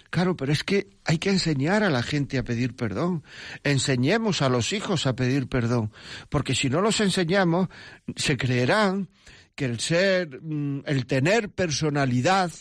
Claro, 0.10 0.36
pero 0.36 0.52
es 0.52 0.64
que 0.64 0.90
hay 1.06 1.20
que 1.20 1.30
enseñar 1.30 1.84
a 1.84 1.90
la 1.92 2.02
gente 2.02 2.40
a 2.40 2.44
pedir 2.44 2.76
perdón. 2.76 3.24
Enseñemos 3.64 4.42
a 4.42 4.50
los 4.50 4.74
hijos 4.74 5.06
a 5.06 5.16
pedir 5.16 5.48
perdón, 5.48 5.92
porque 6.30 6.56
si 6.56 6.70
no 6.70 6.82
los 6.82 7.00
enseñamos, 7.00 7.70
se 8.16 8.36
creerán 8.36 9.10
que 9.54 9.66
el 9.66 9.80
ser, 9.80 10.42
mm, 10.42 10.84
el 10.86 11.06
tener 11.06 11.50
personalidad 11.50 12.52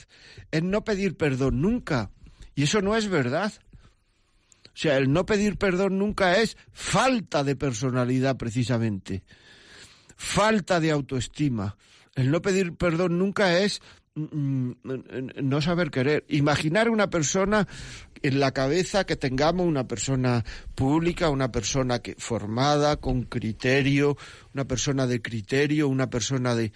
es 0.51 0.63
no 0.63 0.85
pedir 0.85 1.17
perdón 1.17 1.63
nunca. 1.63 2.11
Y 2.55 2.65
eso 2.65 2.83
no 2.83 2.97
es 2.97 3.09
verdad. 3.09 3.53
Sea, 4.79 4.97
el 4.97 5.13
no 5.13 5.27
pedir 5.27 5.57
perdón 5.57 5.99
nunca 5.99 6.39
es 6.39 6.57
falta 6.71 7.43
de 7.43 7.57
personalidad 7.57 8.37
precisamente, 8.37 9.25
falta 10.17 10.79
de 10.79 10.93
autoestima. 10.93 11.77
El 12.15 12.31
no 12.31 12.41
pedir 12.41 12.77
perdón 12.77 13.19
nunca 13.19 13.59
es 13.59 13.83
mm, 14.15 14.31
mm, 14.31 14.75
no 15.43 15.61
saber 15.63 15.91
querer. 15.91 16.25
Imaginar 16.29 16.91
una 16.91 17.11
persona 17.11 17.67
en 18.23 18.39
la 18.39 18.53
cabeza 18.53 19.03
que 19.03 19.17
tengamos 19.17 19.67
una 19.67 19.89
persona 19.89 20.45
pública, 20.77 21.29
una 21.29 21.51
persona 21.51 21.99
que 21.99 22.15
formada, 22.17 22.99
con 22.99 23.25
criterio, 23.25 24.17
una 24.55 24.69
persona 24.69 25.09
de 25.09 25.21
criterio, 25.21 25.89
una 25.89 26.09
persona 26.09 26.55
de... 26.55 26.71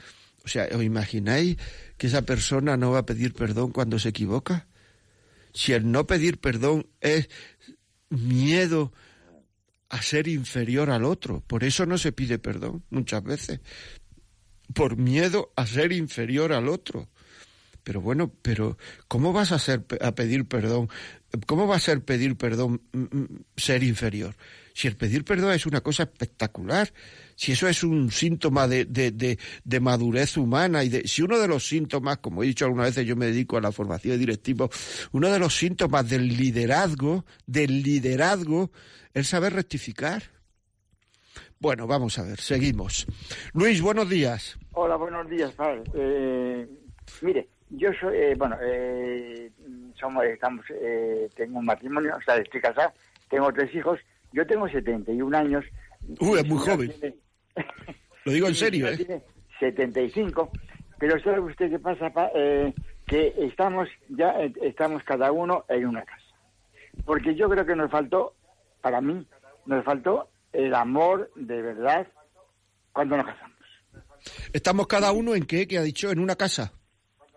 O 0.45 0.49
sea, 0.49 0.67
¿os 0.75 0.83
imagináis 0.83 1.57
que 1.99 2.09
esa 2.09 2.23
persona 2.23 2.77
no 2.77 2.91
va 2.91 2.99
a 2.99 3.07
pedir 3.07 3.33
perdón 3.33 3.71
cuando 3.71 4.01
se 4.01 4.09
equivoca? 4.09 4.67
Si 5.55 5.73
el 5.73 5.91
no 5.91 6.07
pedir 6.07 6.39
perdón 6.39 6.87
es 7.01 7.29
miedo 8.13 8.93
a 9.89 10.03
ser 10.03 10.29
inferior 10.29 10.91
al 10.91 11.05
otro. 11.05 11.43
Por 11.47 11.65
eso 11.65 11.87
no 11.87 11.99
se 11.99 12.13
pide 12.13 12.39
perdón 12.39 12.85
muchas 12.91 13.23
veces. 13.23 13.61
Por 14.75 14.97
miedo 14.97 15.53
a 15.57 15.67
ser 15.67 15.93
inferior 15.93 16.53
al 16.53 16.69
otro. 16.69 17.09
Pero 17.83 18.01
bueno, 18.01 18.33
pero 18.43 18.79
¿cómo 19.09 19.33
vas 19.33 19.53
a 19.53 19.59
ser 19.59 19.85
a 20.01 20.15
pedir 20.15 20.47
perdón? 20.47 20.89
¿Cómo 21.47 21.67
va 21.67 21.77
a 21.77 21.81
ser 21.81 22.05
pedir 22.05 22.37
perdón 22.37 22.83
mm, 22.93 22.99
mm, 22.99 23.45
ser 23.57 23.83
inferior? 23.83 24.35
Si 24.75 24.89
el 24.89 24.97
pedir 24.97 25.25
perdón 25.25 25.53
es 25.53 25.67
una 25.67 25.81
cosa 25.81 26.05
espectacular, 26.05 26.93
si 27.35 27.53
eso 27.53 27.69
es 27.69 27.83
un 27.83 28.11
síntoma 28.11 28.69
de, 28.69 28.85
de, 28.85 29.39
de, 29.65 29.81
madurez 29.81 30.37
humana 30.37 30.85
y 30.85 30.89
de, 30.89 31.09
si 31.09 31.23
uno 31.23 31.39
de 31.39 31.49
los 31.49 31.67
síntomas, 31.67 32.19
como 32.19 32.43
he 32.43 32.47
dicho 32.47 32.65
algunas 32.65 32.87
veces, 32.87 33.07
yo 33.07 33.17
me 33.17 33.27
dedico 33.27 33.57
a 33.57 33.61
la 33.61 33.73
formación 33.73 34.15
de 34.15 34.19
directivos, 34.19 34.71
uno 35.13 35.31
de 35.31 35.39
los 35.39 35.57
síntomas 35.57 36.09
del 36.09 36.29
liderazgo, 36.29 37.25
del 37.47 37.83
liderazgo, 37.83 38.71
es 39.13 39.29
saber 39.29 39.55
rectificar. 39.55 40.23
Bueno, 41.59 41.87
vamos 41.87 42.19
a 42.19 42.25
ver, 42.25 42.41
seguimos. 42.41 43.07
Luis, 43.53 43.81
buenos 43.81 44.09
días. 44.09 44.59
Hola, 44.73 44.97
buenos 44.97 45.29
días, 45.29 45.53
padre. 45.53 45.83
Eh, 45.95 46.67
mire, 47.21 47.49
yo 47.73 47.91
soy, 48.01 48.17
eh, 48.17 48.35
bueno, 48.37 48.57
eh, 48.63 49.51
somos, 49.99 50.25
estamos, 50.25 50.65
tengo 51.35 51.59
un 51.59 51.67
matrimonio, 51.67 52.15
o 52.17 52.23
sea, 52.23 52.37
estoy 52.37 52.61
casado, 52.61 52.93
tengo 53.29 53.53
tres 53.53 53.75
hijos, 53.75 53.99
yo 54.33 54.47
tengo 54.47 54.69
71 54.69 55.37
años. 55.37 55.65
Uy, 56.21 56.39
es 56.39 56.47
muy 56.47 56.59
joven. 56.59 56.93
Lo 58.25 58.33
digo 58.33 58.49
en 58.49 58.55
serio, 58.55 58.89
¿eh? 58.89 59.23
75. 59.61 60.51
Pero 60.99 61.21
¿sabe 61.21 61.41
usted 61.41 61.71
qué 61.71 61.79
pasa? 61.79 62.13
Eh, 62.35 62.73
que 63.07 63.35
estamos, 63.39 63.89
ya 64.09 64.31
eh, 64.41 64.53
estamos 64.63 65.03
cada 65.05 65.33
uno 65.33 65.65
en 65.69 65.87
una 65.87 66.05
casa. 66.05 66.23
Porque 67.05 67.35
yo 67.35 67.49
creo 67.49 67.67
que 67.67 67.75
nos 67.75 67.91
faltó, 67.91 68.35
para 68.81 69.01
mí, 69.01 69.27
nos 69.67 69.85
faltó 69.85 70.31
el 70.53 70.75
amor 70.75 71.31
de 71.35 71.63
verdad 71.63 72.07
cuando 72.93 73.17
nos 73.17 73.27
casamos. 73.27 73.53
¿Estamos 74.53 74.87
cada 74.87 75.13
uno 75.13 75.35
en 75.35 75.45
qué? 75.45 75.67
¿Qué 75.67 75.79
ha 75.79 75.83
dicho? 75.83 76.11
¿En 76.11 76.21
una 76.21 76.37
casa? 76.37 76.73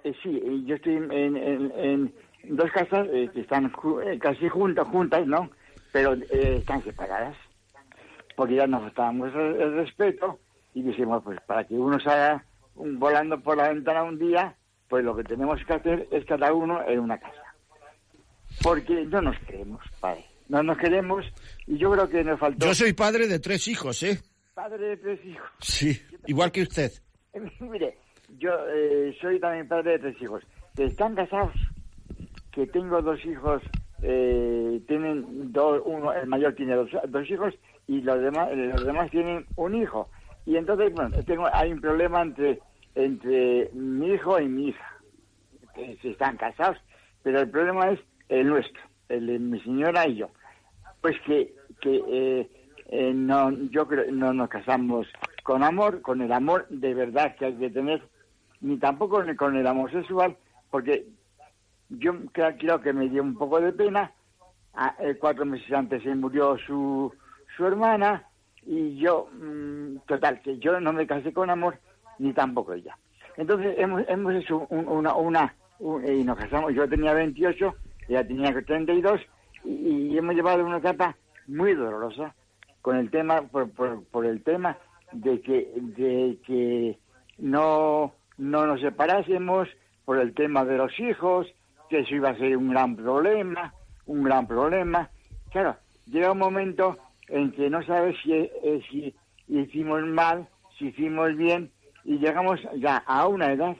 Eh, 0.06 0.14
sí, 0.22 0.64
yo 0.66 0.76
estoy 0.76 0.96
en, 0.96 2.14
dos 2.44 2.72
casas 2.72 3.08
que 3.34 3.42
están 3.42 3.72
casi 4.20 4.48
juntas, 4.48 4.88
juntas, 4.88 5.26
¿no? 5.26 5.50
Pero 5.92 6.14
están 6.14 6.84
separadas 6.84 7.36
porque 8.36 8.56
ya 8.56 8.68
nos 8.68 8.84
faltábamos 8.84 9.34
el, 9.34 9.74
respeto 9.76 10.40
y 10.74 10.82
dijimos, 10.82 11.24
pues 11.24 11.40
para 11.48 11.64
que 11.66 11.76
uno 11.76 12.00
salga 12.00 12.46
volando 12.76 13.40
por 13.42 13.58
la 13.58 13.70
ventana 13.70 14.04
un 14.04 14.20
día, 14.20 14.56
pues 14.90 15.04
lo 15.04 15.16
que 15.16 15.24
tenemos 15.24 15.60
que 15.66 15.74
hacer 15.74 16.08
es 16.12 16.26
cada 16.26 16.54
uno 16.54 16.86
en 16.88 17.00
una 17.00 17.18
casa. 17.18 17.56
Porque 18.62 19.06
no 19.06 19.22
nos 19.22 19.38
queremos, 19.40 19.82
padre. 20.00 20.26
No 20.48 20.62
nos 20.62 20.78
queremos 20.78 21.26
y 21.66 21.78
yo 21.78 21.92
creo 21.92 22.08
que 22.08 22.24
nos 22.24 22.40
faltó... 22.40 22.68
Yo 22.68 22.76
soy 22.76 22.94
padre 22.94 23.28
de 23.28 23.40
tres 23.40 23.68
hijos, 23.68 24.04
¿eh? 24.04 24.20
Padre 24.54 24.90
de 24.90 24.98
tres 24.98 25.26
hijos. 25.26 25.50
Sí, 25.60 26.00
igual 26.28 26.52
que 26.52 26.62
usted. 26.62 26.92
Mire, 27.60 27.98
yo 28.38 28.52
eh, 28.70 29.16
soy 29.22 29.40
también 29.40 29.68
padre 29.68 29.94
de 29.94 30.00
tres 30.00 30.22
hijos. 30.22 30.44
Que 30.76 30.86
están 30.86 31.16
casados, 31.16 31.56
que 32.52 32.68
tengo 32.68 33.02
dos 33.02 33.24
hijos, 33.26 33.62
eh, 34.02 34.82
tienen 34.88 35.52
dos, 35.52 35.82
uno, 35.86 36.12
el 36.14 36.28
mayor 36.28 36.54
tiene 36.54 36.76
dos, 36.76 36.90
dos 37.08 37.30
hijos 37.30 37.54
y 37.88 38.02
los 38.02 38.20
demás, 38.20 38.50
los 38.56 38.86
demás 38.86 39.10
tienen 39.10 39.46
un 39.56 39.76
hijo. 39.76 40.10
Y 40.46 40.58
entonces, 40.58 40.94
bueno, 40.94 41.16
tengo, 41.26 41.48
hay 41.52 41.72
un 41.72 41.82
problema 41.82 42.22
entre, 42.22 42.60
entre 42.94 43.70
mi 43.74 44.14
hijo 44.14 44.40
y 44.40 44.48
mi 44.48 44.68
hija, 44.70 45.00
que 45.74 45.98
se 46.02 46.12
están 46.12 46.38
casados, 46.38 46.78
pero 47.24 47.40
el 47.40 47.50
problema 47.50 47.92
es 47.92 48.00
el 48.30 48.48
nuestro, 48.48 48.82
el 49.10 49.28
de 49.28 49.40
mi 49.40 49.60
señora 49.62 50.08
y 50.08 50.18
yo. 50.18 50.30
Pues 51.02 51.16
que, 51.26 51.54
que 51.82 52.04
eh, 52.08 52.50
eh, 52.90 53.14
no, 53.14 53.52
yo 53.70 53.88
creo, 53.88 54.12
no 54.12 54.34
nos 54.34 54.50
casamos 54.50 55.08
con 55.44 55.64
amor, 55.64 56.02
con 56.02 56.22
el 56.22 56.32
amor 56.32 56.68
de 56.70 56.94
verdad 56.94 57.36
que 57.36 57.46
hay 57.46 57.56
que 57.56 57.70
tener, 57.70 58.02
ni 58.62 58.78
tampoco 58.78 59.24
con 59.38 59.56
el 59.56 59.68
amor 59.68 59.92
sexual, 59.92 60.36
porque 60.72 61.06
yo 61.90 62.14
creo, 62.32 62.82
que 62.82 62.94
me 62.94 63.10
dio 63.10 63.24
un 63.24 63.36
poco 63.38 63.62
de 63.62 63.72
pena. 63.72 64.12
Eh, 65.00 65.16
cuatro 65.20 65.46
meses 65.46 65.72
antes 65.72 66.04
se 66.04 66.14
murió 66.16 66.58
su, 66.58 67.14
su 67.56 67.66
hermana 67.66 68.28
y 68.66 68.98
yo, 68.98 69.30
mm, 69.32 69.98
total, 70.08 70.42
que 70.42 70.58
yo 70.60 70.80
no 70.80 70.92
me 70.92 71.08
casé 71.08 71.32
con 71.32 71.50
amor 71.50 71.78
ni 72.20 72.34
tampoco 72.34 72.74
ella. 72.74 72.98
Entonces 73.38 73.76
hemos, 73.78 74.04
hemos 74.08 74.34
hecho 74.34 74.68
una, 74.70 75.14
una 75.16 75.56
y 75.80 76.24
nos 76.24 76.38
casamos, 76.38 76.74
yo 76.74 76.88
tenía 76.88 77.14
28, 77.14 77.76
ella 78.08 78.26
tenía 78.26 78.54
32 78.54 79.22
y, 79.66 79.70
y 79.70 80.18
hemos 80.18 80.36
llevado 80.36 80.66
una 80.66 80.78
etapa 80.78 81.16
muy 81.48 81.74
dolorosa 81.74 82.34
con 82.82 82.98
el 82.98 83.10
tema, 83.10 83.42
por, 83.42 83.70
por, 83.72 84.26
el 84.26 84.44
tema 84.44 84.78
de 85.12 85.42
que, 85.42 85.72
de 85.76 86.38
que 86.46 87.00
no, 87.40 88.14
no 88.38 88.66
nos 88.66 88.82
separásemos, 88.82 89.68
por 90.06 90.20
el 90.20 90.34
tema 90.34 90.64
de 90.66 90.78
los 90.78 90.98
hijos, 91.00 91.48
que 91.90 92.00
eso 92.00 92.16
iba 92.16 92.30
a 92.30 92.38
ser 92.38 92.56
un 92.58 92.70
gran 92.70 92.96
problema, 92.96 93.74
un 94.06 94.24
gran 94.24 94.48
problema. 94.48 95.10
Claro, 95.52 95.76
llega 96.06 96.32
un 96.32 96.38
momento 96.38 96.98
en 97.28 97.52
que 97.52 97.70
no 97.70 97.84
sabes 97.84 98.16
si, 98.24 98.34
eh, 98.34 98.82
si 98.90 99.16
hicimos 99.48 100.04
mal, 100.04 100.48
si 100.78 100.88
hicimos 100.88 101.36
bien, 101.36 101.72
y 102.04 102.20
llegamos 102.20 102.60
ya 102.76 102.98
a 102.98 103.28
una 103.28 103.52
edad 103.52 103.76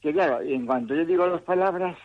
que, 0.00 0.12
claro, 0.12 0.42
en 0.42 0.66
cuanto 0.66 0.94
yo 0.94 1.06
digo 1.06 1.26
las 1.26 1.40
palabras, 1.40 1.96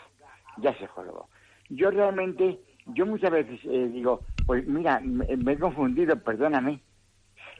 ya 0.57 0.73
se 0.75 0.87
jorobó. 0.87 1.27
Yo 1.69 1.91
realmente, 1.91 2.57
yo 2.87 3.05
muchas 3.05 3.31
veces 3.31 3.59
eh, 3.65 3.89
digo, 3.91 4.21
pues 4.45 4.65
mira, 4.65 5.01
me, 5.01 5.25
he 5.27 5.59
confundido, 5.59 6.15
perdóname. 6.17 6.79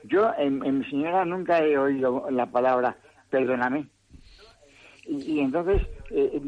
Yo 0.06 0.32
en, 0.38 0.60
mi 0.60 0.86
señora 0.86 1.26
nunca 1.26 1.60
he 1.60 1.78
oído 1.78 2.26
la 2.32 2.46
palabra 2.46 2.96
perdóname. 3.30 3.88
Y, 5.06 5.40
entonces, 5.40 5.82
eh, 6.12 6.42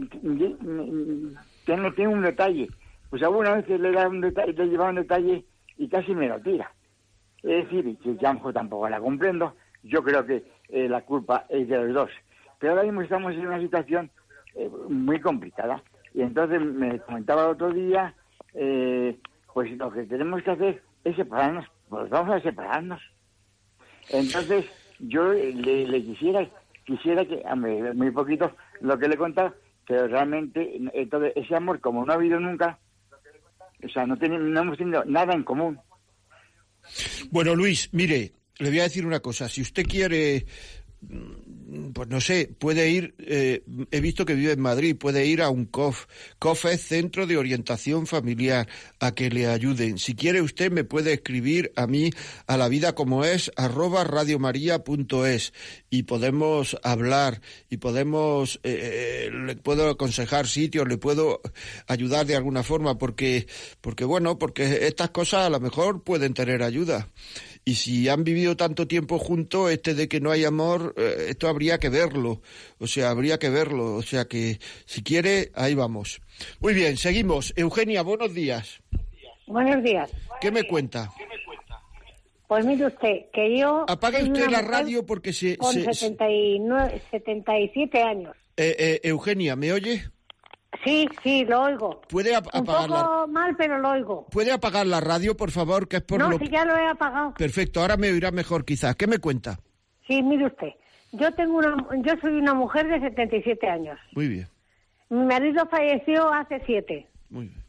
tiene, 1.66 2.08
un 2.08 2.22
detalle. 2.22 2.70
Pues 3.10 3.24
alguna 3.24 3.56
vez 3.56 3.68
le, 3.68 3.92
da 3.92 4.08
un 4.08 4.22
detalle, 4.22 4.54
le 4.54 4.68
lleva 4.68 4.90
un 4.90 4.96
detalle 4.96 5.46
y 5.78 5.88
casi 5.90 6.14
me 6.14 6.28
lo 6.28 6.40
tira. 6.40 6.72
Es 7.44 7.70
decir, 7.70 7.98
que 7.98 8.16
Janjo 8.18 8.54
tampoco 8.54 8.88
la 8.88 9.00
comprendo, 9.00 9.56
yo 9.84 10.04
creo 10.04 10.26
que 10.26 10.44
eh, 10.70 10.88
la 10.88 11.02
culpa 11.02 11.46
es 11.50 11.68
de 11.68 11.78
los 11.78 11.94
dos. 11.94 12.12
Pero 12.60 12.74
ahora 12.74 12.84
mismo 12.84 13.02
estamos 13.02 13.34
en 13.34 13.48
una 13.48 13.60
situación 13.60 14.12
eh, 14.56 14.70
muy 14.90 15.20
complicada. 15.20 15.82
Y 16.14 16.22
entonces 16.22 16.62
me 16.62 17.00
comentaba 17.00 17.46
el 17.46 17.52
otro 17.52 17.72
día, 17.72 18.14
eh, 18.54 19.18
pues 19.54 19.72
lo 19.78 19.92
que 19.92 20.04
tenemos 20.04 20.44
que 20.44 20.52
hacer 20.52 20.84
es 21.04 21.16
separarnos, 21.16 21.66
pues 21.90 22.10
vamos 22.10 22.36
a 22.36 22.42
separarnos. 22.42 23.02
Entonces 24.10 24.66
yo 25.00 25.34
le, 25.34 26.04
quisiera, 26.04 26.48
quisiera 26.92 27.26
que, 27.26 27.42
hombre, 27.50 27.94
muy 27.94 28.12
poquito 28.12 28.56
lo 28.82 28.98
que 28.98 29.08
le 29.08 29.16
he 29.16 29.18
contado, 29.18 29.56
pero 29.88 30.08
realmente 30.08 30.80
entonces 30.94 31.34
ese 31.36 31.56
amor 31.56 31.80
como 31.80 32.06
no 32.06 32.12
ha 32.12 32.16
habido 32.16 32.40
nunca, 32.40 32.80
o 33.84 33.90
sea, 33.90 34.06
no, 34.06 34.18
tenemos, 34.18 34.48
no 34.48 34.62
hemos 34.62 34.78
tenido 34.78 35.04
nada 35.06 35.34
en 35.34 35.44
común. 35.44 35.80
Bueno, 37.30 37.56
Luis, 37.56 37.90
mire, 37.94 38.34
le 38.60 38.70
voy 38.70 38.80
a 38.80 38.84
decir 38.84 39.06
una 39.06 39.20
cosa. 39.20 39.48
Si 39.48 39.62
usted 39.62 39.86
quiere 39.86 40.46
pues 41.94 42.10
no 42.10 42.22
sé, 42.22 42.50
puede 42.60 42.90
ir, 42.90 43.16
eh, 43.20 43.64
he 43.92 44.02
visto 44.02 44.26
que 44.26 44.36
vive 44.36 44.52
en 44.52 44.60
Madrid, 44.60 44.96
puede 44.96 45.26
ir 45.26 45.42
a 45.42 45.50
un 45.50 45.66
COF. 45.66 46.06
COF 46.38 46.66
es 46.66 46.82
Centro 46.82 47.26
de 47.26 47.38
Orientación 47.38 48.08
Familiar, 48.08 48.68
a 49.00 49.14
que 49.14 49.30
le 49.30 49.48
ayuden. 49.48 49.98
Si 49.98 50.16
quiere 50.16 50.42
usted 50.42 50.72
me 50.72 50.84
puede 50.84 51.14
escribir 51.14 51.72
a 51.76 51.88
mí 51.88 52.12
a 52.46 52.58
la 52.58 52.68
vida 52.68 52.94
como 52.94 53.26
es, 53.26 53.52
arroba 53.56 54.04
radiomaria.es 54.04 55.54
y 55.90 56.04
podemos 56.04 56.78
hablar 56.84 57.42
y 57.70 57.78
podemos, 57.78 58.60
eh, 58.64 59.28
eh, 59.28 59.32
le 59.32 59.56
puedo 59.56 59.90
aconsejar 59.90 60.48
sitios, 60.48 60.88
le 60.88 60.98
puedo 60.98 61.42
ayudar 61.88 62.26
de 62.26 62.36
alguna 62.36 62.64
forma, 62.64 62.98
porque, 62.98 63.48
porque 63.80 64.06
bueno, 64.06 64.38
porque 64.38 64.88
estas 64.88 65.10
cosas 65.10 65.48
a 65.48 65.50
lo 65.50 65.60
mejor 65.60 66.04
pueden 66.04 66.34
tener 66.34 66.64
ayuda. 66.64 67.10
Y 67.64 67.76
si 67.76 68.10
han 68.10 68.24
vivido 68.24 68.58
tanto 68.58 68.88
tiempo 68.88 69.20
juntos, 69.20 69.72
este 69.72 69.94
de 69.94 70.08
que 70.08 70.20
no 70.20 70.32
hay 70.32 70.46
amor, 70.46 70.96
eh, 70.98 71.28
esto 71.30 71.48
habría 71.48 71.78
que 71.78 71.90
verlo. 71.90 72.42
O 72.80 72.88
sea, 72.88 73.12
habría 73.12 73.38
que 73.38 73.50
verlo. 73.50 73.96
O 73.96 74.02
sea 74.02 74.26
que, 74.26 74.60
si 74.86 75.04
quiere, 75.04 75.52
ahí 75.54 75.76
vamos. 75.76 76.22
Muy 76.60 76.74
bien, 76.74 76.98
seguimos. 76.98 77.54
Eugenia, 77.56 78.02
buenos 78.02 78.34
días. 78.34 78.82
Buenos 79.46 79.84
días. 79.84 80.10
¿Qué 80.40 80.52
me 80.52 80.64
cuenta? 80.64 81.12
Pues 82.48 82.66
mire 82.66 82.88
usted, 82.88 83.30
que 83.32 83.58
yo... 83.58 83.86
Apague 83.88 84.24
usted 84.24 84.50
la 84.50 84.62
radio 84.62 85.06
porque 85.06 85.32
se... 85.32 85.58
Con 85.58 85.74
se, 85.74 85.84
79, 85.84 87.02
77 87.12 88.02
años. 88.02 88.36
Eh, 88.58 88.76
eh, 88.78 89.00
Eugenia, 89.04 89.56
¿me 89.56 89.72
oye? 89.72 90.04
Sí, 90.84 91.08
sí, 91.24 91.46
lo 91.46 91.62
oigo. 91.64 92.02
¿Puede 92.10 92.36
ap 92.36 92.48
Un 92.54 92.62
apagar 92.62 92.88
poco 92.90 93.22
la... 93.22 93.28
mal, 93.28 93.56
pero 93.56 93.78
lo 93.78 93.90
oigo. 93.92 94.26
¿Puede 94.32 94.52
apagar 94.52 94.88
la 94.88 95.00
radio, 95.00 95.38
por 95.38 95.52
favor? 95.52 95.88
Que 95.88 95.98
es 95.98 96.04
por 96.04 96.20
no, 96.20 96.30
lo 96.32 96.38
si 96.40 96.48
ya 96.50 96.66
lo 96.66 96.76
he 96.76 96.88
apagado. 96.88 97.34
Perfecto, 97.36 97.82
ahora 97.82 97.98
me 97.98 98.10
oirá 98.10 98.32
mejor 98.32 98.66
quizás. 98.66 98.96
¿Qué 98.96 99.06
me 99.08 99.20
cuenta? 99.20 99.60
Sí, 100.08 100.24
mire 100.24 100.48
usted. 100.48 100.70
Yo 101.12 101.32
tengo 101.34 101.58
una, 101.58 101.76
yo 102.04 102.14
soy 102.22 102.32
una 102.34 102.54
mujer 102.54 102.88
de 102.88 103.00
77 103.00 103.68
años. 103.70 104.00
Muy 104.16 104.28
bien, 104.28 104.48
Mi 105.10 105.26
marido 105.26 105.68
falleció 105.70 106.32
hace 106.34 106.62
siete. 106.66 107.08
muy 107.30 107.48
bien. 107.48 107.62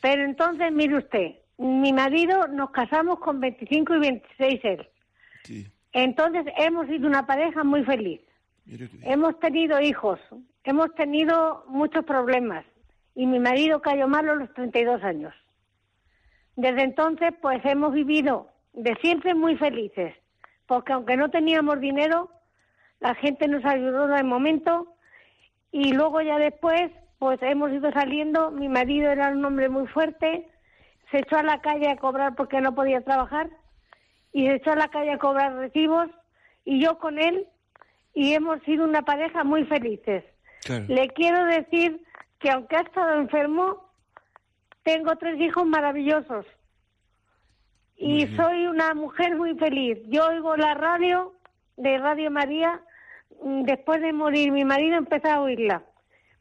Pero 0.00 0.22
entonces, 0.24 0.72
mire 0.72 0.96
usted, 0.98 1.32
mi 1.58 1.92
marido 1.92 2.46
nos 2.48 2.70
casamos 2.70 3.18
con 3.18 3.40
25 3.40 3.94
y 3.96 3.98
26 3.98 4.60
él. 4.64 4.88
Sí, 5.44 5.66
Entonces 5.92 6.44
hemos 6.56 6.86
sido 6.86 7.06
una 7.06 7.26
pareja 7.26 7.64
muy 7.64 7.82
feliz. 7.84 8.20
Hemos 9.02 9.38
tenido 9.40 9.80
hijos, 9.80 10.20
hemos 10.64 10.94
tenido 10.94 11.64
muchos 11.68 12.04
problemas 12.04 12.64
y 13.14 13.26
mi 13.26 13.40
marido 13.40 13.80
cayó 13.80 14.06
malo 14.08 14.32
a 14.32 14.36
los 14.36 14.52
32 14.54 15.02
años. 15.02 15.34
Desde 16.56 16.82
entonces, 16.82 17.30
pues 17.40 17.64
hemos 17.64 17.92
vivido 17.92 18.48
de 18.72 18.94
siempre 18.96 19.34
muy 19.34 19.56
felices, 19.56 20.14
porque 20.66 20.92
aunque 20.92 21.16
no 21.16 21.30
teníamos 21.30 21.80
dinero, 21.80 22.30
la 23.00 23.14
gente 23.14 23.48
nos 23.48 23.64
ayudó 23.64 24.06
de 24.08 24.22
momento 24.22 24.94
y 25.70 25.92
luego 25.92 26.20
ya 26.20 26.38
después, 26.38 26.90
pues 27.18 27.40
hemos 27.42 27.72
ido 27.72 27.90
saliendo. 27.92 28.50
Mi 28.50 28.68
marido 28.68 29.10
era 29.10 29.30
un 29.30 29.44
hombre 29.44 29.68
muy 29.68 29.86
fuerte, 29.86 30.48
se 31.10 31.18
echó 31.18 31.36
a 31.36 31.42
la 31.42 31.60
calle 31.60 31.90
a 31.90 31.96
cobrar 31.96 32.34
porque 32.34 32.60
no 32.60 32.74
podía 32.74 33.02
trabajar 33.02 33.50
y 34.32 34.46
se 34.46 34.56
echó 34.56 34.72
a 34.72 34.76
la 34.76 34.88
calle 34.88 35.12
a 35.12 35.18
cobrar 35.18 35.54
recibos 35.54 36.08
y 36.64 36.82
yo 36.82 36.98
con 36.98 37.18
él 37.18 37.46
y 38.14 38.34
hemos 38.34 38.62
sido 38.62 38.84
una 38.84 39.02
pareja 39.02 39.44
muy 39.44 39.64
felices. 39.64 40.24
Claro. 40.68 40.84
Le 40.88 41.08
quiero 41.08 41.46
decir 41.46 42.02
que 42.38 42.50
aunque 42.50 42.76
ha 42.76 42.80
estado 42.80 43.14
enfermo, 43.18 43.90
tengo 44.82 45.16
tres 45.16 45.40
hijos 45.40 45.64
maravillosos 45.64 46.44
y 47.96 48.26
soy 48.36 48.66
una 48.66 48.92
mujer 48.92 49.34
muy 49.34 49.54
feliz. 49.54 49.98
Yo 50.08 50.28
oigo 50.28 50.56
la 50.58 50.74
radio 50.74 51.32
de 51.78 51.96
Radio 51.96 52.30
María 52.30 52.82
mm, 53.42 53.62
después 53.62 54.02
de 54.02 54.12
morir 54.12 54.52
mi 54.52 54.66
marido 54.66 54.98
empecé 54.98 55.30
a 55.30 55.40
oírla 55.40 55.82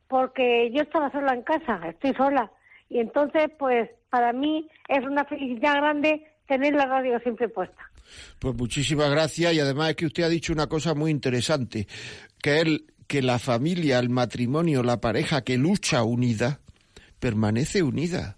porque 0.09 0.71
yo 0.73 0.81
estaba 0.81 1.09
sola 1.09 1.33
en 1.33 1.43
casa, 1.43 1.79
estoy 1.87 2.13
sola 2.13 2.51
y 2.89 2.99
entonces 2.99 3.49
pues 3.57 3.89
para 4.09 4.33
mí 4.33 4.67
es 4.89 5.05
una 5.05 5.23
felicidad 5.23 5.75
grande 5.75 6.27
tener 6.47 6.73
la 6.73 6.85
radio 6.85 7.17
siempre 7.21 7.47
puesta. 7.47 7.89
Pues 8.39 8.55
muchísimas 8.55 9.09
gracias 9.09 9.53
y 9.53 9.59
además 9.61 9.91
es 9.91 9.95
que 9.95 10.05
usted 10.05 10.23
ha 10.23 10.29
dicho 10.29 10.51
una 10.51 10.67
cosa 10.67 10.93
muy 10.93 11.11
interesante, 11.11 11.87
que 12.41 12.61
es 12.61 12.81
que 13.07 13.21
la 13.21 13.39
familia, 13.39 13.99
el 13.99 14.09
matrimonio, 14.09 14.83
la 14.83 15.01
pareja 15.01 15.43
que 15.43 15.57
lucha 15.57 16.03
unida, 16.03 16.59
permanece 17.19 17.81
unida. 17.83 18.37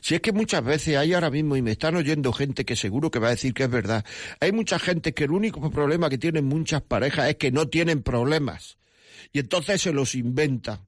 Si 0.00 0.14
es 0.14 0.20
que 0.20 0.32
muchas 0.32 0.64
veces 0.64 0.96
hay 0.96 1.14
ahora 1.14 1.30
mismo, 1.30 1.56
y 1.56 1.62
me 1.62 1.72
están 1.72 1.96
oyendo 1.96 2.32
gente 2.32 2.64
que 2.64 2.76
seguro 2.76 3.10
que 3.10 3.18
va 3.18 3.28
a 3.28 3.30
decir 3.30 3.54
que 3.54 3.64
es 3.64 3.70
verdad, 3.70 4.04
hay 4.40 4.52
mucha 4.52 4.78
gente 4.78 5.12
que 5.12 5.24
el 5.24 5.32
único 5.32 5.70
problema 5.70 6.08
que 6.08 6.18
tienen 6.18 6.46
muchas 6.46 6.82
parejas 6.82 7.28
es 7.28 7.36
que 7.36 7.50
no 7.50 7.68
tienen 7.68 8.02
problemas. 8.02 8.78
Y 9.32 9.38
entonces 9.38 9.82
se 9.82 9.92
los 9.92 10.14
inventan. 10.14 10.80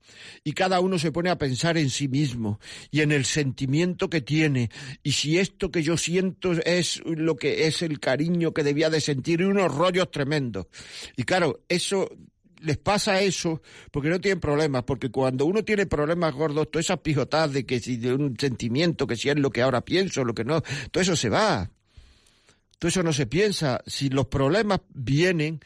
Y 0.43 0.53
cada 0.53 0.81
uno 0.81 0.99
se 0.99 1.13
pone 1.13 1.31
a 1.31 1.39
pensar 1.39 1.77
en 1.79 1.91
sí 1.91 2.09
mismo 2.09 2.59
y 2.91 3.03
en 3.03 3.13
el 3.13 3.25
sentimiento 3.25 4.11
que 4.11 4.21
tiene. 4.21 4.71
Y 5.03 5.13
si 5.13 5.39
esto 5.39 5.71
que 5.71 5.83
yo 5.83 5.97
siento 5.97 6.53
es 6.53 7.03
lo 7.05 7.37
que 7.37 7.67
es 7.67 7.83
el 7.83 8.01
cariño 8.01 8.53
que 8.53 8.65
debía 8.65 8.91
de 8.91 9.01
sentir 9.01 9.41
y 9.41 9.45
unos 9.45 9.73
rollos 9.73 10.11
tremendos. 10.11 10.67
Y 11.17 11.23
claro, 11.23 11.61
eso 11.69 12.11
les 12.63 12.79
pasa 12.79 13.21
eso 13.21 13.63
porque 13.91 14.09
no 14.09 14.21
tienen 14.21 14.41
problemas, 14.41 14.85
porque 14.85 15.11
cuando 15.11 15.45
uno 15.45 15.65
tiene 15.65 15.87
problemas 15.87 16.33
gordos, 16.35 16.71
todas 16.71 16.87
esas 16.87 17.01
pijotadas 17.01 17.53
de 17.53 17.67
que 17.67 17.81
si 17.81 17.97
de 17.97 18.15
un 18.15 18.37
sentimiento, 18.39 19.07
que 19.07 19.17
si 19.17 19.29
es 19.29 19.37
lo 19.39 19.51
que 19.51 19.63
ahora 19.63 19.83
pienso, 19.83 20.25
lo 20.25 20.35
que 20.35 20.45
no, 20.45 20.63
todo 20.91 21.03
eso 21.03 21.17
se 21.17 21.29
va. 21.29 21.71
Todo 22.79 22.89
eso 22.89 23.03
no 23.03 23.13
se 23.13 23.27
piensa. 23.27 23.81
Si 23.87 24.09
los 24.09 24.27
problemas 24.27 24.81
vienen 24.93 25.61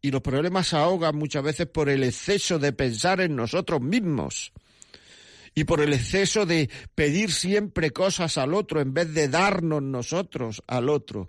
y 0.00 0.10
los 0.10 0.22
problemas 0.22 0.68
se 0.68 0.76
ahogan 0.76 1.16
muchas 1.16 1.42
veces 1.42 1.66
por 1.66 1.88
el 1.88 2.04
exceso 2.04 2.58
de 2.58 2.72
pensar 2.72 3.20
en 3.20 3.34
nosotros 3.34 3.80
mismos 3.80 4.52
y 5.54 5.64
por 5.64 5.80
el 5.80 5.92
exceso 5.92 6.46
de 6.46 6.70
pedir 6.94 7.32
siempre 7.32 7.90
cosas 7.90 8.38
al 8.38 8.54
otro 8.54 8.80
en 8.80 8.94
vez 8.94 9.12
de 9.12 9.28
darnos 9.28 9.82
nosotros 9.82 10.62
al 10.66 10.88
otro. 10.88 11.28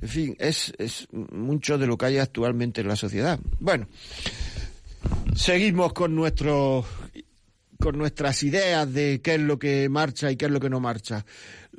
En 0.00 0.08
fin, 0.08 0.36
es, 0.38 0.72
es 0.78 1.08
mucho 1.10 1.78
de 1.78 1.86
lo 1.86 1.96
que 1.96 2.06
hay 2.06 2.18
actualmente 2.18 2.82
en 2.82 2.88
la 2.88 2.96
sociedad. 2.96 3.40
Bueno, 3.60 3.88
seguimos 5.34 5.92
con 5.92 6.14
nuestro 6.14 6.84
con 7.82 7.98
nuestras 7.98 8.42
ideas 8.44 8.94
de 8.94 9.20
qué 9.22 9.34
es 9.34 9.40
lo 9.40 9.58
que 9.58 9.88
marcha 9.88 10.30
y 10.30 10.36
qué 10.36 10.44
es 10.44 10.52
lo 10.52 10.60
que 10.60 10.70
no 10.70 10.78
marcha. 10.78 11.26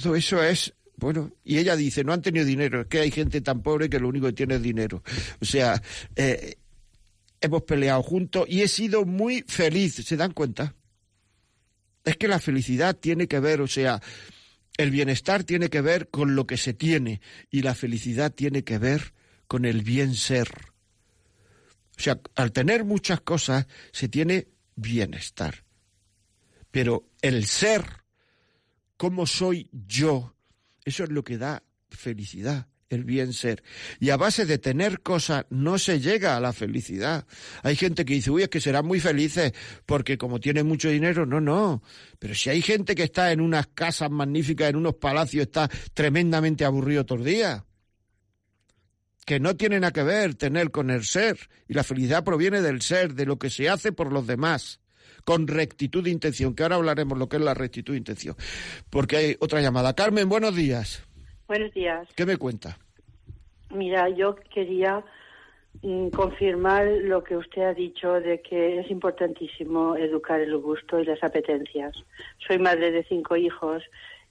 todo 0.00 0.16
eso 0.16 0.42
es 0.42 0.74
bueno, 0.96 1.32
y 1.44 1.58
ella 1.58 1.76
dice, 1.76 2.04
no 2.04 2.12
han 2.12 2.22
tenido 2.22 2.44
dinero, 2.44 2.82
es 2.82 2.86
que 2.86 3.00
hay 3.00 3.10
gente 3.10 3.40
tan 3.40 3.62
pobre 3.62 3.90
que 3.90 3.98
lo 3.98 4.08
único 4.08 4.26
que 4.26 4.32
tiene 4.32 4.56
es 4.56 4.62
dinero. 4.62 5.02
O 5.40 5.44
sea, 5.44 5.82
eh, 6.14 6.56
hemos 7.40 7.62
peleado 7.62 8.02
juntos 8.02 8.46
y 8.48 8.62
he 8.62 8.68
sido 8.68 9.04
muy 9.04 9.44
feliz, 9.46 9.94
¿se 9.94 10.16
dan 10.16 10.32
cuenta? 10.32 10.74
Es 12.04 12.16
que 12.16 12.28
la 12.28 12.38
felicidad 12.38 12.96
tiene 12.96 13.26
que 13.26 13.40
ver, 13.40 13.60
o 13.60 13.66
sea, 13.66 14.00
el 14.76 14.90
bienestar 14.90 15.44
tiene 15.44 15.68
que 15.68 15.80
ver 15.80 16.08
con 16.08 16.36
lo 16.36 16.46
que 16.46 16.56
se 16.56 16.74
tiene 16.74 17.20
y 17.50 17.62
la 17.62 17.74
felicidad 17.74 18.32
tiene 18.32 18.62
que 18.62 18.78
ver 18.78 19.14
con 19.46 19.64
el 19.64 19.82
bien 19.82 20.14
ser. 20.14 20.48
O 21.96 22.00
sea, 22.00 22.20
al 22.34 22.52
tener 22.52 22.84
muchas 22.84 23.20
cosas 23.20 23.66
se 23.92 24.08
tiene 24.08 24.48
bienestar. 24.74 25.64
Pero 26.70 27.08
el 27.22 27.46
ser, 27.46 28.03
cómo 29.04 29.26
soy 29.26 29.68
yo, 29.70 30.34
eso 30.82 31.04
es 31.04 31.10
lo 31.10 31.22
que 31.24 31.36
da 31.36 31.62
felicidad, 31.90 32.68
el 32.88 33.04
bien 33.04 33.34
ser. 33.34 33.62
Y 34.00 34.08
a 34.08 34.16
base 34.16 34.46
de 34.46 34.56
tener 34.56 35.02
cosas 35.02 35.44
no 35.50 35.78
se 35.78 36.00
llega 36.00 36.38
a 36.38 36.40
la 36.40 36.54
felicidad. 36.54 37.26
Hay 37.62 37.76
gente 37.76 38.06
que 38.06 38.14
dice, 38.14 38.30
uy, 38.30 38.44
es 38.44 38.48
que 38.48 38.62
serán 38.62 38.86
muy 38.86 39.00
felices 39.00 39.52
porque 39.84 40.16
como 40.16 40.40
tienen 40.40 40.66
mucho 40.66 40.88
dinero, 40.88 41.26
no, 41.26 41.38
no. 41.38 41.82
Pero 42.18 42.34
si 42.34 42.48
hay 42.48 42.62
gente 42.62 42.94
que 42.94 43.02
está 43.02 43.30
en 43.30 43.42
unas 43.42 43.66
casas 43.66 44.10
magníficas, 44.10 44.70
en 44.70 44.76
unos 44.76 44.94
palacios, 44.94 45.42
está 45.42 45.68
tremendamente 45.92 46.64
aburrido 46.64 47.04
todo 47.04 47.18
el 47.18 47.24
día. 47.26 47.66
Que 49.26 49.38
no 49.38 49.54
tiene 49.54 49.80
nada 49.80 49.92
que 49.92 50.02
ver 50.02 50.34
tener 50.34 50.70
con 50.70 50.88
el 50.88 51.04
ser. 51.04 51.50
Y 51.68 51.74
la 51.74 51.84
felicidad 51.84 52.24
proviene 52.24 52.62
del 52.62 52.80
ser, 52.80 53.12
de 53.12 53.26
lo 53.26 53.38
que 53.38 53.50
se 53.50 53.68
hace 53.68 53.92
por 53.92 54.10
los 54.10 54.26
demás 54.26 54.80
con 55.24 55.48
rectitud 55.48 56.04
de 56.04 56.10
intención, 56.10 56.54
que 56.54 56.62
ahora 56.62 56.76
hablaremos 56.76 57.18
lo 57.18 57.28
que 57.28 57.36
es 57.36 57.42
la 57.42 57.54
rectitud 57.54 57.94
de 57.94 57.98
intención. 57.98 58.36
Porque 58.90 59.16
hay 59.16 59.36
otra 59.40 59.60
llamada. 59.60 59.94
Carmen, 59.94 60.28
buenos 60.28 60.54
días. 60.54 61.06
Buenos 61.46 61.72
días. 61.72 62.08
¿Qué 62.14 62.26
me 62.26 62.36
cuenta? 62.36 62.78
Mira, 63.70 64.08
yo 64.08 64.36
quería 64.54 65.04
mm, 65.82 66.08
confirmar 66.08 66.86
lo 66.86 67.24
que 67.24 67.36
usted 67.36 67.62
ha 67.62 67.74
dicho 67.74 68.20
de 68.20 68.40
que 68.40 68.80
es 68.80 68.90
importantísimo 68.90 69.96
educar 69.96 70.40
el 70.40 70.56
gusto 70.58 71.00
y 71.00 71.04
las 71.04 71.22
apetencias. 71.22 71.94
Soy 72.46 72.58
madre 72.58 72.92
de 72.92 73.04
cinco 73.04 73.36
hijos 73.36 73.82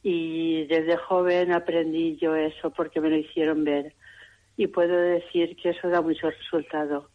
y 0.01 0.65
desde 0.65 0.97
joven 0.97 1.51
aprendí 1.51 2.17
yo 2.17 2.35
eso 2.35 2.71
porque 2.71 3.01
me 3.01 3.09
lo 3.09 3.17
hicieron 3.17 3.63
ver. 3.63 3.93
Y 4.55 4.67
puedo 4.67 4.95
decir 4.95 5.55
que 5.55 5.69
eso 5.69 5.89
da 5.89 6.01
mucho 6.01 6.29
resultado, 6.29 7.09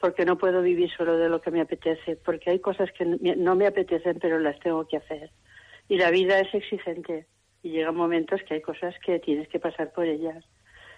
porque 0.00 0.24
no 0.24 0.36
puedo 0.36 0.62
vivir 0.62 0.90
solo 0.90 1.16
de 1.16 1.28
lo 1.28 1.40
que 1.40 1.50
me 1.50 1.60
apetece, 1.60 2.16
porque 2.16 2.50
hay 2.50 2.58
cosas 2.58 2.90
que 2.92 3.04
no 3.04 3.54
me 3.54 3.66
apetecen 3.66 4.18
pero 4.20 4.38
las 4.38 4.58
tengo 4.60 4.86
que 4.86 4.98
hacer. 4.98 5.30
Y 5.88 5.96
la 5.96 6.10
vida 6.10 6.38
es 6.40 6.52
exigente 6.54 7.26
y 7.62 7.70
llegan 7.70 7.96
momentos 7.96 8.42
que 8.42 8.54
hay 8.54 8.60
cosas 8.60 8.94
que 9.04 9.18
tienes 9.18 9.48
que 9.48 9.58
pasar 9.58 9.92
por 9.92 10.06
ellas. 10.06 10.44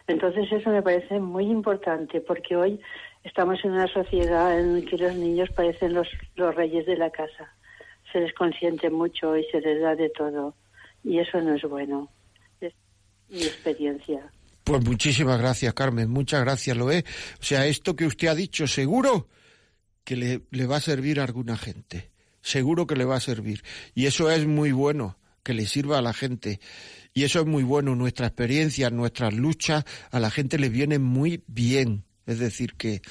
Entonces 0.09 0.51
eso 0.53 0.70
me 0.70 0.82
parece 0.82 1.18
muy 1.18 1.44
importante 1.44 2.20
porque 2.20 2.57
hoy 2.57 2.80
estamos 3.24 3.64
en 3.64 3.72
una 3.72 3.88
sociedad 3.88 4.59
en 4.59 4.84
que 4.84 4.97
los 4.97 5.14
niños 5.14 5.51
parecen 5.51 5.94
los, 5.94 6.09
los 6.36 6.55
reyes 6.55 6.86
de 6.86 6.97
la 6.97 7.11
casa. 7.11 7.53
Se 8.12 8.20
les 8.20 8.32
consiente 8.34 8.88
mucho 8.90 9.36
y 9.36 9.44
se 9.44 9.61
les 9.61 9.80
da 9.80 9.97
de 9.97 10.11
todo 10.11 10.55
y 11.03 11.18
eso 11.18 11.40
no 11.40 11.55
es 11.55 11.62
bueno. 11.62 12.09
Es 12.61 12.74
mi 13.28 13.42
experiencia. 13.42 14.30
Pues 14.66 14.84
muchísimas 14.84 15.38
gracias, 15.38 15.72
Carmen. 15.74 16.10
Muchas 16.10 16.40
gracias, 16.40 16.76
lo. 16.76 16.86
O 16.86 17.02
sea, 17.38 17.68
esto 17.68 17.94
que 17.94 18.04
usted 18.04 18.26
ha 18.26 18.34
dicho, 18.34 18.66
seguro 18.66 19.28
que 20.02 20.16
le, 20.16 20.42
le 20.50 20.66
va 20.66 20.78
a 20.78 20.80
servir 20.80 21.20
a 21.20 21.22
alguna 21.22 21.56
gente. 21.56 22.10
Seguro 22.42 22.84
que 22.84 22.96
le 22.96 23.04
va 23.04 23.14
a 23.14 23.20
servir. 23.20 23.62
Y 23.94 24.06
eso 24.06 24.28
es 24.28 24.44
muy 24.44 24.72
bueno 24.72 25.18
que 25.44 25.54
le 25.54 25.68
sirva 25.68 25.98
a 25.98 26.02
la 26.02 26.12
gente. 26.12 26.58
Y 27.14 27.22
eso 27.22 27.38
es 27.38 27.46
muy 27.46 27.62
bueno. 27.62 27.94
Nuestra 27.94 28.26
experiencia, 28.26 28.90
nuestras 28.90 29.34
luchas, 29.34 29.84
a 30.10 30.18
la 30.18 30.32
gente 30.32 30.58
le 30.58 30.68
viene 30.68 30.98
muy 30.98 31.44
bien. 31.46 32.02
Es 32.26 32.40
decir, 32.40 32.74
que 32.74 33.02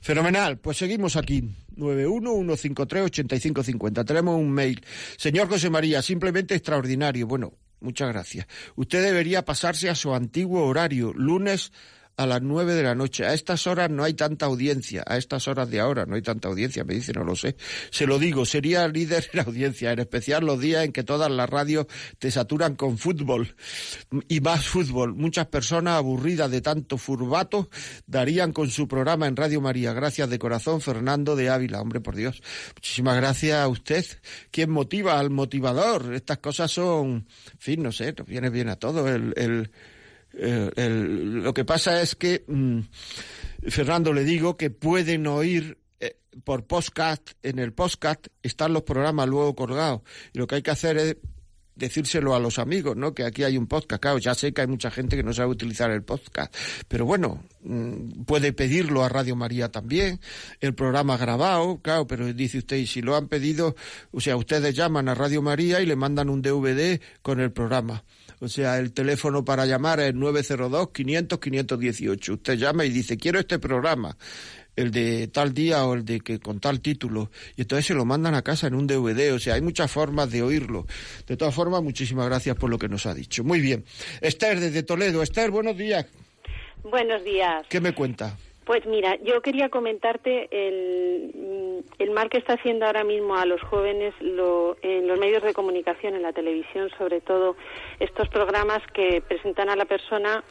fenomenal. 0.00 0.58
Pues 0.58 0.76
seguimos 0.76 1.14
aquí. 1.14 1.48
911538550. 1.76 4.04
Tenemos 4.04 4.34
un 4.34 4.50
mail. 4.50 4.84
Señor 5.16 5.48
José 5.48 5.70
María, 5.70 6.02
simplemente 6.02 6.56
extraordinario. 6.56 7.28
Bueno, 7.28 7.52
muchas 7.80 8.08
gracias. 8.08 8.46
Usted 8.74 9.02
debería 9.02 9.44
pasarse 9.44 9.88
a 9.88 9.94
su 9.94 10.14
antiguo 10.14 10.66
horario, 10.66 11.12
lunes 11.12 11.72
a 12.16 12.26
las 12.26 12.42
nueve 12.42 12.74
de 12.74 12.82
la 12.82 12.94
noche. 12.94 13.26
A 13.26 13.34
estas 13.34 13.66
horas 13.66 13.90
no 13.90 14.04
hay 14.04 14.14
tanta 14.14 14.46
audiencia, 14.46 15.04
a 15.06 15.16
estas 15.16 15.48
horas 15.48 15.70
de 15.70 15.80
ahora 15.80 16.06
no 16.06 16.14
hay 16.14 16.22
tanta 16.22 16.48
audiencia, 16.48 16.84
me 16.84 16.94
dice, 16.94 17.12
no 17.12 17.24
lo 17.24 17.36
sé. 17.36 17.56
Se 17.90 18.06
lo 18.06 18.18
digo, 18.18 18.46
sería 18.46 18.88
líder 18.88 19.28
en 19.32 19.40
audiencia, 19.40 19.92
en 19.92 19.98
especial 19.98 20.44
los 20.44 20.60
días 20.60 20.84
en 20.84 20.92
que 20.92 21.02
todas 21.02 21.30
las 21.30 21.48
radios 21.48 21.86
te 22.18 22.30
saturan 22.30 22.76
con 22.76 22.98
fútbol 22.98 23.54
y 24.28 24.40
más 24.40 24.66
fútbol. 24.66 25.14
Muchas 25.14 25.46
personas 25.46 25.94
aburridas 25.94 26.50
de 26.50 26.60
tanto 26.60 26.98
furbato 26.98 27.68
darían 28.06 28.52
con 28.52 28.70
su 28.70 28.88
programa 28.88 29.26
en 29.26 29.36
Radio 29.36 29.60
María. 29.60 29.92
Gracias 29.92 30.30
de 30.30 30.38
corazón, 30.38 30.80
Fernando 30.80 31.36
de 31.36 31.50
Ávila. 31.50 31.80
Hombre, 31.80 32.00
por 32.00 32.16
Dios. 32.16 32.42
Muchísimas 32.74 33.16
gracias 33.16 33.58
a 33.58 33.68
usted. 33.68 34.04
¿Quién 34.50 34.70
motiva 34.70 35.18
al 35.18 35.30
motivador? 35.30 36.14
Estas 36.14 36.38
cosas 36.38 36.70
son, 36.70 37.26
fin, 37.58 37.82
no 37.82 37.92
sé, 37.92 38.14
nos 38.16 38.26
viene 38.26 38.50
bien 38.50 38.68
a 38.68 38.76
todo 38.76 39.08
el, 39.08 39.34
el 39.36 39.70
el, 40.36 41.42
lo 41.42 41.54
que 41.54 41.64
pasa 41.64 42.02
es 42.02 42.14
que, 42.14 42.44
mm, 42.46 42.80
Fernando, 43.68 44.12
le 44.12 44.24
digo 44.24 44.56
que 44.56 44.70
pueden 44.70 45.26
oír 45.26 45.78
eh, 46.00 46.16
por 46.44 46.66
podcast, 46.66 47.30
en 47.42 47.58
el 47.58 47.72
podcast 47.72 48.26
están 48.42 48.72
los 48.72 48.82
programas 48.82 49.28
luego 49.28 49.54
colgados. 49.54 50.02
Y 50.32 50.38
lo 50.38 50.46
que 50.46 50.56
hay 50.56 50.62
que 50.62 50.70
hacer 50.70 50.98
es 50.98 51.16
decírselo 51.76 52.34
a 52.34 52.40
los 52.40 52.58
amigos, 52.58 52.96
¿no? 52.96 53.14
Que 53.14 53.24
aquí 53.24 53.44
hay 53.44 53.56
un 53.56 53.66
podcast. 53.66 54.00
Claro, 54.02 54.18
ya 54.18 54.34
sé 54.34 54.52
que 54.52 54.62
hay 54.62 54.66
mucha 54.66 54.90
gente 54.90 55.16
que 55.16 55.22
no 55.22 55.32
sabe 55.32 55.50
utilizar 55.50 55.90
el 55.90 56.02
podcast, 56.02 56.54
pero 56.88 57.04
bueno, 57.04 57.44
mm, 57.62 58.24
puede 58.24 58.52
pedirlo 58.52 59.04
a 59.04 59.08
Radio 59.08 59.36
María 59.36 59.70
también, 59.70 60.20
el 60.60 60.74
programa 60.74 61.16
grabado, 61.16 61.80
claro, 61.82 62.06
pero 62.06 62.32
dice 62.32 62.58
usted, 62.58 62.78
y 62.78 62.86
si 62.86 63.02
lo 63.02 63.14
han 63.14 63.28
pedido, 63.28 63.76
o 64.10 64.20
sea, 64.20 64.36
ustedes 64.36 64.74
llaman 64.74 65.08
a 65.08 65.14
Radio 65.14 65.42
María 65.42 65.80
y 65.80 65.86
le 65.86 65.96
mandan 65.96 66.30
un 66.30 66.42
DVD 66.42 67.00
con 67.22 67.40
el 67.40 67.52
programa. 67.52 68.04
O 68.40 68.48
sea, 68.48 68.78
el 68.78 68.92
teléfono 68.92 69.44
para 69.44 69.66
llamar 69.66 70.00
es 70.00 70.14
902-500-518. 70.14 72.34
Usted 72.34 72.54
llama 72.54 72.84
y 72.84 72.90
dice, 72.90 73.16
quiero 73.16 73.38
este 73.38 73.58
programa, 73.58 74.16
el 74.76 74.90
de 74.90 75.28
tal 75.28 75.54
día 75.54 75.84
o 75.86 75.94
el 75.94 76.04
de 76.04 76.20
que 76.20 76.38
con 76.38 76.60
tal 76.60 76.80
título. 76.80 77.30
Y 77.56 77.62
entonces 77.62 77.86
se 77.86 77.94
lo 77.94 78.04
mandan 78.04 78.34
a 78.34 78.42
casa 78.42 78.66
en 78.66 78.74
un 78.74 78.86
DVD. 78.86 79.32
O 79.32 79.38
sea, 79.38 79.54
hay 79.54 79.62
muchas 79.62 79.90
formas 79.90 80.30
de 80.30 80.42
oírlo. 80.42 80.86
De 81.26 81.36
todas 81.36 81.54
formas, 81.54 81.82
muchísimas 81.82 82.26
gracias 82.26 82.56
por 82.56 82.70
lo 82.70 82.78
que 82.78 82.88
nos 82.88 83.06
ha 83.06 83.14
dicho. 83.14 83.42
Muy 83.42 83.60
bien. 83.60 83.84
Esther, 84.20 84.60
desde 84.60 84.82
Toledo. 84.82 85.22
Esther, 85.22 85.50
buenos 85.50 85.76
días. 85.76 86.06
Buenos 86.82 87.24
días. 87.24 87.66
¿Qué 87.68 87.80
me 87.80 87.94
cuenta? 87.94 88.36
Pues 88.66 88.84
mira, 88.84 89.16
yo 89.22 89.40
quería 89.42 89.68
comentarte 89.68 90.48
el, 90.50 91.84
el 92.00 92.10
mal 92.10 92.28
que 92.28 92.38
está 92.38 92.54
haciendo 92.54 92.84
ahora 92.84 93.04
mismo 93.04 93.36
a 93.36 93.46
los 93.46 93.62
jóvenes 93.62 94.12
lo, 94.20 94.76
en 94.82 95.06
los 95.06 95.20
medios 95.20 95.44
de 95.44 95.54
comunicación, 95.54 96.16
en 96.16 96.22
la 96.22 96.32
televisión 96.32 96.90
sobre 96.98 97.20
todo, 97.20 97.54
estos 98.00 98.28
programas 98.28 98.82
que 98.92 99.22
presentan 99.22 99.68
a 99.70 99.76
la 99.76 99.84
persona 99.84 100.42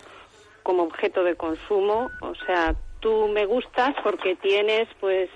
como 0.64 0.84
objeto 0.84 1.26
de 1.26 1.36
consumo, 1.36 2.10
o 2.22 2.34
sea, 2.46 2.74
tú 3.02 3.28
me 3.28 3.46
gustas 3.46 3.94
porque 4.02 4.38
tienes 4.38 4.88
pues 5.02 5.30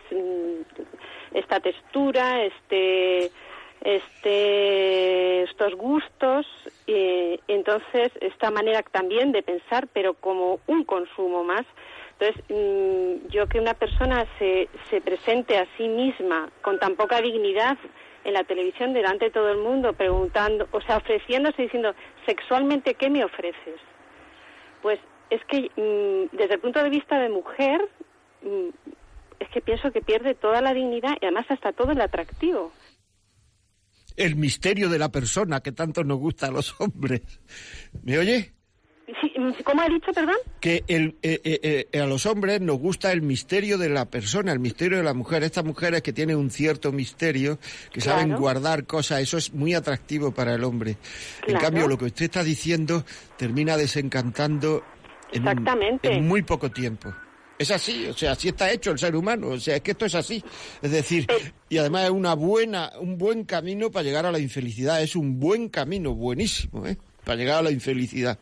esta 1.33 1.59
textura, 1.59 2.45
este 2.45 3.29
este 3.81 5.43
estos 5.43 5.75
gustos 5.75 6.47
y 6.87 7.39
entonces 7.49 8.11
esta 8.21 8.51
manera 8.51 8.83
también 8.83 9.33
de 9.33 9.43
pensar 9.43 9.87
pero 9.93 10.13
como 10.13 10.59
un 10.67 10.83
consumo 10.83 11.43
más 11.43 11.65
entonces, 12.19 12.43
mm, 12.49 13.29
yo 13.29 13.47
que 13.47 13.59
una 13.59 13.73
persona 13.73 14.25
se, 14.37 14.67
se 14.89 14.99
presente 14.99 15.57
a 15.57 15.65
sí 15.77 15.87
misma 15.87 16.51
con 16.61 16.77
tan 16.77 16.95
poca 16.95 17.21
dignidad 17.21 17.77
en 18.25 18.33
la 18.33 18.43
televisión 18.43 18.93
delante 18.93 19.25
de 19.25 19.31
todo 19.31 19.49
el 19.49 19.59
mundo, 19.59 19.93
preguntando, 19.93 20.67
o 20.71 20.81
sea, 20.81 20.97
ofreciéndose, 20.97 21.63
diciendo, 21.63 21.93
sexualmente, 22.25 22.95
¿qué 22.95 23.09
me 23.09 23.23
ofreces? 23.23 23.79
Pues 24.81 24.99
es 25.29 25.41
que 25.45 25.69
mm, 25.75 26.35
desde 26.35 26.55
el 26.55 26.59
punto 26.59 26.83
de 26.83 26.89
vista 26.89 27.17
de 27.19 27.29
mujer, 27.29 27.79
mm, 28.41 28.69
es 29.39 29.49
que 29.49 29.61
pienso 29.61 29.91
que 29.91 30.01
pierde 30.01 30.35
toda 30.35 30.61
la 30.61 30.73
dignidad 30.73 31.15
y 31.21 31.25
además 31.25 31.45
hasta 31.49 31.71
todo 31.71 31.93
el 31.93 32.01
atractivo. 32.01 32.73
El 34.17 34.35
misterio 34.35 34.89
de 34.89 34.99
la 34.99 35.09
persona 35.09 35.61
que 35.61 35.71
tanto 35.71 36.03
nos 36.03 36.17
gusta 36.17 36.47
a 36.47 36.51
los 36.51 36.75
hombres. 36.81 37.21
¿Me 38.03 38.17
oye? 38.17 38.58
¿Cómo 39.63 39.81
ha 39.81 39.89
dicho, 39.89 40.11
perdón? 40.13 40.35
Que 40.59 40.83
el, 40.87 41.15
eh, 41.21 41.41
eh, 41.43 41.87
eh, 41.91 41.99
a 41.99 42.05
los 42.05 42.25
hombres 42.25 42.61
nos 42.61 42.77
gusta 42.79 43.11
el 43.11 43.21
misterio 43.21 43.77
de 43.77 43.89
la 43.89 44.05
persona, 44.05 44.51
el 44.51 44.59
misterio 44.59 44.97
de 44.97 45.03
la 45.03 45.13
mujer. 45.13 45.43
Estas 45.43 45.65
mujeres 45.65 46.01
que 46.01 46.13
tienen 46.13 46.37
un 46.37 46.51
cierto 46.51 46.91
misterio, 46.91 47.59
que 47.91 48.01
saben 48.01 48.35
guardar 48.35 48.85
cosas, 48.85 49.21
eso 49.21 49.37
es 49.37 49.53
muy 49.53 49.73
atractivo 49.73 50.31
para 50.31 50.55
el 50.55 50.63
hombre. 50.63 50.97
En 51.47 51.57
cambio, 51.57 51.87
lo 51.87 51.97
que 51.97 52.05
usted 52.05 52.25
está 52.25 52.43
diciendo 52.43 53.05
termina 53.37 53.77
desencantando 53.77 54.83
en, 55.31 56.27
muy 56.27 56.41
poco 56.43 56.69
tiempo. 56.69 57.13
Es 57.57 57.71
así, 57.71 58.07
o 58.07 58.13
sea, 58.13 58.31
así 58.31 58.47
está 58.47 58.71
hecho 58.71 58.91
el 58.91 58.99
ser 58.99 59.15
humano, 59.15 59.49
o 59.49 59.59
sea, 59.59 59.75
es 59.75 59.81
que 59.81 59.91
esto 59.91 60.05
es 60.05 60.15
así. 60.15 60.41
Es 60.81 60.91
decir, 60.91 61.27
y 61.67 61.77
además 61.77 62.05
es 62.05 62.11
una 62.11 62.33
buena, 62.33 62.91
un 62.99 63.17
buen 63.17 63.43
camino 63.43 63.91
para 63.91 64.03
llegar 64.03 64.25
a 64.25 64.31
la 64.31 64.39
infelicidad, 64.39 65.01
es 65.01 65.15
un 65.15 65.39
buen 65.39 65.67
camino, 65.67 66.15
buenísimo, 66.15 66.85
¿eh? 66.87 66.97
Para 67.25 67.35
llegar 67.35 67.59
a 67.59 67.63
la 67.63 67.71
infelicidad 67.71 68.39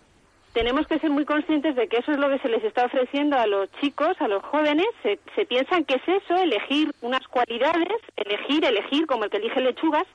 tenemos 0.58 0.88
que 0.88 0.98
ser 0.98 1.12
muy 1.12 1.24
conscientes 1.24 1.76
de 1.76 1.88
que 1.88 1.98
eso 1.98 2.12
es 2.12 2.18
lo 2.18 2.32
que 2.32 2.40
se 2.40 2.50
les 2.50 2.64
está 2.64 2.86
ofreciendo 2.86 3.38
a 3.38 3.46
los 3.46 3.70
chicos, 3.80 4.20
a 4.20 4.28
los 4.28 4.42
jóvenes. 4.42 4.88
Se, 5.04 5.46
piensan 5.46 5.86
que 5.86 5.98
es 5.98 6.24
eso, 6.24 6.36
elegir 6.36 6.90
unas 7.02 7.28
cualidades, 7.28 8.00
elegir, 8.16 8.66
elegir, 8.66 9.06
como 9.06 9.26
el 9.26 9.30
que 9.30 9.38
elige 9.38 9.62
lechugas, 9.62 10.08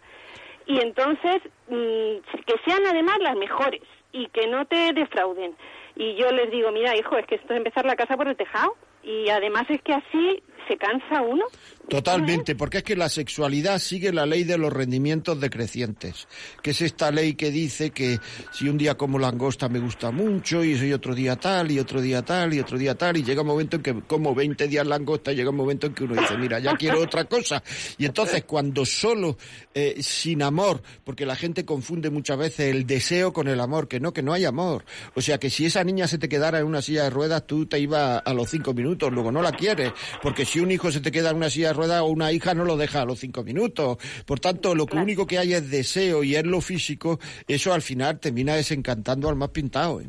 y 0.66 0.80
entonces 0.80 1.43
mm, 1.68 2.43
que 2.45 2.55
sean 2.66 2.84
además 2.90 3.18
las 3.20 3.36
mejores 3.36 3.82
y 4.11 4.26
que 4.30 4.49
no 4.49 4.64
te 4.64 4.93
defrauden. 4.93 5.55
Y 5.95 6.16
yo 6.16 6.32
les 6.32 6.51
digo, 6.51 6.72
mira, 6.72 6.97
hijo, 6.97 7.16
es 7.18 7.26
que 7.26 7.36
esto 7.36 7.53
es 7.53 7.59
empezar 7.59 7.86
la 7.86 7.95
casa 7.95 8.16
por 8.16 8.26
el 8.26 8.34
tejado. 8.34 8.74
Y 9.05 9.28
además 9.28 9.66
es 9.68 9.80
que 9.82 9.93
así 9.93 10.43
se 10.68 10.76
cansa 10.76 11.20
uno. 11.22 11.44
Totalmente, 11.88 12.54
porque 12.54 12.78
es 12.78 12.84
que 12.84 12.96
la 12.96 13.08
sexualidad 13.08 13.78
sigue 13.78 14.12
la 14.12 14.24
ley 14.24 14.44
de 14.44 14.56
los 14.56 14.72
rendimientos 14.72 15.40
decrecientes, 15.40 16.28
que 16.62 16.70
es 16.70 16.80
esta 16.80 17.10
ley 17.10 17.34
que 17.34 17.50
dice 17.50 17.90
que 17.90 18.18
si 18.52 18.68
un 18.68 18.78
día 18.78 18.96
como 18.96 19.18
langosta 19.18 19.68
me 19.68 19.80
gusta 19.80 20.10
mucho 20.10 20.62
y 20.64 20.76
soy 20.78 20.92
otro 20.92 21.14
día 21.14 21.36
tal 21.36 21.70
y 21.70 21.80
otro 21.80 22.00
día 22.00 22.22
tal 22.22 22.54
y 22.54 22.60
otro 22.60 22.78
día 22.78 22.94
tal 22.94 23.16
y 23.16 23.24
llega 23.24 23.42
un 23.42 23.48
momento 23.48 23.76
en 23.76 23.82
que 23.82 24.00
como 24.02 24.34
20 24.34 24.68
días 24.68 24.86
langosta 24.86 25.32
llega 25.32 25.50
un 25.50 25.56
momento 25.56 25.88
en 25.88 25.94
que 25.94 26.04
uno 26.04 26.14
dice, 26.14 26.36
mira, 26.38 26.60
ya 26.60 26.76
quiero 26.76 27.00
otra 27.00 27.24
cosa. 27.24 27.62
Y 27.98 28.06
entonces 28.06 28.44
cuando 28.44 28.86
solo, 28.86 29.36
eh, 29.74 29.96
sin 30.00 30.42
amor, 30.42 30.82
porque 31.04 31.26
la 31.26 31.36
gente 31.36 31.64
confunde 31.64 32.10
muchas 32.10 32.38
veces 32.38 32.74
el 32.74 32.86
deseo 32.86 33.32
con 33.32 33.48
el 33.48 33.60
amor, 33.60 33.88
que 33.88 34.00
no, 34.00 34.12
que 34.12 34.22
no 34.22 34.32
hay 34.32 34.44
amor. 34.44 34.84
O 35.14 35.20
sea 35.20 35.38
que 35.38 35.50
si 35.50 35.66
esa 35.66 35.82
niña 35.84 36.06
se 36.06 36.18
te 36.18 36.28
quedara 36.28 36.60
en 36.60 36.66
una 36.66 36.80
silla 36.80 37.04
de 37.04 37.10
ruedas, 37.10 37.46
tú 37.46 37.66
te 37.66 37.78
ibas 37.80 38.22
a 38.24 38.32
los 38.32 38.48
cinco 38.48 38.72
minutos, 38.72 39.12
luego 39.12 39.32
no 39.32 39.42
la 39.42 39.52
quieres, 39.52 39.92
porque 40.22 40.44
si 40.53 40.61
un 40.61 40.70
hijo 40.70 40.90
se 40.90 41.00
te 41.00 41.11
queda 41.11 41.30
en 41.30 41.36
una 41.36 41.48
silla 41.48 41.68
de 41.68 41.72
rueda 41.74 42.03
o 42.03 42.09
una 42.11 42.30
hija 42.30 42.53
no 42.53 42.64
lo 42.64 42.76
deja 42.76 43.00
a 43.00 43.05
los 43.07 43.18
cinco 43.18 43.42
minutos. 43.42 43.96
Por 44.26 44.38
tanto, 44.38 44.74
lo 44.74 44.84
único 44.92 45.26
que 45.26 45.38
hay 45.38 45.55
es 45.55 45.70
deseo 45.70 46.22
y 46.22 46.36
es 46.36 46.44
lo 46.44 46.61
físico, 46.61 47.18
eso 47.48 47.72
al 47.72 47.80
final 47.82 48.20
termina 48.20 48.55
desencantando 48.55 49.28
al 49.28 49.36
más 49.36 49.48
pintado. 49.48 50.00
¿eh? 50.00 50.07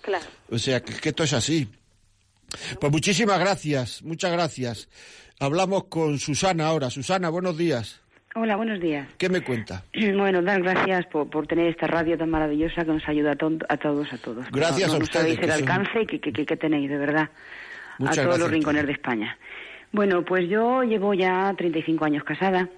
Claro. 0.00 0.24
O 0.50 0.58
sea, 0.58 0.80
que, 0.82 0.94
que 0.94 1.10
esto 1.10 1.24
es 1.24 1.32
así. 1.34 1.68
Pues 2.80 2.90
muchísimas 2.92 3.38
gracias, 3.38 4.02
muchas 4.02 4.32
gracias. 4.32 4.88
Hablamos 5.38 5.84
con 5.84 6.18
Susana 6.18 6.66
ahora. 6.66 6.90
Susana, 6.90 7.28
buenos 7.30 7.56
días. 7.58 8.00
Hola, 8.34 8.56
buenos 8.56 8.80
días. 8.80 9.06
¿Qué 9.18 9.28
me 9.28 9.42
cuenta? 9.42 9.84
Bueno, 10.16 10.40
dar 10.40 10.62
gracias 10.62 11.04
por, 11.06 11.28
por 11.28 11.46
tener 11.46 11.66
esta 11.68 11.86
radio 11.86 12.16
tan 12.16 12.30
maravillosa 12.30 12.84
que 12.84 12.92
nos 12.92 13.06
ayuda 13.08 13.32
a, 13.32 13.36
to 13.36 13.50
a 13.68 13.76
todos, 13.76 14.10
a 14.12 14.16
todos. 14.18 14.46
Gracias 14.50 14.88
no, 14.88 14.94
a 14.94 14.98
no 14.98 15.04
ustedes. 15.04 15.22
sabéis 15.22 15.38
el 15.38 15.44
que 15.44 15.50
son- 15.52 15.68
alcance 15.68 16.06
que, 16.06 16.20
que, 16.20 16.32
que- 16.32 16.46
que 16.46 16.56
tenéis, 16.56 16.88
de 16.88 16.96
verdad, 16.96 17.28
Muchas 17.98 18.18
a 18.18 18.22
todos 18.22 18.38
gracias, 18.38 18.38
los 18.40 18.50
rincones 18.50 18.86
de 18.86 18.92
España. 18.92 19.38
Bueno, 19.92 20.24
pues 20.24 20.48
yo 20.48 20.82
llevo 20.82 21.12
ya 21.14 21.52
35 21.56 22.04
años 22.04 22.24
casada, 22.24 22.68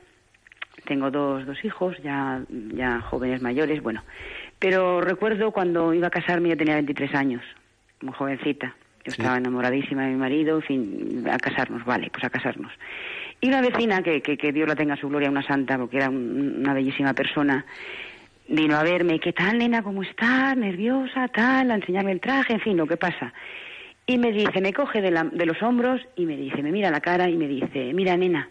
tengo 0.85 1.11
dos, 1.11 1.47
dos 1.47 1.65
hijos, 1.65 1.97
ya, 2.03 2.43
ya 2.49 3.01
jóvenes 3.01 3.41
mayores, 3.41 3.83
bueno. 3.83 4.03
Pero 4.59 5.01
recuerdo 5.01 5.53
cuando 5.53 5.95
iba 5.95 6.09
a 6.09 6.11
casarme, 6.11 6.49
yo 6.51 6.57
tenía 6.57 6.75
23 6.75 7.15
años, 7.15 7.43
muy 8.03 8.13
jovencita. 8.15 8.75
Yo 9.05 9.13
Sí. 9.13 9.21
estaba 9.21 9.37
enamoradísima 9.37 10.05
de 10.07 10.13
mi 10.13 10.17
marido, 10.17 10.57
en 10.57 10.63
fin, 10.63 11.25
a 11.31 11.37
casarnos, 11.39 11.85
vale, 11.85 12.11
pues 12.11 12.25
a 12.25 12.31
casarnos. 12.31 12.73
Y 13.41 13.49
una 13.49 13.61
vecina, 13.61 14.03
que, 14.03 14.23
que, 14.23 14.37
que 14.39 14.51
Dios 14.53 14.67
la 14.67 14.75
tenga 14.77 14.95
en 14.95 15.01
su 15.01 15.09
gloria, 15.09 15.29
una 15.31 15.43
santa, 15.47 15.77
porque 15.77 15.99
era 15.99 16.09
un- 16.09 16.57
una 16.61 16.73
bellísima 16.73 17.13
persona, 17.13 17.65
vino 18.49 18.77
a 18.77 18.83
verme, 18.83 19.21
¿qué 19.21 19.33
tal, 19.35 19.59
nena? 19.59 19.83
¿Cómo 19.83 20.03
estás? 20.03 20.57
¿Nerviosa? 20.57 21.29
Tal, 21.29 21.71
a 21.71 21.75
enseñarme 21.75 22.13
el 22.13 22.21
traje, 22.21 22.55
en 22.55 22.61
fin, 22.61 22.77
lo 22.79 22.87
que 22.87 22.97
pasa. 22.97 23.33
Y 24.07 24.19
me 24.19 24.33
dice, 24.33 24.61
me 24.61 24.73
coge 24.73 25.01
de, 25.01 25.11
la- 25.11 25.25
de 25.25 25.47
los 25.47 25.63
hombros 25.63 26.01
y 26.17 26.27
me 26.27 26.37
dice, 26.37 26.63
me 26.63 26.73
mira 26.73 26.91
la 26.91 27.01
cara 27.01 27.29
y 27.31 27.37
me 27.37 27.49
dice, 27.49 27.93
mira, 27.95 28.17
nena, 28.17 28.49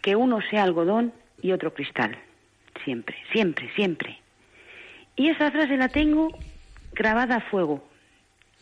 que 0.00 0.16
uno 0.16 0.40
sea 0.50 0.62
algodón 0.62 1.12
y 1.42 1.52
otro 1.52 1.74
cristal. 1.74 2.16
Siempre, 2.84 3.16
siempre, 3.32 3.70
siempre. 3.74 4.18
Y 5.16 5.28
esa 5.28 5.50
frase 5.50 5.76
la 5.76 5.88
tengo 5.88 6.28
grabada 6.92 7.36
a 7.36 7.40
fuego. 7.40 7.86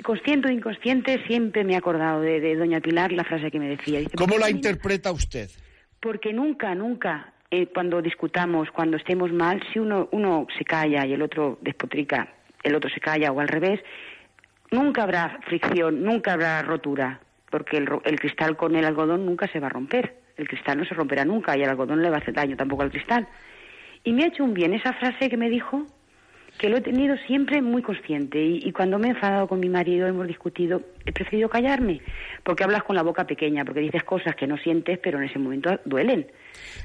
Consciente 0.02 0.48
o 0.48 0.50
inconsciente, 0.50 1.24
siempre 1.26 1.62
me 1.64 1.74
he 1.74 1.76
acordado 1.76 2.20
de, 2.20 2.40
de 2.40 2.56
Doña 2.56 2.80
Pilar 2.80 3.12
la 3.12 3.24
frase 3.24 3.50
que 3.50 3.60
me 3.60 3.68
decía. 3.68 4.00
Dice, 4.00 4.16
¿Cómo 4.16 4.38
la 4.38 4.46
"Nena, 4.46 4.56
interpreta 4.58 5.12
usted? 5.12 5.48
porque 6.00 6.32
nunca, 6.32 6.74
nunca, 6.74 7.32
eh, 7.52 7.66
cuando 7.68 8.02
discutamos, 8.02 8.68
cuando 8.72 8.96
estemos 8.96 9.32
mal, 9.32 9.62
si 9.72 9.78
uno, 9.78 10.08
uno 10.10 10.48
se 10.58 10.64
calla 10.64 11.06
y 11.06 11.12
el 11.12 11.22
otro 11.22 11.58
despotrica, 11.60 12.26
el 12.64 12.74
otro 12.74 12.90
se 12.90 12.98
calla 12.98 13.30
o 13.30 13.38
al 13.38 13.46
revés, 13.46 13.78
nunca 14.72 15.04
habrá 15.04 15.38
fricción, 15.46 16.02
nunca 16.02 16.32
habrá 16.32 16.62
rotura, 16.62 17.20
porque 17.50 17.76
el, 17.76 17.88
el 18.04 18.18
cristal 18.18 18.56
con 18.56 18.74
el 18.74 18.84
algodón 18.84 19.24
nunca 19.24 19.46
se 19.48 19.60
va 19.60 19.68
a 19.68 19.70
romper. 19.70 20.20
El 20.36 20.48
cristal 20.48 20.78
no 20.78 20.84
se 20.84 20.94
romperá 20.94 21.24
nunca 21.24 21.56
y 21.56 21.62
el 21.62 21.68
algodón 21.68 22.02
le 22.02 22.10
va 22.10 22.16
a 22.16 22.20
hacer 22.20 22.34
daño 22.34 22.56
tampoco 22.56 22.82
al 22.82 22.90
cristal. 22.90 23.28
Y 24.02 24.12
me 24.12 24.24
ha 24.24 24.28
hecho 24.28 24.42
un 24.42 24.54
bien 24.54 24.72
esa 24.72 24.92
frase 24.94 25.28
que 25.28 25.36
me 25.36 25.50
dijo, 25.50 25.86
que 26.62 26.68
lo 26.68 26.76
he 26.76 26.80
tenido 26.80 27.16
siempre 27.26 27.60
muy 27.60 27.82
consciente. 27.82 28.40
Y, 28.40 28.68
y 28.68 28.70
cuando 28.70 28.96
me 28.96 29.08
he 29.08 29.10
enfadado 29.10 29.48
con 29.48 29.58
mi 29.58 29.68
marido, 29.68 30.06
hemos 30.06 30.28
discutido, 30.28 30.80
he 31.04 31.10
preferido 31.10 31.48
callarme, 31.48 32.00
porque 32.44 32.62
hablas 32.62 32.84
con 32.84 32.94
la 32.94 33.02
boca 33.02 33.26
pequeña, 33.26 33.64
porque 33.64 33.80
dices 33.80 34.04
cosas 34.04 34.36
que 34.36 34.46
no 34.46 34.56
sientes, 34.58 34.96
pero 35.02 35.18
en 35.18 35.24
ese 35.24 35.40
momento 35.40 35.70
duelen. 35.84 36.30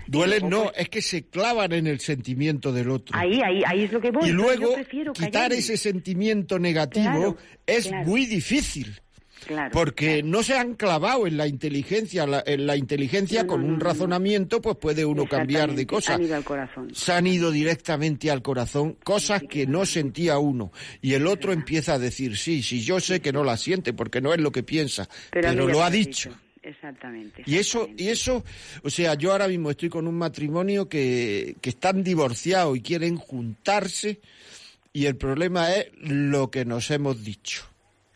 Duelen 0.08 0.50
no, 0.50 0.72
es 0.76 0.90
que 0.90 1.04
se 1.04 1.30
clavan 1.30 1.74
en 1.74 1.86
el 1.86 2.00
sentimiento 2.00 2.72
del 2.74 2.90
otro. 2.90 3.16
Ahí, 3.16 3.40
ahí, 3.46 3.62
ahí 3.68 3.84
es 3.84 3.94
lo 3.94 4.02
que 4.02 4.10
voy. 4.10 4.28
y 4.28 4.32
luego 4.32 4.78
yo 4.78 5.14
quitar 5.14 5.54
ese 5.54 5.78
sentimiento 5.78 6.58
negativo 6.58 7.04
Claro, 7.04 7.38
es 7.68 7.88
claro. 7.88 8.08
muy 8.08 8.26
difícil. 8.26 9.00
Claro, 9.48 9.72
Porque 9.72 10.16
claro. 10.20 10.28
no 10.28 10.44
se 10.44 10.58
han 10.58 10.74
clavado 10.76 11.26
en 11.26 11.38
la 11.38 11.48
inteligencia, 11.48 12.28
la- 12.28 12.44
en 12.46 12.68
la 12.68 12.76
inteligencia 12.76 13.44
No, 13.44 13.48
con 13.48 13.62
no, 13.62 13.68
un 13.68 13.80
no, 13.80 13.86
razonamiento, 13.86 14.62
pues 14.62 14.76
puede 14.78 15.06
uno 15.06 15.26
cambiar 15.26 15.74
de 15.74 15.88
cosas. 15.88 16.16
Han 16.18 16.24
ido 16.24 16.36
al 16.36 16.44
corazón. 16.44 16.94
Se 16.94 17.14
han 17.14 17.26
ido 17.28 17.50
directamente 17.52 18.30
al 18.30 18.42
corazón, 18.42 18.98
cosas 19.04 19.42
que 19.50 19.66
no 19.66 19.86
sentía 19.86 20.38
uno. 20.38 20.72
Y 21.02 21.14
el 21.14 21.26
otro 21.28 21.54
empieza 21.54 21.94
a 21.94 22.00
decir, 22.00 22.36
sí, 22.38 22.62
sí, 22.62 22.82
yo 22.82 23.00
sé 23.00 23.22
que 23.22 23.32
no 23.32 23.44
la 23.44 23.56
siente, 23.58 23.94
porque 23.94 24.20
no 24.22 24.34
es 24.34 24.42
lo 24.42 24.52
que 24.52 24.64
piensa, 24.64 25.08
pero, 25.32 25.54
lo 25.68 25.84
ha 25.84 25.90
dicho. 25.90 26.32
Exactamente. 26.62 27.44
Y 27.46 27.56
eso, 27.56 27.88
y 27.96 28.10
eso, 28.10 28.44
o 28.84 28.90
sea, 28.90 29.14
yo 29.14 29.32
ahora 29.32 29.48
mismo 29.48 29.72
estoy 29.72 29.88
con 29.88 30.06
un 30.06 30.16
matrimonio 30.16 30.90
que, 30.90 31.56
que 31.62 31.70
están 31.70 32.04
divorciados 32.04 32.76
y 32.78 32.82
quieren 32.82 33.16
juntarse, 33.16 34.20
y 34.92 35.06
el 35.06 35.16
problema 35.16 35.72
es 35.74 35.88
lo 36.02 36.52
que 36.52 36.66
nos 36.66 36.92
hemos 36.92 37.24
dicho. 37.24 37.64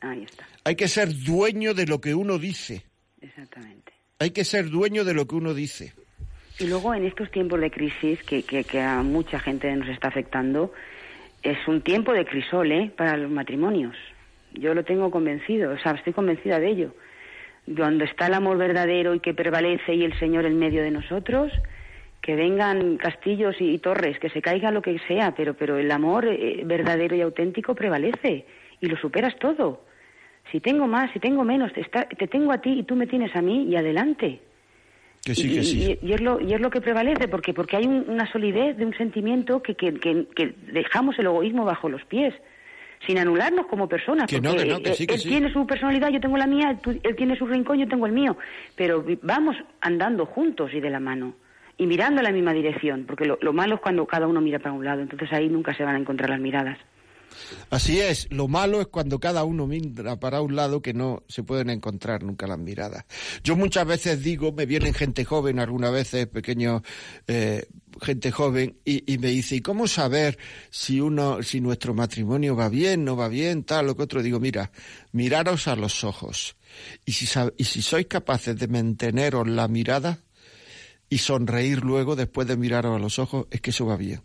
Ahí 0.01 0.23
está, 0.23 0.45
Hay 0.63 0.75
que 0.75 0.87
ser 0.87 1.09
dueño 1.23 1.73
de 1.73 1.85
lo 1.87 1.99
que 1.99 2.13
uno 2.13 2.37
dice. 2.37 2.83
exactamente. 3.21 3.93
Hay 4.19 4.31
que 4.31 4.43
ser 4.43 4.69
dueño 4.69 5.03
de 5.03 5.15
lo 5.15 5.25
que 5.25 5.35
uno 5.35 5.53
dice. 5.55 5.93
Y 6.59 6.67
luego 6.67 6.93
en 6.93 7.05
estos 7.05 7.31
tiempos 7.31 7.59
de 7.59 7.71
crisis 7.71 8.21
que, 8.23 8.43
que, 8.43 8.63
que 8.63 8.79
a 8.79 9.01
mucha 9.01 9.39
gente 9.39 9.75
nos 9.75 9.89
está 9.89 10.09
afectando, 10.09 10.71
es 11.41 11.57
un 11.67 11.81
tiempo 11.81 12.13
de 12.13 12.25
crisol 12.25 12.71
¿eh? 12.71 12.91
para 12.95 13.17
los 13.17 13.31
matrimonios. 13.31 13.95
Yo 14.53 14.75
lo 14.75 14.83
tengo 14.83 15.09
convencido, 15.09 15.71
o 15.71 15.77
sea, 15.79 15.93
estoy 15.93 16.13
convencida 16.13 16.59
de 16.59 16.69
ello. 16.69 16.95
Cuando 17.75 18.03
está 18.03 18.27
el 18.27 18.35
amor 18.35 18.57
verdadero 18.57 19.15
y 19.15 19.19
que 19.19 19.33
prevalece 19.33 19.95
y 19.95 20.03
el 20.03 20.17
Señor 20.19 20.45
en 20.45 20.59
medio 20.59 20.83
de 20.83 20.91
nosotros, 20.91 21.51
que 22.21 22.35
vengan 22.35 22.97
castillos 22.97 23.55
y, 23.59 23.71
y 23.71 23.79
torres, 23.79 24.19
que 24.19 24.29
se 24.29 24.41
caiga 24.41 24.69
lo 24.69 24.83
que 24.83 24.99
sea, 25.07 25.33
pero, 25.35 25.55
pero 25.55 25.77
el 25.77 25.89
amor 25.89 26.27
eh, 26.27 26.61
verdadero 26.65 27.15
y 27.15 27.21
auténtico 27.21 27.73
prevalece 27.73 28.45
y 28.79 28.85
lo 28.87 28.97
superas 28.97 29.35
todo. 29.39 29.85
Si 30.51 30.59
tengo 30.59 30.87
más, 30.87 31.11
si 31.11 31.19
tengo 31.19 31.43
menos, 31.43 31.71
te, 31.73 31.81
está- 31.81 32.05
te 32.05 32.27
tengo 32.27 32.51
a 32.51 32.59
ti 32.59 32.71
y 32.79 32.83
tú 32.83 32.95
me 32.95 33.07
tienes 33.07 33.35
a 33.35 33.41
mí 33.41 33.63
y 33.65 33.75
adelante. 33.75 34.39
Que 35.23 35.35
sí, 35.35 35.51
y, 35.51 35.55
que 35.55 35.63
sí. 35.63 35.97
y- 36.01 36.07
y 36.07 36.13
es 36.13 36.21
lo, 36.21 36.39
y 36.41 36.53
es 36.53 36.59
lo 36.59 36.69
que 36.69 36.81
prevalece, 36.81 37.27
porque, 37.27 37.53
porque 37.53 37.77
hay 37.77 37.85
un- 37.85 38.09
una 38.09 38.29
solidez 38.31 38.75
de 38.77 38.85
un 38.85 38.93
sentimiento 38.95 39.61
que, 39.61 39.75
que, 39.75 39.93
que- 39.93 40.25
que 40.35 40.53
dejamos 40.71 41.17
el 41.19 41.25
egoísmo 41.27 41.63
bajo 41.63 41.89
los 41.89 42.03
pies, 42.05 42.33
sin 43.07 43.17
anularnos 43.19 43.67
como 43.67 43.87
personas. 43.87 44.25
Que 44.29 44.41
no, 44.41 44.49
porque 44.51 44.63
que 44.65 44.69
no, 44.71 44.79
que 44.81 44.93
sí, 44.93 45.03
él- 45.03 45.07
que 45.07 45.13
él 45.15 45.19
sí. 45.21 45.29
tiene 45.29 45.53
su 45.53 45.65
personalidad, 45.67 46.09
yo 46.09 46.19
tengo 46.19 46.37
la 46.37 46.47
mía, 46.47 46.77
tú- 46.81 46.99
él 47.03 47.15
tiene 47.15 47.35
su 47.37 47.45
rincón, 47.45 47.77
yo 47.79 47.87
tengo 47.87 48.05
el 48.07 48.11
mío, 48.13 48.35
pero 48.75 49.05
vamos 49.21 49.55
andando 49.81 50.25
juntos 50.25 50.73
y 50.73 50.79
de 50.79 50.89
la 50.89 50.99
mano. 50.99 51.33
Y 51.77 51.85
mirando 51.87 52.19
en 52.19 52.25
la 52.25 52.31
misma 52.31 52.53
dirección, 52.53 53.05
porque 53.07 53.25
lo, 53.25 53.37
lo 53.41 53.53
malo 53.53 53.75
es 53.75 53.81
cuando 53.81 54.05
cada 54.05 54.27
uno 54.27 54.41
mira 54.41 54.59
para 54.59 54.73
un 54.73 54.83
lado, 54.83 55.01
entonces 55.01 55.31
ahí 55.33 55.49
nunca 55.49 55.73
se 55.75 55.83
van 55.83 55.95
a 55.95 55.99
encontrar 55.99 56.29
las 56.31 56.39
miradas. 56.39 56.77
Así 57.69 57.99
es, 57.99 58.27
lo 58.31 58.47
malo 58.47 58.81
es 58.81 58.87
cuando 58.87 59.19
cada 59.19 59.43
uno 59.43 59.67
mira 59.67 60.19
para 60.19 60.41
un 60.41 60.55
lado 60.55 60.81
que 60.81 60.93
no 60.93 61.23
se 61.27 61.43
pueden 61.43 61.69
encontrar 61.69 62.23
nunca 62.23 62.47
las 62.47 62.59
miradas. 62.59 63.05
Yo 63.43 63.55
muchas 63.55 63.85
veces 63.85 64.21
digo, 64.21 64.51
me 64.51 64.65
vienen 64.65 64.93
gente 64.93 65.23
joven, 65.23 65.59
algunas 65.59 65.91
veces 65.91 66.27
pequeños, 66.27 66.81
eh, 67.27 67.67
gente 68.01 68.31
joven, 68.31 68.77
y, 68.85 69.17
me 69.17 69.27
dice, 69.27 69.55
¿y 69.55 69.61
cómo 69.61 69.87
saber 69.87 70.37
si 70.69 70.99
uno, 70.99 71.43
si 71.43 71.61
nuestro 71.61 71.93
matrimonio 71.93 72.55
va 72.55 72.69
bien, 72.69 73.05
no 73.05 73.15
va 73.15 73.27
bien, 73.27 73.63
tal 73.63 73.89
o 73.89 73.95
que 73.95 74.03
otro? 74.03 74.21
Digo, 74.21 74.39
mira, 74.39 74.71
miraros 75.11 75.67
a 75.67 75.75
los 75.75 76.03
ojos. 76.03 76.55
Y 77.05 77.13
si, 77.13 77.27
y 77.57 77.63
si 77.63 77.81
sois 77.81 78.07
capaces 78.07 78.57
de 78.57 78.67
manteneros 78.67 79.47
la 79.47 79.67
mirada 79.67 80.19
y 81.09 81.17
sonreír 81.17 81.83
luego 81.83 82.15
después 82.15 82.47
de 82.47 82.57
miraros 82.57 82.95
a 82.95 82.99
los 82.99 83.19
ojos, 83.19 83.47
es 83.51 83.61
que 83.61 83.71
eso 83.71 83.85
va 83.85 83.97
bien. 83.97 84.21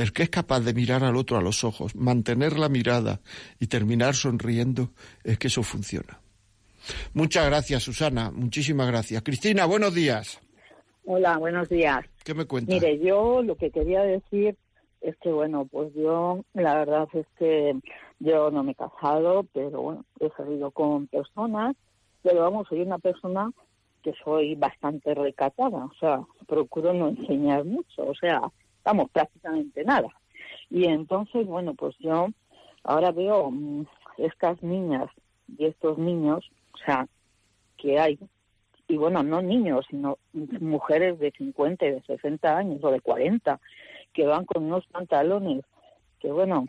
El 0.00 0.14
que 0.14 0.22
es 0.22 0.30
capaz 0.30 0.60
de 0.60 0.72
mirar 0.72 1.04
al 1.04 1.14
otro 1.14 1.36
a 1.36 1.42
los 1.42 1.62
ojos, 1.62 1.94
mantener 1.94 2.58
la 2.58 2.70
mirada 2.70 3.20
y 3.58 3.66
terminar 3.66 4.14
sonriendo, 4.14 4.92
es 5.24 5.38
que 5.38 5.48
eso 5.48 5.62
funciona. 5.62 6.18
Muchas 7.12 7.44
gracias, 7.44 7.82
Susana. 7.82 8.30
Muchísimas 8.30 8.86
gracias. 8.86 9.22
Cristina, 9.22 9.66
buenos 9.66 9.94
días. 9.94 10.40
Hola, 11.04 11.36
buenos 11.36 11.68
días. 11.68 12.00
¿Qué 12.24 12.32
me 12.32 12.46
cuentas? 12.46 12.72
Mire, 12.72 12.98
yo 12.98 13.42
lo 13.42 13.56
que 13.56 13.70
quería 13.70 14.02
decir 14.02 14.56
es 15.02 15.16
que, 15.18 15.30
bueno, 15.30 15.66
pues 15.70 15.92
yo, 15.94 16.46
la 16.54 16.76
verdad 16.76 17.06
es 17.12 17.26
que 17.38 17.78
yo 18.20 18.50
no 18.50 18.62
me 18.62 18.72
he 18.72 18.76
casado, 18.76 19.44
pero 19.52 19.82
bueno, 19.82 20.04
he 20.18 20.30
salido 20.30 20.70
con 20.70 21.08
personas, 21.08 21.76
pero 22.22 22.40
vamos, 22.40 22.68
soy 22.68 22.80
una 22.80 22.98
persona 22.98 23.50
que 24.02 24.14
soy 24.24 24.54
bastante 24.54 25.14
recatada, 25.14 25.84
o 25.84 25.92
sea, 26.00 26.22
procuro 26.46 26.94
no 26.94 27.08
enseñar 27.08 27.66
mucho, 27.66 28.06
o 28.06 28.14
sea, 28.14 28.40
vamos, 28.84 29.10
prácticamente 29.10 29.84
nada. 29.84 30.08
Y 30.70 30.86
entonces, 30.86 31.46
bueno, 31.46 31.74
pues 31.74 31.96
yo 31.98 32.28
ahora 32.84 33.10
veo 33.12 33.50
mm, 33.50 33.86
estas 34.18 34.62
niñas 34.62 35.08
y 35.58 35.66
estos 35.66 35.98
niños, 35.98 36.50
o 36.74 36.78
sea, 36.78 37.06
que 37.76 37.98
hay, 37.98 38.18
y 38.88 38.96
bueno, 38.96 39.22
no 39.22 39.42
niños, 39.42 39.86
sino 39.88 40.18
mujeres 40.32 41.18
de 41.18 41.30
50 41.32 41.86
y 41.86 41.90
de 41.92 42.02
60 42.02 42.56
años 42.56 42.82
o 42.82 42.90
de 42.90 43.00
40, 43.00 43.60
que 44.12 44.26
van 44.26 44.44
con 44.44 44.64
unos 44.64 44.86
pantalones 44.86 45.64
que, 46.20 46.30
bueno, 46.30 46.66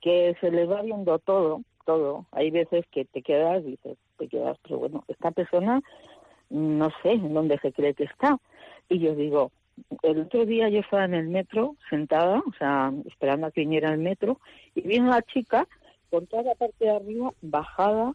que 0.00 0.36
se 0.40 0.50
les 0.50 0.68
va 0.68 0.82
viendo 0.82 1.18
todo, 1.18 1.62
todo. 1.84 2.26
Hay 2.32 2.50
veces 2.50 2.84
que 2.90 3.04
te 3.04 3.22
quedas, 3.22 3.64
dices, 3.64 3.96
te 4.18 4.28
quedas, 4.28 4.58
pero 4.62 4.78
bueno, 4.78 5.04
esta 5.08 5.30
persona 5.30 5.80
no 6.50 6.90
sé 7.02 7.12
en 7.12 7.34
dónde 7.34 7.58
se 7.58 7.72
cree 7.72 7.94
que 7.94 8.04
está. 8.04 8.38
Y 8.88 8.98
yo 8.98 9.14
digo, 9.14 9.50
el 10.02 10.20
otro 10.20 10.46
día 10.46 10.68
yo 10.68 10.80
estaba 10.80 11.04
en 11.04 11.14
el 11.14 11.28
metro 11.28 11.76
sentada, 11.90 12.38
o 12.38 12.52
sea, 12.58 12.92
esperando 13.06 13.46
a 13.46 13.50
que 13.50 13.62
viniera 13.62 13.92
el 13.92 13.98
metro, 13.98 14.40
y 14.74 14.82
viene 14.82 15.08
una 15.08 15.22
chica 15.22 15.66
con 16.10 16.26
toda 16.26 16.42
la 16.42 16.54
parte 16.54 16.84
de 16.84 16.90
arriba 16.90 17.32
bajada 17.42 18.14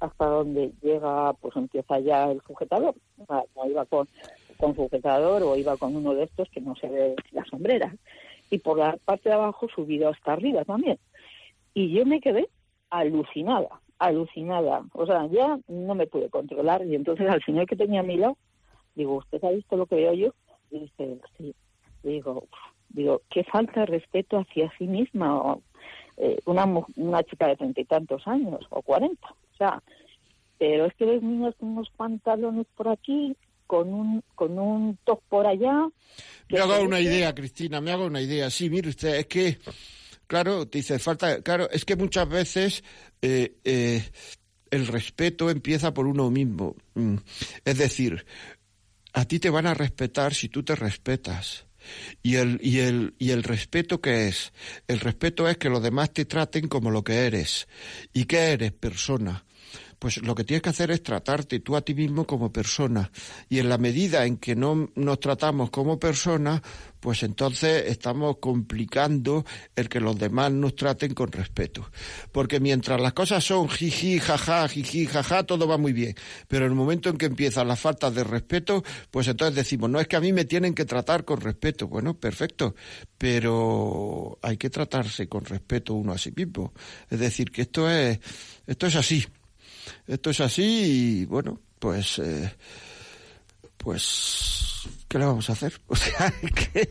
hasta 0.00 0.26
donde 0.26 0.72
llega, 0.82 1.32
pues 1.34 1.56
empieza 1.56 1.98
ya 2.00 2.30
el 2.30 2.40
sujetador. 2.46 2.94
No 3.28 3.66
iba 3.66 3.84
con, 3.86 4.08
con 4.58 4.74
sujetador 4.74 5.42
o 5.42 5.56
iba 5.56 5.76
con 5.76 5.96
uno 5.96 6.14
de 6.14 6.24
estos 6.24 6.48
que 6.50 6.60
no 6.60 6.76
se 6.76 6.88
ve 6.88 7.16
las 7.32 7.48
sombreras. 7.48 7.94
Y 8.50 8.58
por 8.58 8.78
la 8.78 8.96
parte 9.04 9.30
de 9.30 9.34
abajo 9.34 9.68
subido 9.68 10.10
hasta 10.10 10.32
arriba 10.32 10.64
también. 10.64 10.98
Y 11.72 11.90
yo 11.90 12.04
me 12.04 12.20
quedé 12.20 12.48
alucinada, 12.90 13.80
alucinada. 13.98 14.84
O 14.92 15.06
sea, 15.06 15.26
ya 15.26 15.58
no 15.68 15.94
me 15.94 16.06
pude 16.06 16.28
controlar. 16.28 16.84
Y 16.86 16.94
entonces 16.94 17.28
al 17.28 17.42
señor 17.42 17.66
que 17.66 17.76
tenía 17.76 18.00
a 18.00 18.04
mi 18.04 18.16
lado, 18.16 18.36
digo, 18.94 19.16
¿usted 19.16 19.42
ha 19.44 19.50
visto 19.50 19.76
lo 19.76 19.86
que 19.86 19.96
veo 19.96 20.12
yo? 20.12 20.34
Dice, 20.70 21.18
sí. 21.38 21.54
digo, 22.02 22.48
digo, 22.88 23.22
qué 23.30 23.44
falta 23.44 23.80
de 23.80 23.86
respeto 23.86 24.38
hacia 24.38 24.72
sí 24.78 24.86
misma. 24.86 25.56
Eh, 26.16 26.38
una, 26.46 26.64
una 26.96 27.22
chica 27.24 27.48
de 27.48 27.56
treinta 27.56 27.80
y 27.80 27.84
tantos 27.84 28.26
años, 28.26 28.60
o 28.70 28.82
cuarenta. 28.82 29.34
O 29.52 29.56
sea, 29.56 29.82
pero 30.58 30.86
es 30.86 30.94
que 30.94 31.04
ves 31.04 31.22
niños 31.22 31.54
con 31.58 31.70
unos 31.70 31.90
pantalones 31.90 32.66
por 32.76 32.88
aquí, 32.88 33.36
con 33.66 33.92
un, 33.92 34.22
con 34.34 34.58
un 34.58 34.96
top 35.04 35.20
por 35.28 35.46
allá. 35.46 35.88
Me 36.48 36.58
hago 36.60 36.80
una 36.82 37.00
idea, 37.00 37.34
Cristina, 37.34 37.80
me 37.80 37.90
hago 37.90 38.06
una 38.06 38.20
idea. 38.20 38.50
Sí, 38.50 38.70
mire 38.70 38.90
usted, 38.90 39.16
es 39.16 39.26
que, 39.26 39.58
claro, 40.26 40.66
te 40.68 40.78
dice, 40.78 40.98
falta, 40.98 41.42
claro, 41.42 41.68
es 41.70 41.84
que 41.84 41.96
muchas 41.96 42.28
veces 42.28 42.84
eh, 43.20 43.56
eh, 43.64 44.02
el 44.70 44.86
respeto 44.86 45.50
empieza 45.50 45.92
por 45.92 46.06
uno 46.06 46.30
mismo. 46.30 46.76
Mm. 46.94 47.16
Es 47.64 47.78
decir, 47.78 48.24
a 49.14 49.24
ti 49.24 49.38
te 49.38 49.48
van 49.48 49.66
a 49.66 49.74
respetar 49.74 50.34
si 50.34 50.48
tú 50.48 50.62
te 50.62 50.74
respetas. 50.74 51.66
Y 52.22 52.36
el, 52.36 52.58
y 52.62 52.80
el, 52.80 53.14
y 53.18 53.30
el 53.30 53.42
respeto 53.42 54.00
qué 54.00 54.28
es? 54.28 54.52
El 54.88 55.00
respeto 55.00 55.48
es 55.48 55.56
que 55.58 55.68
los 55.68 55.82
demás 55.82 56.12
te 56.12 56.24
traten 56.24 56.68
como 56.68 56.90
lo 56.90 57.04
que 57.04 57.26
eres. 57.26 57.68
¿Y 58.12 58.24
qué 58.24 58.52
eres? 58.52 58.72
Persona 58.72 59.44
pues 60.04 60.18
lo 60.18 60.34
que 60.34 60.44
tienes 60.44 60.60
que 60.60 60.68
hacer 60.68 60.90
es 60.90 61.02
tratarte 61.02 61.60
tú 61.60 61.76
a 61.76 61.80
ti 61.80 61.94
mismo 61.94 62.26
como 62.26 62.52
persona. 62.52 63.10
Y 63.48 63.58
en 63.58 63.70
la 63.70 63.78
medida 63.78 64.26
en 64.26 64.36
que 64.36 64.54
no 64.54 64.90
nos 64.96 65.18
tratamos 65.18 65.70
como 65.70 65.98
persona, 65.98 66.62
pues 67.00 67.22
entonces 67.22 67.84
estamos 67.86 68.36
complicando 68.36 69.46
el 69.74 69.88
que 69.88 70.00
los 70.00 70.18
demás 70.18 70.52
nos 70.52 70.76
traten 70.76 71.14
con 71.14 71.32
respeto. 71.32 71.90
Porque 72.32 72.60
mientras 72.60 73.00
las 73.00 73.14
cosas 73.14 73.42
son 73.44 73.70
jiji, 73.70 74.18
jaja, 74.18 74.68
jiji, 74.68 75.06
jaja, 75.06 75.44
todo 75.44 75.66
va 75.66 75.78
muy 75.78 75.94
bien. 75.94 76.14
Pero 76.48 76.66
en 76.66 76.72
el 76.72 76.76
momento 76.76 77.08
en 77.08 77.16
que 77.16 77.24
empiezan 77.24 77.66
las 77.66 77.80
faltas 77.80 78.14
de 78.14 78.24
respeto, 78.24 78.84
pues 79.10 79.26
entonces 79.28 79.56
decimos, 79.56 79.88
no 79.88 80.00
es 80.00 80.06
que 80.06 80.16
a 80.16 80.20
mí 80.20 80.34
me 80.34 80.44
tienen 80.44 80.74
que 80.74 80.84
tratar 80.84 81.24
con 81.24 81.40
respeto. 81.40 81.88
Bueno, 81.88 82.12
perfecto, 82.12 82.74
pero 83.16 84.38
hay 84.42 84.58
que 84.58 84.68
tratarse 84.68 85.30
con 85.30 85.46
respeto 85.46 85.94
uno 85.94 86.12
a 86.12 86.18
sí 86.18 86.30
mismo. 86.36 86.74
Es 87.08 87.20
decir, 87.20 87.50
que 87.50 87.62
esto 87.62 87.90
es, 87.90 88.20
esto 88.66 88.86
es 88.86 88.96
así. 88.96 89.24
Esto 90.06 90.30
es 90.30 90.40
así 90.40 91.20
y 91.20 91.24
bueno, 91.26 91.60
pues, 91.78 92.18
eh, 92.18 92.54
pues, 93.76 94.88
¿qué 95.08 95.18
le 95.18 95.26
vamos 95.26 95.48
a 95.50 95.52
hacer? 95.52 95.80
O 95.88 95.96
sea, 95.96 96.32
que 96.54 96.90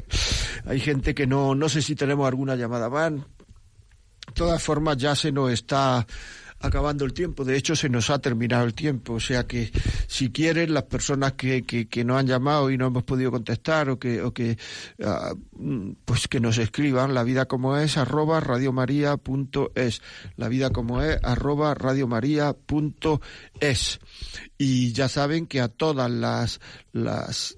hay 0.66 0.80
gente 0.80 1.14
que 1.14 1.26
no, 1.26 1.54
no 1.54 1.68
sé 1.68 1.82
si 1.82 1.94
tenemos 1.94 2.26
alguna 2.26 2.56
llamada 2.56 2.88
más. 2.88 3.12
De 3.12 4.34
todas 4.34 4.62
formas, 4.62 4.96
ya 4.96 5.14
se 5.16 5.32
nos 5.32 5.50
está 5.50 6.06
acabando 6.60 7.04
el 7.04 7.12
tiempo. 7.12 7.44
De 7.44 7.56
hecho, 7.56 7.74
se 7.74 7.88
nos 7.88 8.10
ha 8.10 8.18
terminado 8.18 8.64
el 8.64 8.74
tiempo. 8.74 9.14
O 9.14 9.20
sea 9.20 9.46
que, 9.46 9.72
si 10.06 10.30
quieren, 10.30 10.74
las 10.74 10.84
personas 10.84 11.32
que, 11.32 11.64
que, 11.64 12.04
nos 12.04 12.18
han 12.18 12.26
llamado 12.26 12.70
y 12.70 12.76
no 12.76 12.86
hemos 12.86 13.04
podido 13.04 13.30
contestar 13.30 13.88
o 13.88 13.98
que, 13.98 14.22
o 14.22 14.32
que 14.32 14.58
uh, 14.98 15.94
pues 16.04 16.28
que 16.28 16.40
nos 16.40 16.58
escriban 16.58 17.14
la 17.14 17.24
vida 17.24 17.46
como 17.46 17.76
es 17.76 17.96
arroba 17.96 18.40
radiomaria.es. 18.40 20.02
La 20.36 20.48
vida 20.48 20.70
como 20.70 21.02
es 21.02 21.18
arroba 21.22 21.74
radiomaria.es. 21.74 24.00
Y 24.58 24.92
ya 24.92 25.08
saben 25.08 25.46
que 25.46 25.60
a 25.60 25.68
todas 25.68 26.10
las, 26.10 26.60
las 26.92 27.56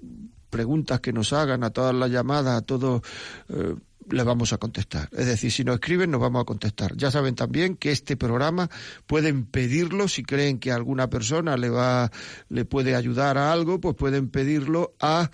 preguntas 0.49 1.01
que 1.01 1.11
nos 1.11 1.33
hagan, 1.33 1.63
a 1.63 1.71
todas 1.71 1.93
las 1.93 2.09
llamadas, 2.09 2.57
a 2.57 2.61
todo. 2.61 3.01
Uh, 3.49 3.75
le 4.09 4.23
vamos 4.23 4.53
a 4.53 4.57
contestar. 4.57 5.09
Es 5.11 5.25
decir, 5.25 5.51
si 5.51 5.63
nos 5.63 5.75
escriben, 5.75 6.11
nos 6.11 6.21
vamos 6.21 6.41
a 6.41 6.45
contestar. 6.45 6.95
Ya 6.95 7.11
saben 7.11 7.35
también 7.35 7.75
que 7.75 7.91
este 7.91 8.17
programa 8.17 8.69
pueden 9.07 9.45
pedirlo 9.45 10.07
si 10.07 10.23
creen 10.23 10.59
que 10.59 10.71
alguna 10.71 11.09
persona 11.09 11.57
le 11.57 11.69
va, 11.69 12.11
le 12.49 12.65
puede 12.65 12.95
ayudar 12.95 13.37
a 13.37 13.51
algo, 13.51 13.79
pues 13.79 13.95
pueden 13.95 14.29
pedirlo 14.29 14.93
a 14.99 15.29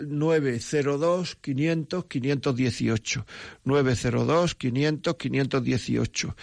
902 0.00 1.36
500 1.36 2.04
518 2.06 3.26
902 3.64 4.54
500 4.54 5.16
518 5.16 6.36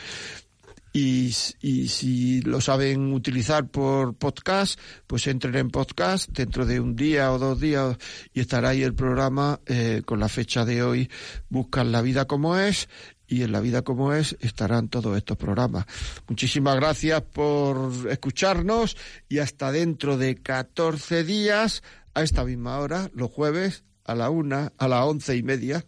y, 0.96 1.32
si 1.32 2.42
lo 2.42 2.62
saben 2.62 3.14
utilizar 3.14 3.68
por 3.68 4.14
podcast, 4.14 4.80
pues 5.08 5.26
entren 5.26 5.56
en 5.56 5.72
podcast 5.72 6.30
dentro 6.30 6.68
de 6.68 6.80
un 6.80 6.96
día 6.96 7.32
o 7.32 7.40
dos 7.40 7.60
días 7.60 7.98
y 8.32 8.42
estará 8.42 8.70
ahí 8.70 8.84
el 8.84 8.94
programa 8.94 9.60
eh, 9.66 10.04
con 10.06 10.20
la 10.20 10.30
fecha 10.30 10.66
de 10.66 10.84
hoy. 10.84 11.10
Buscan 11.50 11.92
la 11.92 12.04
vida 12.04 12.26
como 12.26 12.58
es 12.58 12.90
y 13.28 13.42
en 13.42 13.52
la 13.52 13.60
vida 13.60 13.82
como 13.82 14.14
es 14.14 14.38
estarán 14.40 14.88
todos 14.88 15.18
estos 15.18 15.36
programas. 15.36 15.86
Muchísimas 16.28 16.76
gracias 16.76 17.24
por 17.24 17.92
escucharnos 18.12 18.96
y 19.28 19.40
hasta 19.40 19.72
dentro 19.72 20.18
de 20.18 20.36
14 20.36 21.24
días, 21.24 21.82
a 22.14 22.22
esta 22.22 22.46
misma 22.46 22.78
hora, 22.78 23.10
los 23.16 23.32
jueves, 23.32 23.84
a 24.06 24.14
la 24.14 24.30
una, 24.30 24.72
a 24.78 24.88
las 24.88 25.06
once 25.06 25.36
y 25.36 25.42
media, 25.42 25.84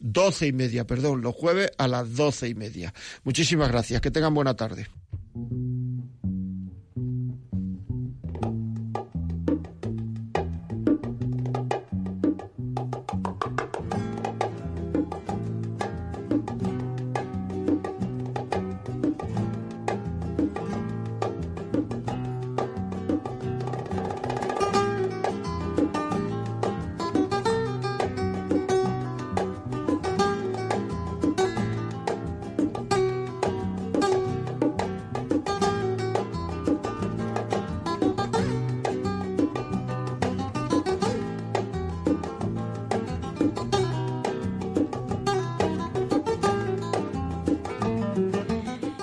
doce 0.00 0.48
y 0.48 0.52
media, 0.52 0.86
perdón, 0.86 1.20
los 1.20 1.34
jueves 1.34 1.70
a 1.78 1.86
las 1.86 2.16
doce 2.16 2.48
y 2.48 2.54
media. 2.54 2.92
Muchísimas 3.22 3.70
gracias, 3.70 4.00
que 4.00 4.10
tengan 4.10 4.34
buena 4.34 4.54
tarde. 4.54 4.88